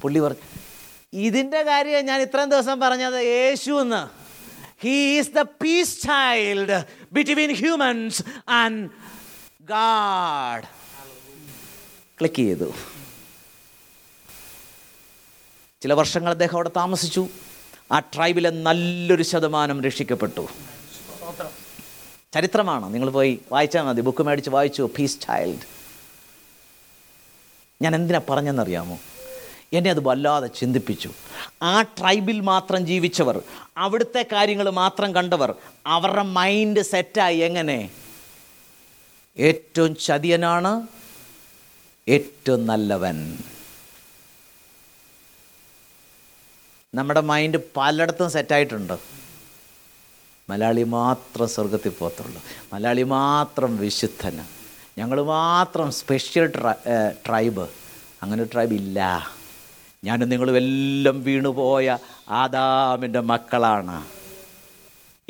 [0.00, 0.46] പുള്ളി പറഞ്ഞു
[1.12, 4.08] ഇതിന്റെ കാര്യം ഞാൻ ഇത്രയും ദിവസം പറഞ്ഞത് യേശു എന്ന്.
[4.82, 8.90] He is the peace child between humans and
[9.60, 10.62] God
[12.20, 12.74] click ചെയ്തു.
[15.82, 17.28] ചില വർഷങ്ങൾ അദ്ദേഹം അവിടെ താമസിച്ചു.
[17.92, 20.48] ആ ട്രൈബിലെ നല്ലൊരു ശതമാനം രക്ഷിക്കപ്പെട്ടു.
[22.34, 22.94] ചരിത്രമാണ്.
[22.94, 24.00] നിങ്ങൾ പോയി വായിച്ചാൽ മതി.
[24.00, 24.90] ബുക്ക് മേടിച്ച് വായിച്ചു.
[24.98, 25.76] പീസ് ചൈൽഡ്
[27.82, 28.98] ഞാൻ എന്തിനാ പറഞ്ഞെന്നറിയാമോ?
[29.72, 31.10] എന്നെ അത് വല്ലാതെ ചിന്തിപ്പിച്ചു.
[31.62, 33.42] ആ ട്രൈബിൽ മാത്രം ജീവിച്ചവർ
[33.76, 35.54] അവിടുത്തെ കാര്യങ്ങൾ മാത്രം കണ്ടവർ
[35.86, 37.90] അവരുടെ മൈൻഡ് സെറ്റായി എങ്ങനെ?
[39.38, 40.86] ഏറ്റവും ചതിയനാണ്
[42.08, 43.38] ഏറ്റവും നല്ലവൻ.
[46.94, 48.98] നമ്മുടെ മൈൻഡ് പലയിടത്തും സെറ്റായിട്ടുണ്ട്
[50.48, 52.42] മലയാളി മാത്രം സ്വർഗത്തിൽ പോകത്തുള്ളൂ.
[52.72, 54.44] മലയാളി മാത്രം വിശുദ്ധന്.
[54.98, 56.72] ഞങ്ങൾ മാത്രം സ്പെഷ്യൽ ട്രൈ
[57.26, 57.68] ട്രൈബ്
[58.22, 59.30] അങ്ങനെ ട്രൈബ് ഇല്ല.
[60.04, 61.98] ഞാനും നിങ്ങളും എല്ലാം വീണുപോയ
[62.28, 64.04] ആദാമിന്റെ മക്കളാണ്.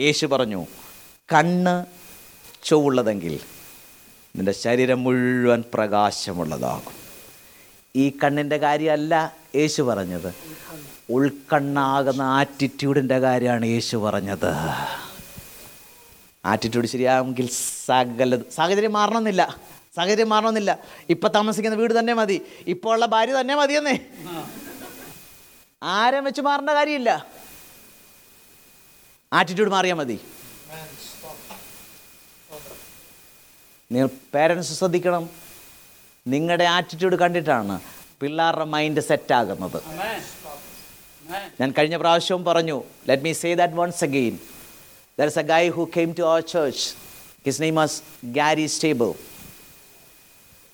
[0.00, 0.66] യേശു പറഞ്ഞു
[1.32, 1.86] കണ്ണ്
[2.64, 3.40] ചൊവ്വുള്ളതെങ്കിൽ
[4.36, 6.92] നിന്റെ ശരീരം മുഴുവൻ പ്രകാശമുള്ളതാകും.
[7.96, 10.34] ഈ കണ്ണിന്റെ കാര്യമല്ല യേശു പറഞ്ഞത്.
[11.10, 14.52] ഉൾക്കണ്ണാകുന്ന ആറ്റിറ്റ്യൂഡിന്റെ കാര്യമാണ് യേശു പറഞ്ഞത്.
[16.46, 17.48] ആറ്റിറ്റ്യൂഡ് ശരിയാമെങ്കിൽ
[17.86, 19.42] സകല സാഹചര്യം മാറണമെന്നില്ല.
[19.96, 20.78] സാഹചര്യം മാറണമെന്നില്ല.
[21.10, 22.40] ഇപ്പം താമസിക്കുന്ന വീട് തന്നെ മതി.
[22.66, 23.98] ഇപ്പോൾ ഉള്ള ഭാര്യ തന്നെ മതിയെന്നേ.
[25.82, 27.26] ആരം വെച്ച് മാറേണ്ട കാര്യമില്ല.
[29.32, 30.20] ആറ്റിറ്റ്യൂഡ് മാറിയാൽ മതി.
[33.92, 35.30] നിങ്ങൾ പേരൻസ് ശ്രദ്ധിക്കണം.
[36.26, 37.80] നിങ്ങളുടെ ആറ്റിറ്റ്യൂഡ് കണ്ടിട്ടാണ്
[38.20, 39.82] പിള്ളേരുടെ മൈൻഡ് സെറ്റാകുന്നത്
[41.60, 42.82] ഞാൻ കഴിഞ്ഞ പ്രാവശ്യവും പറഞ്ഞു.
[43.08, 44.38] Let me say that once again
[45.16, 46.92] There's a guy who came to our church.
[47.42, 48.02] His name was
[48.32, 49.16] Gary Stable.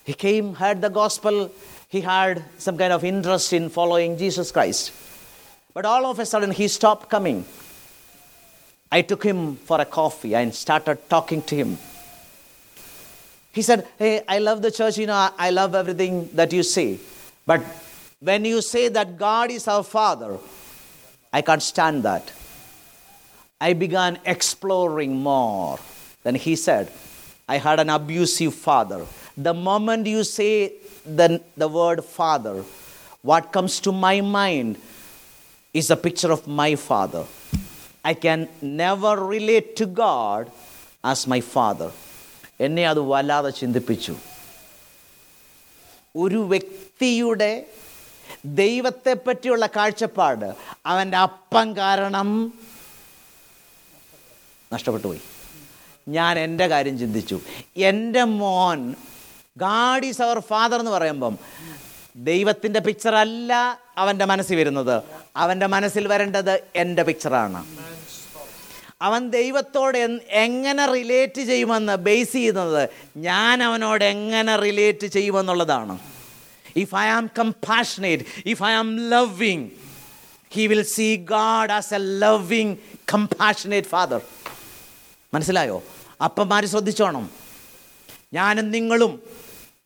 [0.05, 1.52] He came, heard the gospel,
[1.89, 4.93] he had some kind of interest in following Jesus Christ.
[5.74, 7.44] But all of a sudden, he stopped coming.
[8.90, 11.78] I took him for a coffee and started talking to him.
[13.52, 16.98] He said, Hey, I love the church, you know, I love everything that you say.
[17.47, 17.62] But
[18.20, 20.39] when you say that God is our Father,
[21.32, 22.32] I can't stand that.
[23.66, 25.78] I began exploring more.
[26.24, 26.84] Then he said,
[27.48, 29.01] I had an abusive father.
[29.48, 30.52] The moment you say
[31.18, 31.28] the,
[31.62, 32.56] the word father,
[33.30, 34.70] what comes to my mind
[35.80, 37.24] is a picture of my father.
[38.05, 40.51] I can never relate to God
[41.12, 41.90] as my father.
[42.64, 44.14] എന്നെ അത് വല്ലാതെ ചിന്തിപ്പിച്ചു
[46.22, 47.52] ഒരു വ്യക്തിയുടെ
[48.62, 50.48] ദൈവത്തെപ്പറ്റിയുള്ള കാഴ്ചപ്പാട്
[50.93, 52.28] അവന്റെ അപ്പം കാരണം
[54.74, 55.23] നഷ്ടപ്പെട്ടു പോയി
[56.16, 57.36] ഞാൻ എന്റെ കാര്യം ചിന്തിച്ചു.
[57.90, 58.81] എന്റെ മോൻ
[59.65, 61.35] ഗാഡ് ഈസ് അവർ ഫാദർ എന്ന് പറയുമ്പം
[62.31, 63.53] ദൈവത്തിന്റെ പിക്ചറല്ല
[64.03, 64.97] അവന്റെ മനസ്സിൽ വരുന്നത്.
[65.43, 67.61] അവന്റെ മനസ്സിൽ വരേണ്ടത് എന്റെ പിക്ചറാണ്
[69.09, 69.97] അവൻ ദൈവത്തോട്
[70.44, 72.82] എങ്ങനെ റിലേറ്റ് ചെയ്യുമെന്ന് ബേസ് ചെയ്യുന്നത്
[73.28, 75.94] ഞാൻ അവനോട് എങ്ങനെ relate ചെയ്യുമെന്നുള്ളതാണ്.
[76.82, 79.65] If I am compassionate if I am loving
[80.53, 82.74] he will see God as a loving
[83.15, 84.20] compassionate father
[85.34, 85.82] മനസ്സിലായോ?
[86.20, 87.30] അപ്പന്മാർ ശ്രദ്ധിച്ചോണം.
[88.32, 89.22] ഞാനും നിങ്ങളും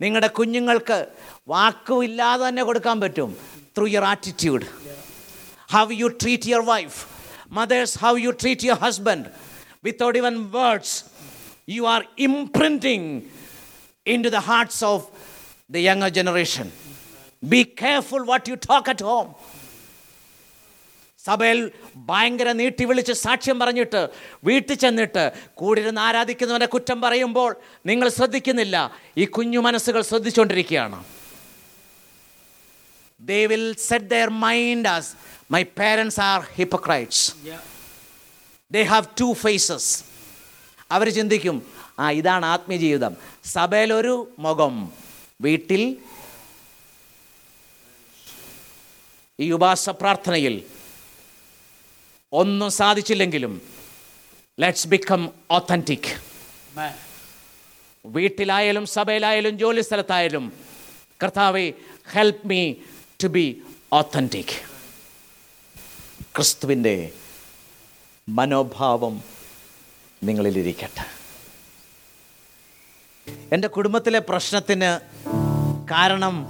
[0.00, 1.06] നിങ്ങളുടെ കുഞ്ഞുങ്ങൾക്ക്
[1.48, 3.36] വാക്കുമില്ലാതെ തന്നെ കൊടുക്കാൻ പറ്റും.
[3.78, 4.66] Through your attitude
[5.72, 7.06] how you treat your wife
[7.50, 9.26] mothers how you treat your husband
[9.84, 11.04] without even words
[11.68, 13.22] you are imprinting
[14.24, 15.04] into the hearts of
[15.70, 16.70] the younger generation
[17.44, 19.26] be careful what you talk at home
[21.26, 21.58] സഭയിൽ
[21.96, 24.00] ഭയങ്കര നീട്ടി വിളിച്ച് സാക്ഷ്യം പറഞ്ഞിട്ട്
[24.44, 25.24] വീട്ടിൽ ചെന്നിട്ട്
[25.54, 27.50] കൂടിരുന്ന് ആരാധിക്കുന്നവന്റെ കുറ്റം പറയുമ്പോൾ
[27.86, 28.76] നിങ്ങൾ ശ്രദ്ധിക്കുന്നില്ല.
[29.16, 30.98] ഈ കുഞ്ഞു മനസ്സുകൾ ശ്രദ്ധിച്ചുകൊണ്ടിരിക്കുകയാണ്
[33.20, 35.10] they will set their mind as
[35.50, 37.24] my parents are hypocrites
[38.70, 39.90] they have two faces
[40.90, 41.56] അവർ ചിന്തിക്കും
[41.98, 43.12] ആ ഇതാണ് ആത്മീയ ജീവിതം.
[43.44, 44.74] സഭയിലൊരു മുഖം
[45.40, 45.82] വീട്ടിൽ
[49.38, 50.54] ഈ ഉപാസ പ്രാർത്ഥനയിൽ
[52.32, 53.62] ഒന്നും സാധിച്ചില്ലെങ്കിലും
[54.60, 56.10] ലെറ്റ്സ് ബിക്കം ഒത്തന്റിക്.
[58.06, 60.52] വീട്ടിലായാലും സഭയിലായാലും ജോലി സ്ഥലത്തായാലും
[61.22, 61.72] കർത്താവെ
[62.12, 62.74] help me
[63.24, 63.62] to be
[63.92, 64.56] authentic
[66.36, 67.12] ക്രിസ്തുവിന്റെ
[68.28, 69.22] മനോഭാവം
[70.22, 71.06] നിങ്ങളിലിരിക്കട്ടെ.
[73.52, 74.90] എന്റെ കുടുംബത്തിലെ പ്രശ്നത്തിന്
[75.90, 76.46] കാരണം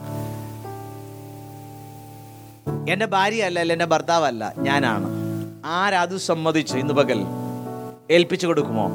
[2.90, 5.15] എന്റെ ഭാര്യയല്ല അല്ല എന്റെ ഭർത്താവല്ല ഞാനാണ്.
[5.66, 6.76] ആരത് സമ്മതിച്ച്?
[6.76, 7.24] ഇന്ന് പകൽ
[8.10, 8.88] ഏൽപ്പിച്ചു കൊടുക്കുമോ?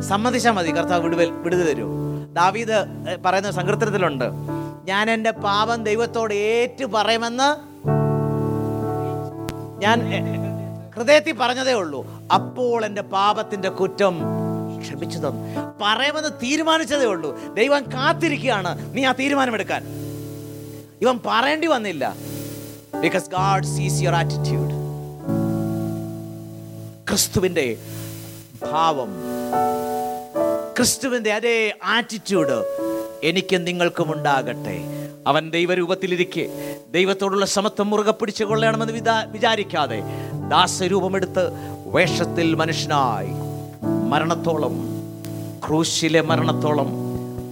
[0.00, 1.88] സമ്മതിച്ചാൽ മതി കർത്താവ് വിടുവൽ വിടുതി തരൂ.
[2.32, 2.84] ദാവീദ്
[3.24, 4.24] പറയുന്ന സങ്കീർത്തനത്തിലുണ്ട്.
[4.84, 7.48] ഞാൻ എന്റെ പാപം ദൈവത്തോട് ഏറ്റു പറയുമെന്ന്
[9.82, 10.10] ഞാൻ
[10.96, 12.06] ഹൃദയത്തിൽ പറഞ്ഞതേ ഉള്ളൂ.
[12.34, 14.20] അപ്പോൾ എന്റെ പാപത്തിന്റെ കുറ്റം
[14.80, 15.74] ക്ഷമിച്ചു തന്നു.
[15.82, 17.54] പറയുമെന്ന് തീരുമാനിച്ചതേ ഉള്ളൂ.
[17.54, 18.96] ദൈവം കാത്തിരിക്കുകയാണ്.
[18.96, 19.82] നീ ആ തീരുമാനമെടുക്കാൻ.
[21.02, 22.14] ഇവൻ പറയേണ്ടി വന്നില്ല.
[22.96, 24.70] Because God sees your attitude
[27.08, 27.76] ക്രിസ്തുവിന്റെ
[28.72, 29.08] ഭാവം
[30.78, 32.64] ക്രിസ്തുവിന്റെ അതേ ആറ്റിറ്റ്യൂഡ്
[33.22, 34.80] എനിക്ക് നിങ്ങൾക്കും ഉണ്ടാകട്ടെ.
[35.26, 40.02] അവൻ ദൈവരൂപത്തിലിരിക്കെ ദൈവത്തോടുള്ള സമത്വം മുറുകെ പിടിച്ചു കൊള്ളണമെന്ന് വിതാ വിചാരിക്കാതെ
[40.48, 41.44] ദാസരൂപമെടുത്ത്
[41.86, 43.28] വേഷത്തിൽ മനുഷ്യനായി
[44.08, 44.74] മരണത്തോളം
[45.66, 46.88] ക്രൂശിലെ മരണത്തോളം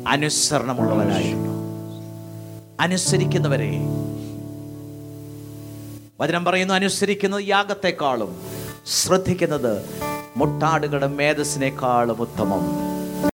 [0.08, 1.52] അനുസരണമുള്ളവനായിരുന്നു.
[2.80, 3.72] അനുസരിക്കുന്നവരെ
[6.20, 8.30] വചനം പറയുന്നു അനുസരിക്കുന്നത് യാഗത്തെക്കാളും
[8.98, 9.74] ശ്രദ്ധിക്കുന്നത്
[10.36, 12.64] മുട്ടാടുകളുടെ മേധസ്സിനേക്കാളും ഉത്തമം.